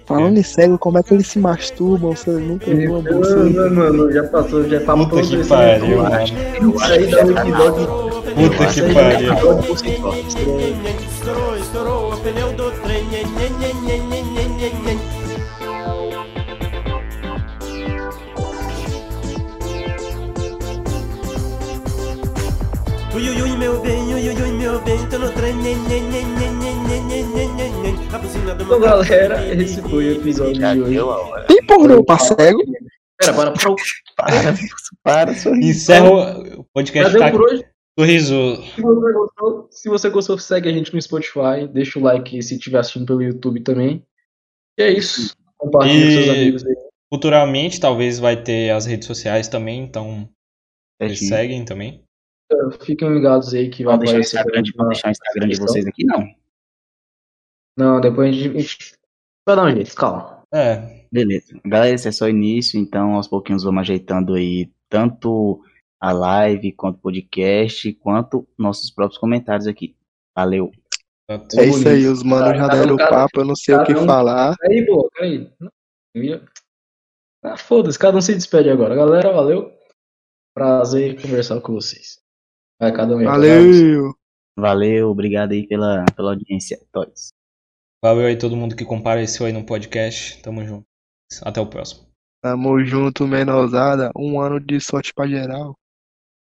falando 0.06 0.38
em 0.38 0.44
cego, 0.44 0.78
como 0.78 0.98
é 0.98 1.04
que 1.04 1.14
eles 1.14 1.28
se 1.28 1.40
masturbam? 1.40 2.16
Você 2.16 2.32
nunca 2.32 2.74
viu 2.74 3.00
uma 3.00 3.12
bolsa? 3.12 3.36
Mano, 3.36 3.76
mano, 3.76 4.12
já 4.12 4.24
passou, 4.30 4.64
já 4.68 4.80
falamos 4.82 5.10
Puta 5.10 5.22
que 5.28 5.46
pariu, 5.48 5.98
mano. 6.04 6.24
Isso 6.24 6.84
aí 6.86 7.08
dá 7.12 7.26
um 7.26 7.32
episódio. 7.32 7.88
Puta 8.34 8.74
que 8.74 8.82
um 8.82 8.94
pariu. 8.94 11.11
Então, 28.60 28.80
galera, 28.80 29.54
esse 29.56 29.82
foi 29.82 30.08
o 30.10 30.12
episódio 30.20 30.54
de 30.54 30.82
hoje. 30.82 30.94
deu 30.94 31.12
a 31.12 31.18
hora. 31.22 31.46
Tem 31.48 31.66
pornô 31.66 32.04
pra 32.04 32.18
cego? 32.20 32.62
Pera, 33.18 33.34
para, 33.34 33.52
para. 33.52 33.76
Para, 34.18 34.56
para, 35.04 35.36
sorriso. 35.36 35.70
Encerra 35.70 36.10
o 36.58 36.64
podcast 36.74 37.18
tá 37.18 37.32
por 37.32 37.42
hoje. 37.44 37.64
Sorriso. 38.00 38.56
Se 38.76 38.82
você 38.82 39.14
gostou, 39.14 39.68
se 39.72 39.90
você 39.90 40.10
gostou, 40.10 40.38
segue 40.38 40.70
a 40.70 40.72
gente 40.72 40.94
no 40.94 41.02
Spotify. 41.02 41.68
Deixa 41.72 42.00
o 42.00 42.02
like 42.04 42.42
se 42.42 42.56
estiver 42.56 42.80
assistindo 42.80 43.06
pelo 43.06 43.22
YouTube 43.22 43.62
também. 43.62 44.04
E 44.78 44.84
é 44.84 44.92
isso. 44.92 45.36
Compartilhe 45.58 46.04
com 46.06 46.12
seus 46.12 46.26
E- 46.26 46.30
amigos 46.30 46.66
aí. 46.66 46.76
Futuramente, 47.14 47.80
talvez 47.80 48.20
vai 48.20 48.42
ter 48.42 48.70
as 48.72 48.86
redes 48.86 49.06
sociais 49.06 49.48
também, 49.50 49.84
então 49.84 50.30
vocês 51.02 51.20
Certinho. 51.20 51.30
seguem 51.30 51.66
também. 51.66 52.04
Fiquem 52.82 53.14
ligados 53.14 53.54
aí 53.54 53.70
que 53.70 53.84
vai 53.84 53.98
deixar 53.98 54.14
o 54.14 54.18
aparecer. 54.18 54.38
Instagram, 54.38 54.62
de, 54.64 54.72
deixar 54.74 55.08
o 55.08 55.12
Instagram 55.12 55.48
de 55.48 55.60
vocês 55.60 55.86
aqui, 55.88 56.04
não. 56.06 56.36
Não, 57.78 58.02
depois 58.02 58.30
a 58.30 58.34
gente, 58.34 58.94
vai 59.48 59.56
dar 59.56 59.66
um 59.66 59.72
jeito, 59.72 59.96
calma. 59.96 60.44
É, 60.54 61.06
Beleza. 61.12 61.60
Galera, 61.66 61.94
esse 61.94 62.08
é 62.08 62.12
só 62.12 62.26
o 62.26 62.30
início, 62.30 62.80
então 62.80 63.16
aos 63.16 63.28
pouquinhos 63.28 63.64
vamos 63.64 63.82
ajeitando 63.82 64.34
aí 64.34 64.70
tanto 64.90 65.64
a 66.00 66.12
live, 66.12 66.72
quanto 66.74 66.98
o 66.98 67.02
podcast, 67.02 67.94
quanto 67.96 68.48
nossos 68.58 68.90
próprios 68.92 69.20
comentários 69.20 69.68
aqui. 69.68 69.96
Valeu. 70.36 70.72
É 71.30 71.66
isso 71.66 71.88
aí, 71.88 72.06
os 72.08 72.24
manos 72.24 72.58
já 72.58 72.68
deram 72.68 72.96
o 72.96 72.98
papo, 72.98 73.40
eu 73.40 73.46
não 73.46 73.56
sei 73.56 73.76
o 73.76 73.84
que 73.86 73.94
um- 73.94 74.06
falar. 74.06 74.56
Aí, 74.64 74.86
pô, 74.86 75.10
ia- 76.16 76.44
Ah, 77.44 77.58
foda-se, 77.58 77.98
cada 77.98 78.18
um 78.18 78.22
se 78.22 78.34
despede 78.36 78.70
agora. 78.70 78.96
Galera, 78.96 79.32
valeu. 79.32 79.72
Prazer 80.54 81.20
conversar 81.22 81.60
com 81.62 81.74
vocês. 81.74 82.21
Vai, 82.82 82.92
cada 82.92 83.16
um. 83.16 83.24
Valeu! 83.24 84.12
Valeu, 84.58 85.10
obrigado 85.12 85.52
aí 85.52 85.68
pela, 85.68 86.04
pela 86.16 86.32
audiência. 86.32 86.82
Toys. 86.92 87.30
Valeu 88.04 88.26
aí 88.26 88.36
todo 88.36 88.56
mundo 88.56 88.76
que 88.76 88.84
compareceu 88.84 89.46
aí 89.46 89.54
no 89.54 89.64
podcast. 89.64 90.42
Tamo 90.42 90.66
junto. 90.66 90.84
Até 91.44 91.62
o 91.62 91.68
próximo. 91.68 92.08
Tamo 92.42 92.84
junto, 92.84 93.28
menosada. 93.28 94.10
Um 94.18 94.42
ano 94.42 94.60
de 94.60 94.82
sorte 94.82 95.14
pra 95.14 95.28
geral. 95.28 95.76